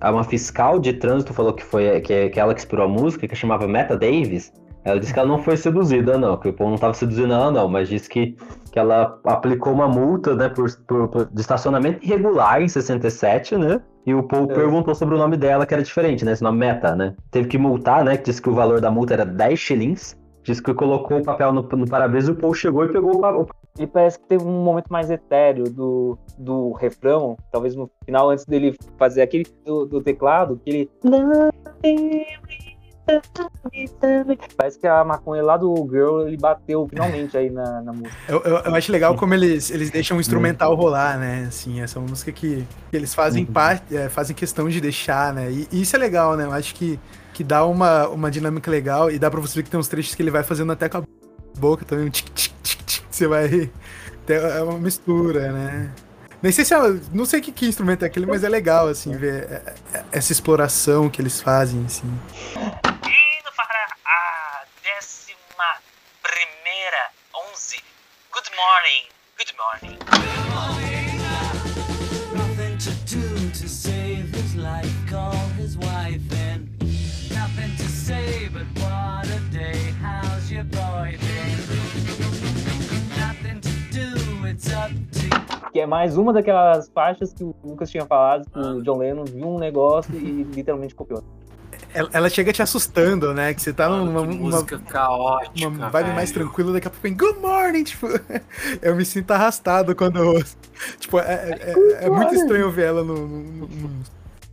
[0.02, 3.34] uma fiscal de trânsito falou que foi que, que ela que inspirou a música, que
[3.36, 4.52] chamava Meta Davis.
[4.82, 7.50] Ela disse que ela não foi seduzida, não, que o povo não estava seduzindo ela,
[7.50, 8.34] não, mas disse que,
[8.72, 13.78] que ela aplicou uma multa, né, por, por- por- de estacionamento irregular em 67, né?
[14.06, 14.54] E o Paul É.
[14.54, 16.32] perguntou sobre o nome dela, que era diferente, né?
[16.32, 17.14] Esse nome Meta, né?
[17.30, 18.16] Teve que multar, né?
[18.16, 20.18] Que disse que o valor da multa era 10 shillings.
[20.42, 23.20] Disse que colocou o papel no, no para-brisa e o Paul chegou e pegou o,
[23.20, 23.46] pa- o
[23.78, 28.44] E parece que teve um momento mais etéreo do, do refrão, talvez no final, antes
[28.46, 30.90] dele fazer aquele do, do teclado, que ele.
[34.56, 38.16] Parece que a maconha lá do Girl ele bateu finalmente aí na, na música.
[38.28, 41.46] Eu, eu, eu acho legal como eles, eles deixam o instrumental rolar, né?
[41.48, 43.52] Assim, essa é uma música que, que eles fazem Uhum.
[43.52, 45.50] parte, é, fazem questão de deixar, né?
[45.50, 46.44] E, e isso é legal, né?
[46.44, 47.00] Eu acho que,
[47.40, 50.14] que dá uma, uma dinâmica legal e dá pra você ver que tem uns trechos
[50.14, 51.02] que ele vai fazendo até com a
[51.58, 53.48] boca também, um tic, tic, tic, tic, você vai.
[54.26, 55.90] tem- É uma mistura, né?
[56.42, 56.78] Nem sei se é,
[57.14, 60.32] não sei que, que instrumento é aquele, mas é legal, assim, ver é, é, essa
[60.32, 62.06] exploração que eles fazem, assim.
[62.56, 65.80] Indo para a décima
[66.22, 67.08] primeira,
[67.48, 67.76] onze.
[68.34, 69.98] Good morning, good morning.
[70.50, 70.99] Nothing
[85.72, 89.24] Que é mais uma daquelas faixas que o Lucas tinha falado, que o John Lennon
[89.24, 91.22] viu um negócio e literalmente copiou.
[91.94, 93.52] Ela, ela chega te assustando, né?
[93.54, 95.68] Que você tá Mano, numa que uma, música caótica.
[95.68, 96.44] uma vibe mais velho.
[96.46, 98.06] tranquila, daqui a pouco vem Good morning, tipo,
[98.82, 100.56] eu me sinto arrastado quando eu ouço.
[100.98, 103.90] Tipo, é, é- é- é muito estranho ver ela no, no, no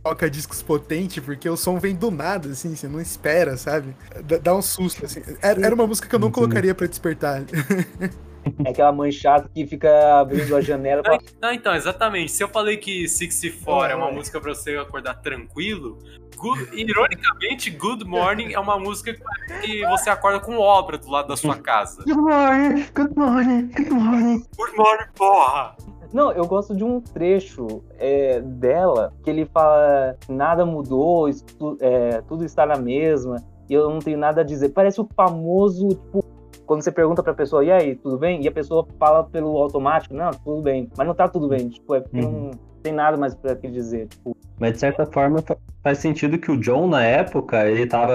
[0.02, 3.94] toca-discos potente, porque o som vem do nada, assim, você não espera, sabe?
[4.24, 5.22] Dá, dá um susto, assim.
[5.42, 7.42] Era, era uma música que eu não colocaria pra despertar.
[8.64, 11.18] É aquela mãe chata que fica abrindo a janela pra.
[11.40, 12.32] Não, então, exatamente.
[12.32, 13.94] Se eu falei que 64 é, É.
[13.96, 15.98] uma música pra você acordar tranquilo,
[16.36, 19.14] good- ironicamente, Good Morning é uma música
[19.62, 22.02] que você acorda com obra do lado da sua casa.
[22.04, 24.44] Good morning, good morning, good morning.
[24.56, 25.76] Good morning, porra!
[26.12, 31.44] Não, eu gosto de um trecho é, dela que ele fala nada mudou, isso
[31.80, 33.36] é, tudo está na mesma
[33.68, 34.70] e eu não tenho nada a dizer.
[34.70, 36.24] Parece o famoso, tipo,
[36.68, 38.42] quando você pergunta pra pessoa, e aí, tudo bem?
[38.42, 40.88] E a pessoa fala pelo automático, não, tudo bem.
[40.96, 42.50] Mas não tá tudo bem, tipo, é porque Uhum.
[42.50, 42.50] não
[42.82, 44.06] tem nada mais pra que dizer.
[44.06, 48.14] Tipo, Mas de certa forma fa- faz sentido que o John, na época, ele tava.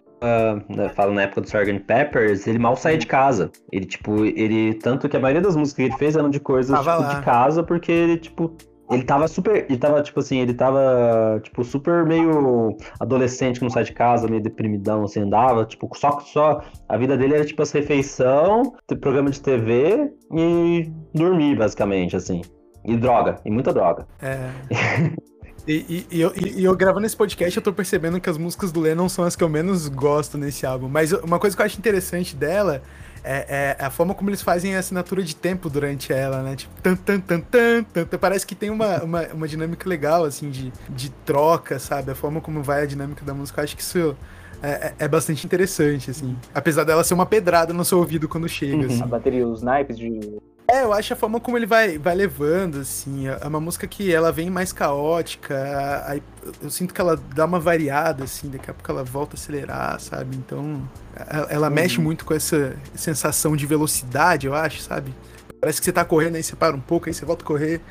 [0.96, 1.80] falo na época do Sgt.
[1.82, 3.52] Peppers, ele mal saía de casa.
[3.72, 4.74] Ele, tipo, ele.
[4.76, 7.62] Tanto que a maioria das músicas que ele fez eram de coisas tipo, de casa,
[7.64, 8.54] porque ele, tipo.
[8.92, 9.66] Ele tava super.
[9.70, 14.28] Ele tava, tipo assim, ele tava, tipo, super meio adolescente que não sai de casa,
[14.28, 16.62] meio deprimidão, assim, andava, tipo, só só.
[16.90, 22.42] A vida dele era, tipo, as refeição, programa de TV e dormir, basicamente, assim.
[22.86, 24.06] E droga, e muita droga.
[24.22, 24.50] É.
[25.66, 25.74] E,
[26.12, 28.70] e- e eu, e- e eu gravando esse podcast, eu tô percebendo que as músicas
[28.70, 30.90] do Lennon são as que eu menos gosto nesse álbum.
[30.90, 32.82] Mas uma coisa que eu acho interessante dela
[33.24, 36.56] é, é a forma como eles fazem a assinatura de tempo durante ela, né?
[36.56, 38.18] Tipo, tan, tan, tan, tan, tan, tan.
[38.18, 42.12] parece que tem uma, uma, uma dinâmica legal, assim, de, de troca, sabe?
[42.12, 44.16] A forma como vai a dinâmica da música, eu acho que isso
[44.62, 46.36] é, é- é bastante interessante, assim.
[46.54, 48.86] Apesar dela ser uma pedrada no seu ouvido quando chega, Uhum.
[48.86, 49.02] assim.
[49.04, 50.20] a bateria, os naipes de.
[50.70, 53.28] É, eu acho a forma como ele vai, vai levando, assim.
[53.28, 56.04] É uma música que ela vem mais caótica.
[56.08, 56.24] Aí
[56.62, 58.50] eu sinto que ela dá uma variada, assim.
[58.50, 60.36] Daqui a pouco ela volta a acelerar, sabe?
[60.38, 60.82] Então,
[61.16, 65.14] ela, ela mexe muito com essa sensação de velocidade, eu acho, sabe?
[65.60, 67.82] Parece que você tá correndo, aí você para um pouco, aí você volta a correr.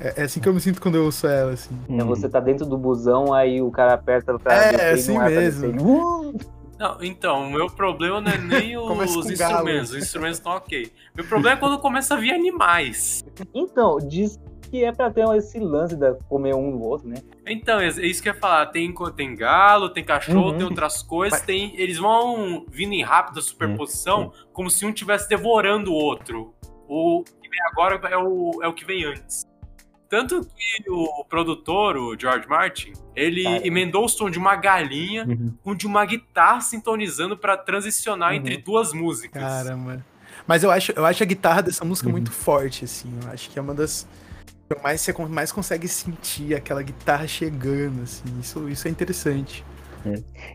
[0.00, 1.76] É, é assim que eu me sinto quando eu ouço ela, assim.
[1.88, 5.30] É você tá dentro do busão, aí o cara aperta É, e assim não é
[5.30, 5.82] pra mesmo.
[5.82, 6.59] Uh!
[6.80, 9.90] Não, então, o meu problema não é nem os instrumentos.
[9.90, 10.90] Os instrumentos estão ok.
[11.14, 13.22] Meu problema é quando começa a vir animais.
[13.54, 14.38] Então, diz
[14.70, 17.16] que é pra ter esse lance de comer um no outro, né?
[17.46, 18.64] Então, é isso que eu ia falar.
[18.66, 20.56] Tem, tem galo, tem cachorro, Uhum.
[20.56, 21.38] tem outras coisas.
[21.40, 26.54] Mas- Tem, eles vão vindo em rápida superposição, como se um estivesse devorando o outro.
[26.88, 29.44] O que vem agora é o, é o que vem antes.
[30.10, 33.64] Tanto que o produtor, o George Martin, ele Cara.
[33.66, 35.54] emendou o som de uma galinha Uhum.
[35.62, 38.36] com de uma guitarra sintonizando pra transicionar Uhum.
[38.38, 39.40] entre duas músicas.
[39.40, 40.04] Caramba.
[40.48, 42.12] Mas eu acho, eu acho a guitarra dessa música Uhum.
[42.12, 43.08] muito forte, assim.
[43.22, 44.04] Eu acho que é uma das.
[44.82, 48.24] Mais, você mais consegue sentir aquela guitarra chegando, assim.
[48.40, 49.64] Isso, isso é interessante.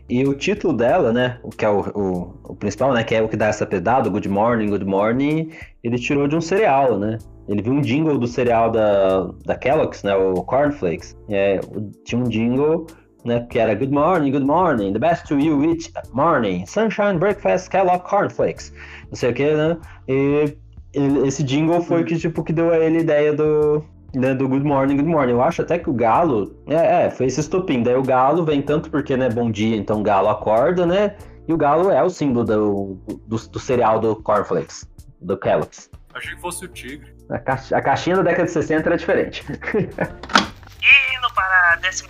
[0.08, 3.22] E o título dela, né, o que é o, o, o principal, né, que é
[3.22, 5.52] o que dá essa pedada, Good Morning, Good Morning,
[5.84, 7.18] ele tirou de um cereal, né?
[7.48, 11.16] Ele viu um jingle do cereal da, da Kellogg's, né, o Cornflakes.
[11.28, 11.60] É,
[12.04, 12.86] tinha um jingle,
[13.24, 17.70] né, que era Good Morning, Good Morning, the best to you each morning, Sunshine Breakfast
[17.70, 18.72] Kellogg Cornflakes.
[19.08, 19.76] Não sei o que, né?
[20.08, 20.56] E
[20.92, 24.48] ele- esse jingle foi que, tipo, que deu a ele a ideia do, né, do
[24.48, 25.32] Good Morning, Good Morning.
[25.32, 27.82] Eu acho até que o Galo, é, é, foi esse estopim.
[27.82, 31.14] Daí o Galo vem tanto porque, né, bom dia, então o Galo acorda, né?
[31.46, 34.88] E o Galo é o símbolo do, do, do cereal do Cornflakes,
[35.20, 35.88] do Kellogg's.
[36.12, 37.14] Achei que fosse o tigre.
[37.28, 39.44] A, caixa- a caixinha da década de 60 era diferente.
[39.50, 42.04] Indo para a 12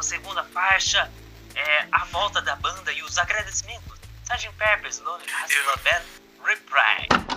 [0.53, 1.11] faixa,
[1.55, 3.97] é a volta da banda e os agradecimentos.
[4.25, 4.51] Sgt.
[4.59, 6.03] Pepper's Lonely Hearts Club Band
[6.45, 7.36] Reprise.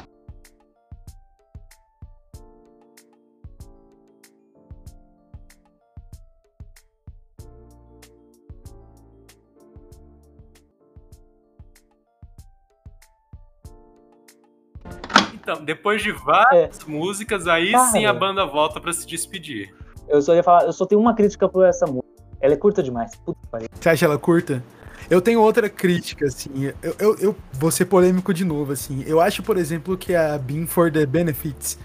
[15.49, 17.91] Então, depois de várias músicas, aí Cara.
[17.91, 19.73] sim a banda volta pra se despedir.
[20.07, 22.07] Eu só ia falar, eu só tenho uma crítica por essa música.
[22.39, 23.15] Ela é curta demais.
[23.25, 23.67] Puta que pariu.
[23.73, 24.63] Você acha ela curta?
[25.09, 26.71] Eu tenho outra crítica, assim.
[26.83, 29.03] Eu, eu, eu vou ser polêmico de novo, assim.
[29.07, 31.79] Eu acho, por exemplo, que a Beam for the Benefits.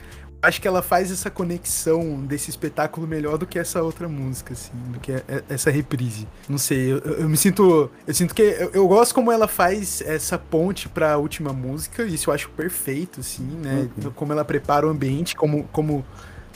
[0.44, 4.72] Acho que ela faz essa conexão desse espetáculo melhor do que essa outra música, assim,
[4.92, 6.26] do que e- essa reprise.
[6.48, 7.90] Não sei, eu, eu- me sinto.
[8.06, 8.42] Eu sinto que.
[8.42, 13.20] Eu, eu gosto como ela faz essa ponte pra última música, isso eu acho perfeito,
[13.20, 13.88] assim, né?
[14.14, 15.64] Como ela prepara o ambiente, como.
[15.72, 16.04] como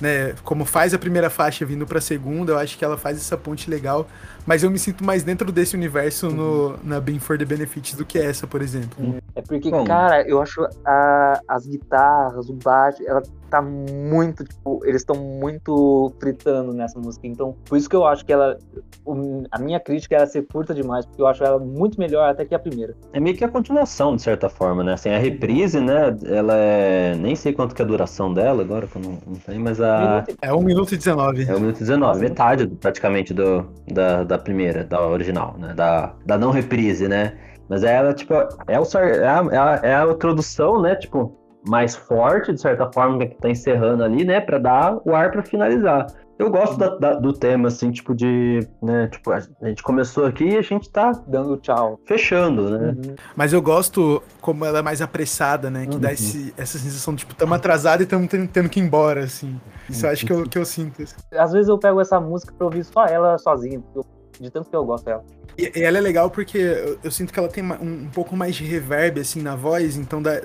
[0.00, 3.36] né, como faz a primeira faixa vindo pra segunda, eu acho que ela faz essa
[3.36, 4.06] ponte legal,
[4.46, 8.04] mas eu me sinto mais dentro desse universo no, na Beam for the Benefits do
[8.04, 9.16] que essa, por exemplo.
[9.34, 9.84] É porque, Bom.
[9.84, 16.12] cara, eu acho a- as guitarras, o baixo, ela tá muito, tipo, eles estão muito
[16.20, 17.26] fritando nessa música.
[17.26, 18.58] Então, por isso que eu acho que ela.
[19.06, 22.28] o- a minha crítica é ela ser curta demais, porque eu acho ela muito melhor
[22.28, 22.94] até que a primeira.
[23.12, 24.92] É meio que a continuação, de certa forma, né?
[24.94, 27.14] Assim, a reprise, né, ela é...
[27.14, 29.80] Nem sei quanto que é a duração dela agora, que eu não, não sei, mas
[29.80, 30.24] a...
[30.42, 31.44] É 1 minuto e 19.
[31.48, 35.72] É o minuto 19, metade praticamente do, da, da primeira, da original, né?
[35.74, 37.36] Da, da não reprise, né?
[37.68, 38.32] Mas ela, tipo,
[38.66, 40.94] é, o, é, a, é, a, é a introdução, né?
[40.96, 41.36] Tipo,
[41.68, 44.40] mais forte, de certa forma, que tá encerrando ali, né?
[44.40, 46.06] Pra dar o ar pra finalizar.
[46.38, 48.60] Eu gosto da- da- do tema, assim, tipo, de.
[48.80, 51.98] Né, tipo, a gente começou aqui e a gente tá Dando tchau.
[52.06, 52.94] fechando, né?
[52.96, 53.14] Uhum.
[53.36, 55.84] Mas eu gosto como ela é mais apressada, né?
[55.86, 56.14] Que dá Uhum.
[56.14, 59.60] esse, essa sensação de, tipo, tamo atrasado e tamo tendo, tendo que ir embora, assim.
[59.90, 61.02] Isso eu acho que eu, que eu sinto.
[61.02, 61.16] assim.
[61.36, 64.70] Às vezes eu pego essa música pra ouvir só ela sozinha, porque eu- de tanto
[64.70, 65.24] que eu gosto dela.
[65.56, 68.36] E, e ela é legal porque eu, eu sinto que ela tem um, um pouco
[68.36, 70.42] mais de reverb, assim, na voz, então dá,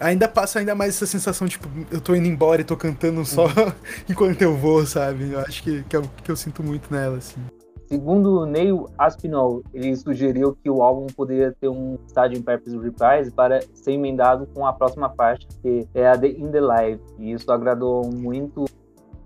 [0.00, 3.46] ainda passa ainda mais essa sensação, tipo, eu tô indo embora e tô cantando só
[4.08, 5.32] enquanto eu vou, sabe?
[5.32, 7.40] Eu acho que, que é o que eu sinto muito nela, assim.
[7.86, 12.42] Segundo Neil Aspinall, ele sugeriu que o álbum poderia ter um Sgt.
[12.42, 16.60] Pepper's Reprise para ser emendado com a próxima faixa, que é a The In The
[16.60, 17.00] Live.
[17.18, 18.64] E isso agradou muito.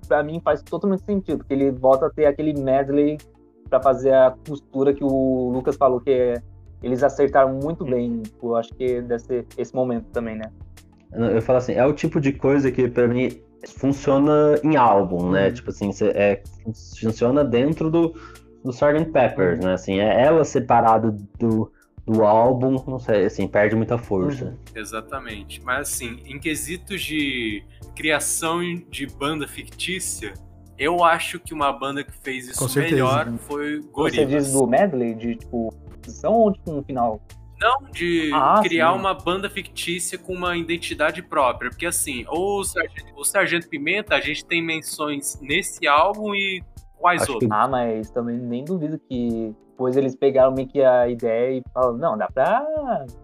[0.09, 3.17] Pra mim faz totalmente sentido, porque ele volta a ter aquele medley
[3.69, 6.43] para fazer a costura que o Lucas falou que é-
[6.83, 8.23] eles acertaram muito bem.
[8.43, 10.51] Eu acho que deve ser esse momento também, né?
[11.13, 13.41] Eu falo assim, é o tipo de coisa que pra mim
[13.77, 15.49] funciona em álbum, né?
[15.49, 15.55] Uhum.
[15.55, 16.43] Tipo assim, é,
[17.01, 18.15] funciona dentro do,
[18.65, 19.07] do Sgt.
[19.07, 19.73] Peppers, né?
[19.73, 21.73] Assim, é ela separado do,
[22.07, 24.47] do álbum, não sei, assim, perde muita força.
[24.47, 24.57] Uhum.
[24.75, 25.63] Exatamente.
[25.65, 27.65] Mas assim, em quesitos de
[27.97, 30.35] criação de banda fictícia,
[30.79, 32.95] eu acho que uma banda que fez isso Com certeza.
[32.95, 34.29] melhor foi Você Gorillaz.
[34.29, 35.73] diz do medley, de tipo,
[36.03, 37.21] posição ou tipo um final?
[37.61, 38.99] Não de Ah, criar sim.
[39.01, 41.71] uma banda fictícia com uma identidade própria.
[41.71, 46.63] Porque assim, o Sargento, o Sargento Pimenta, a gente tem menções nesse álbum e
[46.97, 47.51] quais Acho outros?
[47.51, 51.97] Ah, mas também nem duvido que depois eles pegaram meio que a ideia e falaram,
[51.99, 52.65] não, dá pra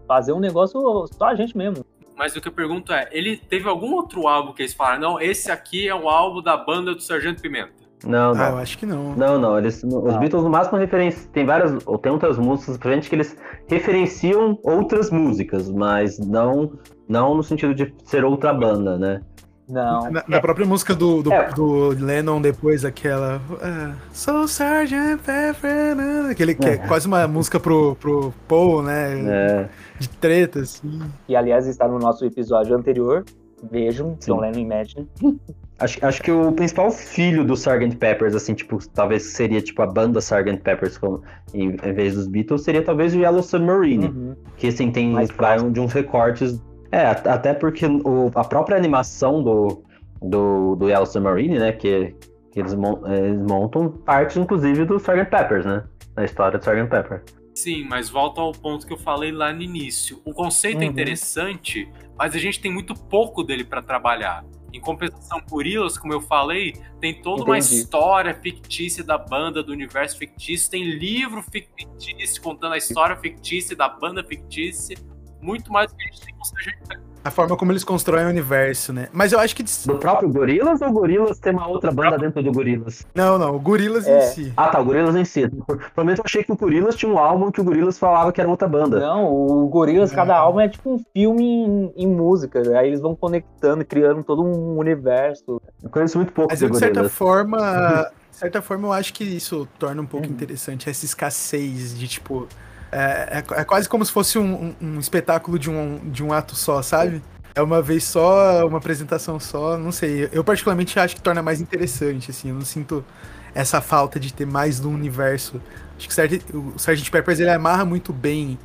[0.07, 0.79] fazer um negócio
[1.13, 1.85] só a gente mesmo.
[2.17, 5.19] Mas o que eu pergunto é, ele teve algum outro álbum que eles falaram, não,
[5.21, 7.73] esse aqui é um álbum da banda do Sargento Pimenta?
[8.05, 8.57] Não, Ah, eu não.
[8.59, 9.15] acho que não.
[9.15, 9.57] Não, não.
[9.57, 10.19] Eles, os Não.
[10.19, 11.27] Beatles no máximo referenciam.
[11.31, 11.75] Tem várias.
[11.87, 13.35] Ou tem outras músicas pra gente que eles
[13.67, 16.73] referenciam outras músicas, mas não,
[17.07, 19.21] não no sentido de ser outra banda, né?
[19.67, 20.11] Não.
[20.11, 21.49] Na, na própria música do, do, É.
[21.51, 23.41] do Lennon, depois, aquela.
[23.61, 25.17] ah, Soul Sgt.
[25.25, 25.95] Pepper.
[25.95, 26.29] né?
[26.31, 29.19] Aquele que é quase uma música pro, pro Paul, né?
[29.27, 29.69] É,
[29.99, 31.01] De treta, assim.
[31.27, 33.23] E aliás está no nosso episódio anterior.
[33.71, 34.39] Vejam, John.
[34.41, 35.07] Lennon Imagine.
[35.79, 37.95] acho, acho que o principal filho do Sgt.
[37.97, 40.57] Peppers, assim, tipo, talvez seria tipo a banda Sgt.
[40.57, 41.23] Peppers como,
[41.53, 44.07] em, em vez dos Beatles, seria talvez o Yellow Submarine.
[44.07, 44.35] Uhum.
[44.57, 46.61] Que assim tem vai um de uns recortes.
[46.95, 49.83] É, at- até porque o- a própria animação do,
[50.21, 51.73] do, do Yellow Submarine, né?
[51.73, 52.15] Que,
[52.53, 55.25] que eles, eles montam parte, inclusive, do Sgt.
[55.29, 55.83] Peppers, né?
[56.15, 56.87] Na história do Sgt.
[56.89, 57.23] Pepper.
[57.53, 60.21] Sim, mas volta ao ponto que eu falei lá no início.
[60.23, 60.91] O conceito é Uhum.
[60.91, 64.45] interessante, mas a gente tem muito pouco dele pra trabalhar.
[64.73, 67.75] Em compensação, Gorillaz, como eu falei, tem toda uma Entendi.
[67.75, 73.87] história fictícia da banda, do universo fictício, tem livro fictício contando a história fictícia da
[73.89, 74.97] banda fictícia,
[75.45, 76.77] muito mais do que a gente tem com o Sgt.
[76.87, 76.99] Pepper.
[77.23, 79.07] A forma como eles constroem o universo, né?
[79.11, 79.63] Mas eu acho que.
[79.87, 83.03] Do próprio Gorillaz ou Gorillaz tem uma outra banda dentro do Gorillaz?
[83.15, 84.19] Não, não, o Gorilas É.
[84.19, 84.53] em si.
[84.55, 85.47] Ah, tá, o Gorillaz em si.
[85.49, 88.39] Pelo menos eu achei que o Gorillaz tinha um álbum que o Gorillaz falava que
[88.39, 88.99] era outra banda.
[88.99, 92.59] Não, o Gorillaz, cada álbum é tipo um filme em, em música.
[92.77, 95.59] Aí eles vão conectando, criando todo um universo.
[95.81, 97.11] Eu conheço muito pouco Mas do eu, de certa Gorillaz.
[97.17, 98.11] forma.
[98.35, 102.49] De certa forma, eu acho que isso torna um pouco interessante essa escassez de tipo.
[102.97, 106.31] É, é- é quase como se fosse um, um- um espetáculo de um, de um
[106.31, 107.21] ato só, sabe?
[107.53, 110.29] É uma vez só, uma apresentação só, não sei.
[110.31, 112.49] Eu particularmente acho que torna mais interessante, assim.
[112.49, 113.03] Eu não sinto
[113.53, 115.61] essa falta de ter mais do universo.
[115.97, 117.11] Acho que o Sgt.
[117.11, 118.57] Peppers ele amarra muito bem,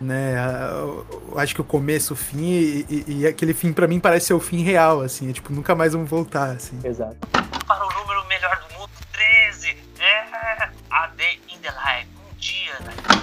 [0.00, 0.34] né?
[0.70, 1.06] Eu
[1.38, 4.34] acho que o começo, o fim e, e- e aquele fim pra mim parece ser
[4.34, 5.28] o fim real, assim.
[5.30, 6.78] É tipo, nunca mais vamos voltar, assim.
[6.84, 7.16] Exato.
[7.66, 9.76] Para o número melhor do mundo, 13.
[9.98, 12.08] É, a Day in the Life.
[12.18, 13.17] Um dia na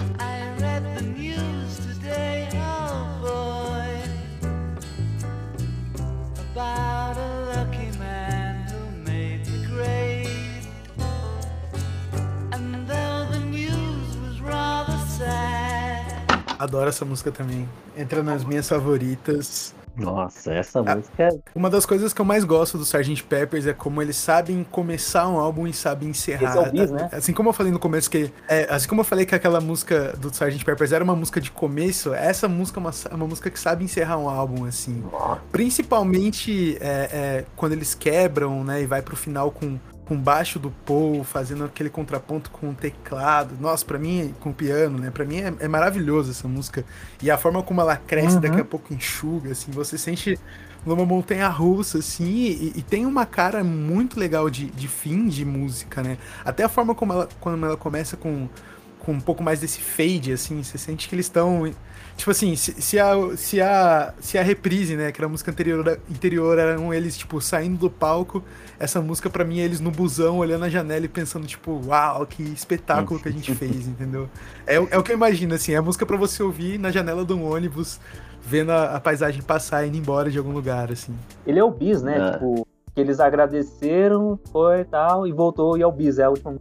[16.66, 17.70] Adoro essa música também.
[17.96, 19.76] Entra nas minhas favoritas.
[19.96, 21.30] Nossa, essa música é.
[21.54, 23.24] Uma das coisas que eu mais gosto do Sgt.
[23.24, 26.58] Peppers é como eles sabem começar um álbum e sabem encerrar.
[26.58, 27.08] É o bis, né?
[27.12, 28.32] Assim como eu falei no começo que.
[28.50, 30.66] é, assim como eu falei que aquela música do Sgt.
[30.66, 33.86] Peppers era uma música de começo, essa música é uma, é uma música que sabe
[33.86, 35.04] encerrar um álbum, assim.
[35.52, 38.82] Principalmente é, é, quando eles quebram, né?
[38.82, 39.78] E vai pro final com.
[40.06, 43.58] Com baixo do Paul, fazendo aquele contraponto com o teclado.
[43.60, 45.10] Nossa, pra mim, com o piano, né?
[45.12, 46.86] Pra mim é, é maravilhoso essa música.
[47.22, 48.42] E a forma como ela cresce, Uhum.
[48.42, 50.40] daqui a pouco enxuga, assim, você sente
[50.86, 55.44] numa montanha russa, assim, e, e tem uma cara muito legal de, de fim de
[55.44, 56.20] música, né?
[56.44, 58.48] Até a forma como ela, quando ela começa com,
[59.00, 61.66] com um pouco mais desse fade, assim, você sente que eles estão.
[62.18, 65.52] Tipo assim, se, se, a, se, a, se a reprise, né, que era a música
[65.52, 68.42] anterior, anterior eram eles, tipo, saindo do palco,
[68.80, 72.26] essa música pra mim é eles no busão, olhando a janela e pensando, tipo, uau,
[72.26, 74.30] que espetáculo que a gente fez, entendeu?
[74.66, 76.90] É, o- é o que eu imagino, assim, é a música pra você ouvir na
[76.90, 78.00] janela de um ônibus,
[78.42, 81.14] vendo a, a paisagem passar e indo embora de algum lugar, assim.
[81.46, 82.18] Ele é o bis, né?
[82.18, 82.32] É.
[82.32, 86.30] Tipo, que eles agradeceram, foi e tal, e voltou e é o bis, é a
[86.30, 86.56] última.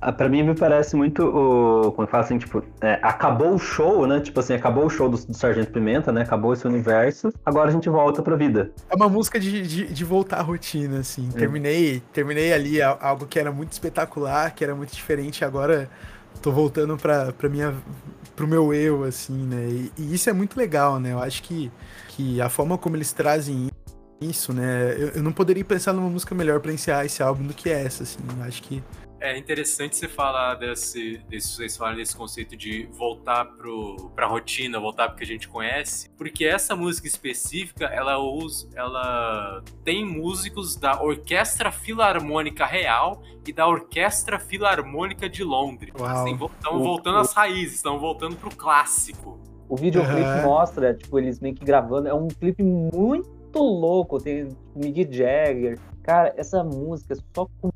[0.00, 1.92] Ah, Pra mim me parece muito o.
[1.92, 4.20] Como eu falo assim, tipo, é, acabou o show, né?
[4.20, 6.22] Tipo assim, acabou o show do, do Sargento Pimenta, né?
[6.22, 7.32] Acabou esse universo.
[7.44, 8.70] Agora a gente volta pra vida.
[8.88, 11.28] É uma música de, de, de voltar à rotina, assim.
[11.30, 15.88] Terminei, terminei ali algo que era muito espetacular, que era muito diferente, agora
[16.40, 17.74] tô voltando pra, pra minha,
[18.34, 19.68] pro meu eu, assim, né?
[19.68, 21.12] E, e isso é muito legal, né?
[21.12, 21.70] Eu acho que,
[22.08, 23.68] que a forma como eles trazem
[24.20, 24.94] isso, né?
[24.98, 28.02] Eu, eu não poderia pensar numa música melhor pra encerrar esse álbum do que essa,
[28.02, 28.18] assim.
[28.38, 28.82] Eu acho que
[29.20, 34.80] É interessante você falar desse, desse, vocês falarem desse conceito de voltar pro, pra rotina,
[34.80, 40.74] voltar pro que a gente conhece, porque essa música específica, ela usa, ela tem músicos
[40.74, 45.92] da Orquestra Filarmônica Real e da Orquestra Filarmônica de Londres.
[45.94, 49.38] Estão O- voltando às raízes, estão voltando pro clássico.
[49.68, 50.42] O videoclipe Aham.
[50.46, 52.08] mostra, tipo, eles meio que gravando.
[52.08, 54.18] É um clipe muito louco.
[54.18, 55.78] Tem Mick Jagger.
[56.02, 57.69] Cara, essa música só com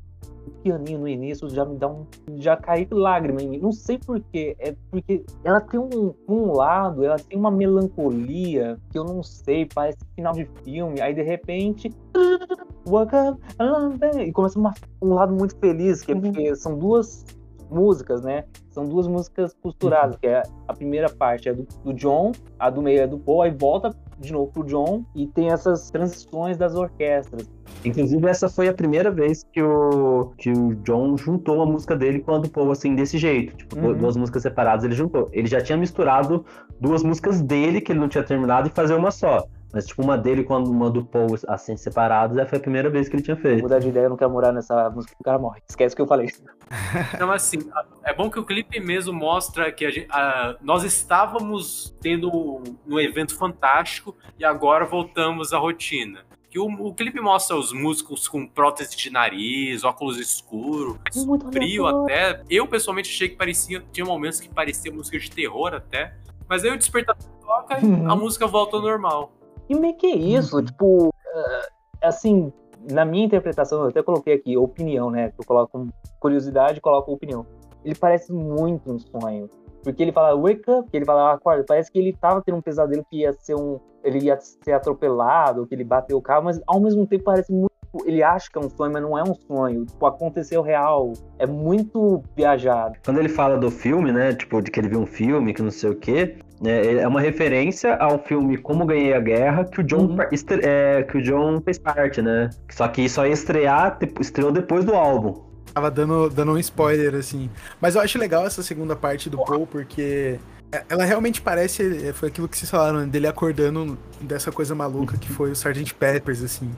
[0.65, 2.05] pianinho no início já me dá um.
[2.37, 3.59] Já cai lágrima em mim.
[3.59, 4.55] Não sei porquê.
[4.57, 9.67] É porque ela tem um, um lado, ela tem uma melancolia que eu não sei,
[9.73, 10.99] parece final de filme.
[11.01, 11.91] Aí de repente.
[12.87, 13.11] Up,
[13.57, 13.97] alone,
[14.27, 17.25] e começa uma- um lado muito feliz, que é porque são duas
[17.69, 18.43] músicas, né?
[18.69, 22.83] São duas músicas costuradas, que é a primeira parte é do, do John, a do
[22.83, 23.89] meio é do Paul, aí volta
[24.19, 27.47] de novo pro John e tem essas transições das orquestras.
[27.83, 32.19] Inclusive, essa foi a primeira vez que o, que o John juntou a música dele
[32.19, 33.55] com a do Paul, assim, desse jeito.
[33.57, 33.93] Tipo, Uhum.
[33.93, 35.29] duas músicas separadas ele juntou.
[35.31, 36.43] Ele já tinha misturado
[36.79, 39.45] duas músicas dele, que ele não tinha terminado, e fazer uma só.
[39.75, 43.09] Mas, tipo, uma dele com uma do Paul, assim, separadas, essa foi a primeira vez
[43.09, 43.61] que ele tinha feito.
[43.61, 45.59] mudar de ideia, eu não quero morar nessa música que o cara morre.
[45.69, 46.29] Esquece o que eu falei.
[47.13, 47.57] Então, assim,
[48.03, 52.99] é bom que o clipe mesmo mostra que a gente- a- nós estávamos tendo um
[52.99, 56.23] evento fantástico e agora voltamos à rotina.
[56.49, 61.85] Que o, o clipe mostra os músicos com prótese de nariz, óculos escuros, Muito frio
[61.85, 62.41] até.
[62.49, 66.15] Eu pessoalmente achei que parecia, tinha momentos que parecia música de terror até.
[66.47, 68.09] Mas aí o despertador toca e Uhum.
[68.09, 69.33] a música volta ao normal.
[69.69, 71.67] E meio que é isso, tipo, ah,
[72.03, 72.51] assim,
[72.91, 75.33] na minha interpretação, eu até coloquei aqui opinião, né?
[75.37, 75.87] Eu coloco
[76.19, 77.45] curiosidade e coloco opinião.
[77.83, 79.49] Ele parece muito um sonho.
[79.83, 81.63] Porque ele fala wake up, que ele fala acorda.
[81.67, 83.79] Parece que ele tava tendo um pesadelo que ia ser um.
[84.03, 87.74] Ele ia ser atropelado, que ele bateu o carro, mas ao mesmo tempo parece muito.
[88.05, 89.85] Ele acha que é um sonho, mas não é um sonho.
[89.85, 91.13] Tipo, aconteceu real.
[91.39, 92.95] É muito viajado.
[93.05, 95.71] Quando ele fala do filme, né, tipo, de que ele viu um filme, que não
[95.71, 99.83] sei o quê, né, é uma referência ao filme Como Ganhei a Guerra, que o
[99.83, 100.17] John, Uhum.
[100.63, 102.49] é, que o John fez parte, né?
[102.71, 105.43] Só que só ia estrear, tipo, estreou depois do álbum.
[105.73, 107.49] Tava dando, dando um spoiler, assim.
[107.81, 110.39] Mas eu acho legal essa segunda parte do Paul, porque
[110.71, 112.07] é- ela realmente parece.
[112.07, 115.51] é, Foi aquilo que vocês falaram, né, dele acordando dessa coisa maluca que foi o
[115.53, 115.93] Sgt.
[115.95, 116.71] Peppers, assim.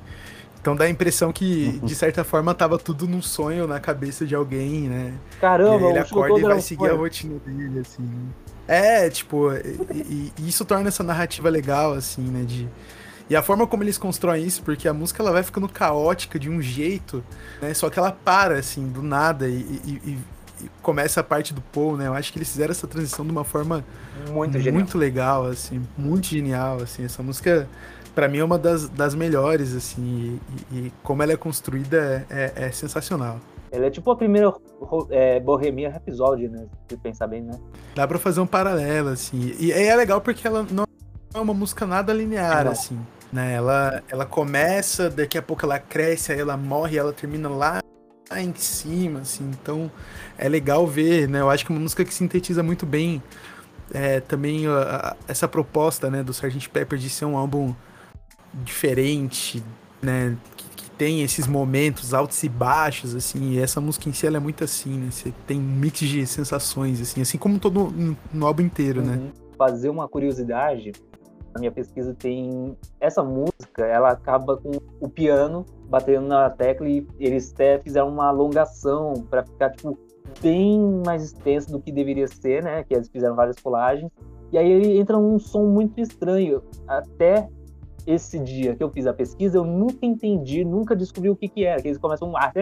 [0.67, 4.35] Então dá a impressão que, de certa forma, tava tudo num sonho na cabeça de
[4.35, 5.13] alguém, né?
[5.37, 6.99] E Caramba, aí ele acorda e vai seguir a sonho.
[6.99, 8.03] rotina dele, assim.
[8.03, 8.27] né?
[8.67, 12.43] É, tipo, e, e- e isso torna essa narrativa legal, assim, né?
[12.43, 12.67] De,
[13.29, 16.49] e a forma como eles constroem isso, porque a música ela vai ficando caótica de
[16.49, 17.23] um jeito,
[17.61, 17.73] né?
[17.73, 20.17] Só que ela para, assim, do nada e, e- e-
[20.65, 22.07] e começa a parte do Paul, né?
[22.07, 23.85] Eu acho que eles fizeram essa transição de uma forma
[24.33, 24.85] Muito genial.
[24.95, 27.05] legal, assim, muito genial, assim.
[27.05, 27.69] Essa música,
[28.17, 30.39] pra mim, é uma das, das melhores, assim,
[30.71, 33.39] e, e como ela é construída é, é sensacional.
[33.71, 34.51] Ela é tipo a primeira
[35.11, 36.65] é, Bohemian Rhapsody, né?
[36.89, 37.51] Se pensar bem, né?
[37.93, 39.53] Dá pra fazer um paralelo, assim.
[39.59, 40.85] E é legal porque ela não
[41.31, 42.71] é uma música nada linear, Não.
[42.71, 42.99] assim.
[43.31, 43.53] Né?
[43.53, 47.83] Ela, ela começa, daqui a pouco ela cresce, aí ela morre, ela termina lá
[48.35, 49.51] em cima, assim.
[49.61, 49.91] Então
[50.39, 51.41] é legal ver, né?
[51.41, 53.21] Eu acho que é uma música que sintetiza muito bem
[53.93, 56.67] é, também a- a- essa proposta, né, do Sgt.
[56.69, 57.75] Pepper de ser um álbum
[58.63, 59.63] diferente,
[60.01, 60.37] né?
[60.55, 63.51] Que, que tem esses momentos altos e baixos, assim.
[63.51, 65.11] E essa música em si ela é muito assim, né?
[65.11, 69.15] Você tem um mix de sensações, assim, assim como todo no, no álbum inteiro, né?
[69.15, 69.31] Uhum.
[69.57, 70.91] Fazer uma curiosidade,
[71.53, 77.05] na minha pesquisa tem essa música, ela acaba com o piano batendo na tecla e
[77.19, 79.97] eles até fizeram uma alongação para ficar tipo
[80.41, 82.83] bem mais extenso do que deveria ser, né?
[82.83, 84.11] Que eles fizeram várias colagens.
[84.51, 86.61] E aí ele entra num som muito estranho.
[86.87, 87.49] Até
[88.07, 91.65] esse dia que eu fiz a pesquisa, eu nunca entendi, nunca descobri o que que
[91.65, 91.81] era.
[91.81, 92.61] Que eles começam "Ah, eu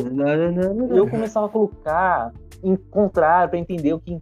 [0.96, 2.32] eu começava a colocar,
[2.64, 4.18] encontrar para entender o que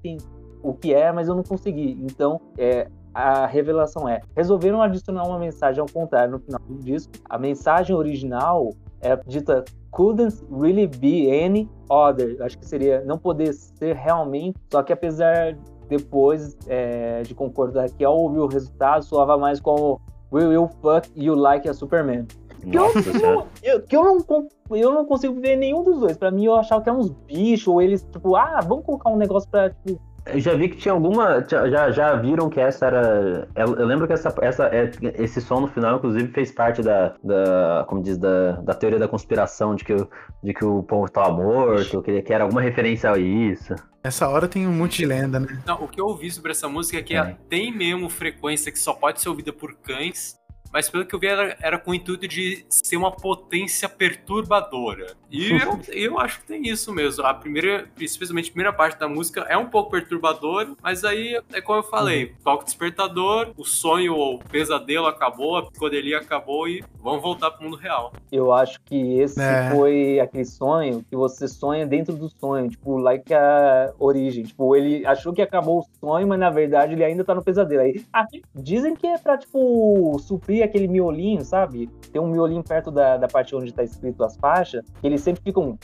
[0.62, 1.96] o que é, mas eu não consegui.
[2.02, 7.12] Então, é, a revelação é: resolveram adicionar uma mensagem ao contrário no final do disco.
[7.28, 12.36] A mensagem original é dita couldn't really be any other.
[12.42, 14.58] Acho que seria não poder ser realmente.
[14.72, 15.56] Só que apesar
[15.90, 20.00] depois é, de concordar que ao ouvir o resultado soava mais como
[20.32, 22.26] We will fuck you like a Superman.
[22.60, 22.92] Que eu,
[23.22, 26.16] não, eu, que eu, não, eu não consigo ver nenhum dos dois.
[26.16, 29.16] Pra mim, eu achava que eram uns bichos, ou eles, tipo, ah, vamos colocar um
[29.16, 30.00] negócio pra, tipo,
[30.34, 31.44] Eu já vi que tinha alguma.
[31.48, 33.48] Já, já viram que essa era.
[33.56, 34.90] Eu, lembro que essa, essa, é-
[35.22, 37.14] esse som no final, inclusive, fez parte da.
[37.22, 40.08] da como diz, da, da teoria da conspiração de que, o-
[40.42, 43.74] de que o povo estava morto, que, que era alguma referência a isso.
[44.02, 45.62] Essa hora tem um monte de lenda, né?
[45.66, 47.18] Não, o que eu ouvi sobre essa música é que É.
[47.18, 50.39] ela tem mesmo frequência que só pode ser ouvida por cães,
[50.72, 55.14] mas pelo que eu vi era, era com o intuito de ser uma potência perturbadora.
[55.30, 57.24] E eu, eu acho que tem isso mesmo.
[57.24, 61.60] A primeira, especialmente a primeira parte da música é um pouco perturbadora, mas aí é
[61.60, 66.68] como eu falei, toca o despertador, o sonho ou o pesadelo acabou, a psicodelia acabou
[66.68, 68.12] e vamos voltar pro mundo real.
[68.30, 69.70] eu acho que esse É.
[69.70, 74.44] foi aquele sonho que você sonha dentro do sonho, tipo, like a origem.
[74.44, 77.82] Tipo, ele achou que acabou o sonho, mas na verdade ele ainda tá no pesadelo.
[77.82, 81.88] Aí, ah, dizem que é pra, tipo, suprir aquele miolinho, sabe?
[82.12, 85.42] Tem um miolinho perto da, da parte onde tá escrito as faixas, que eles sempre
[85.42, 85.78] ficam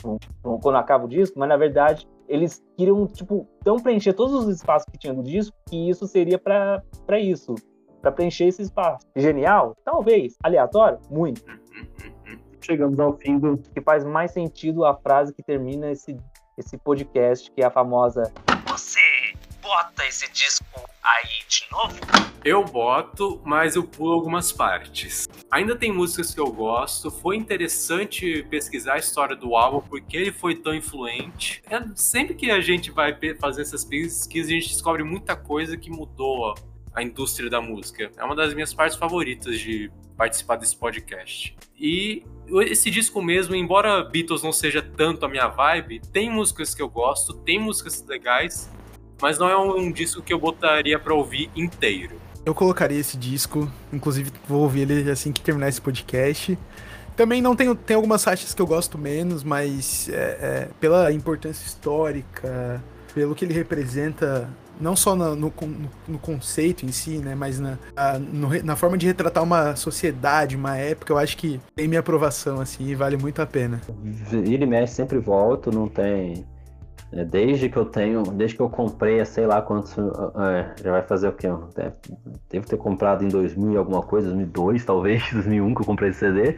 [0.61, 4.87] quando acaba o disco, mas na verdade eles queriam, tipo, tão preencher todos os espaços
[4.91, 7.55] que tinha no disco que isso seria pra, pra isso.
[8.01, 9.05] Pra preencher esse espaço.
[9.15, 9.75] Genial?
[9.83, 10.35] Talvez.
[10.43, 10.99] Aleatório?
[11.09, 11.41] Muito.
[12.61, 13.57] Chegamos ao fim do.
[13.57, 16.17] que faz mais sentido a frase que termina esse,
[16.57, 18.23] esse podcast, que é a famosa
[18.67, 19.16] Você
[19.67, 20.65] bota esse disco
[21.03, 21.99] aí de novo?
[22.45, 25.27] Eu boto, mas eu pulo algumas partes.
[25.51, 27.11] Ainda tem músicas que eu gosto.
[27.11, 31.61] Foi interessante pesquisar a história do álbum, porque ele foi tão influente.
[31.69, 35.89] É, sempre que a gente vai fazer essas pesquisas, a gente descobre muita coisa que
[35.89, 36.55] mudou
[36.95, 38.09] a indústria da música.
[38.15, 41.57] É uma das minhas partes favoritas de participar desse podcast.
[41.77, 42.23] E
[42.61, 46.89] esse disco mesmo, embora Beatles não seja tanto a minha vibe, tem músicas que eu
[46.89, 48.71] gosto, tem músicas legais,
[49.21, 52.15] mas não é um disco que eu botaria pra ouvir inteiro.
[52.45, 56.57] Eu colocaria esse disco, inclusive vou ouvir ele assim que terminar esse podcast.
[57.15, 61.65] Também não tenho, tem algumas faixas que eu gosto menos, mas é, é, pela importância
[61.65, 62.81] histórica,
[63.13, 64.47] pelo que ele representa,
[64.79, 68.75] não só na- no, no- no conceito em si, né, mas na, a- no na
[68.75, 72.95] forma de retratar uma sociedade, uma época, eu acho que tem minha aprovação, assim, e
[72.95, 73.81] vale muito a pena.
[74.31, 76.45] Vira e mexe, sempre volto, não tem.
[77.13, 79.95] É, Desde que eu tenho, desde que eu comprei, há sei lá quantos.
[79.97, 81.47] é, já vai fazer o quê?
[81.75, 81.95] Deve-
[82.49, 86.19] Devo ter comprado em 2000 e alguma coisa, 2002 talvez, 2001 que eu comprei esse
[86.19, 86.55] CD.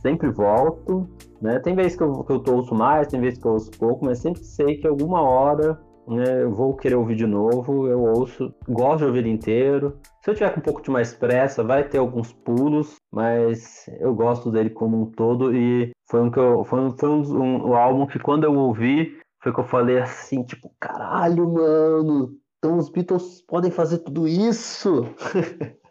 [0.00, 1.08] Sempre volto,
[1.40, 1.58] né?
[1.60, 4.18] Tem vezes que eu, que eu ouço mais, tem vezes que eu ouço pouco, mas
[4.18, 5.78] sempre sei que alguma hora
[6.08, 9.96] né, eu vou querer ouvir de novo, eu ouço, gosto de ouvir inteiro.
[10.24, 14.12] Se eu tiver com um pouco de mais pressa, vai ter alguns pulos, mas eu
[14.12, 17.68] gosto dele como um todo e foi um que eu, foi um, foi um, um-
[17.70, 22.78] um álbum que quando eu ouvi, foi que eu falei assim, tipo, caralho, mano, então
[22.78, 25.02] os Beatles podem fazer tudo isso?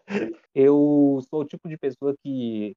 [0.54, 2.74] Eu sou o tipo de pessoa que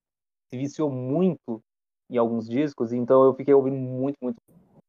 [0.49, 1.61] se viciou muito
[2.09, 4.37] em alguns discos, então eu fiquei ouvindo muito, muito,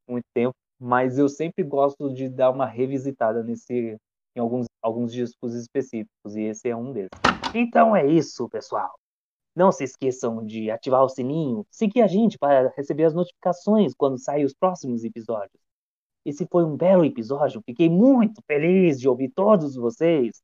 [0.08, 0.54] muito tempo.
[0.80, 3.98] Mas eu sempre gosto de dar uma revisitada nesse,
[4.36, 7.10] em alguns, alguns discos específicos, e esse é um deles.
[7.56, 8.94] Então é isso, pessoal.
[9.56, 14.20] Não se esqueçam de ativar o sininho, seguir a gente para receber as notificações quando
[14.20, 15.65] saem os próximos episódios.
[16.26, 20.42] Esse foi um belo episódio, fiquei muito feliz de ouvir todos vocês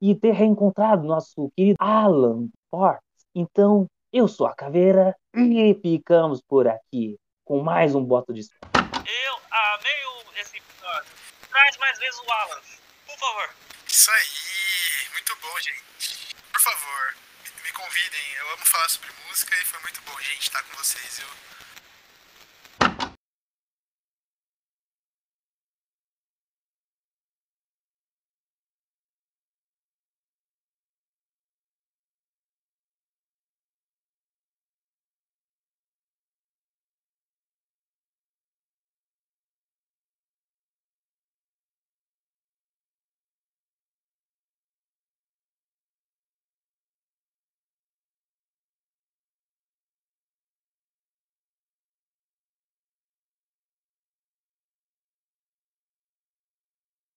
[0.00, 3.02] e ter reencontrado nosso querido Alan Fortes.
[3.34, 9.34] Então, eu sou a Caveira e ficamos por aqui com mais um Boto de Eu
[9.50, 11.10] amei o- esse episódio.
[11.50, 12.60] Traz mais vezes o Alan,
[13.06, 13.50] por favor.
[13.88, 16.36] Isso aí, muito bom, gente.
[16.52, 18.20] Por favor, me, me convidem.
[18.40, 21.65] Eu amo falar sobre música e foi muito bom, gente, estar com vocês, viu?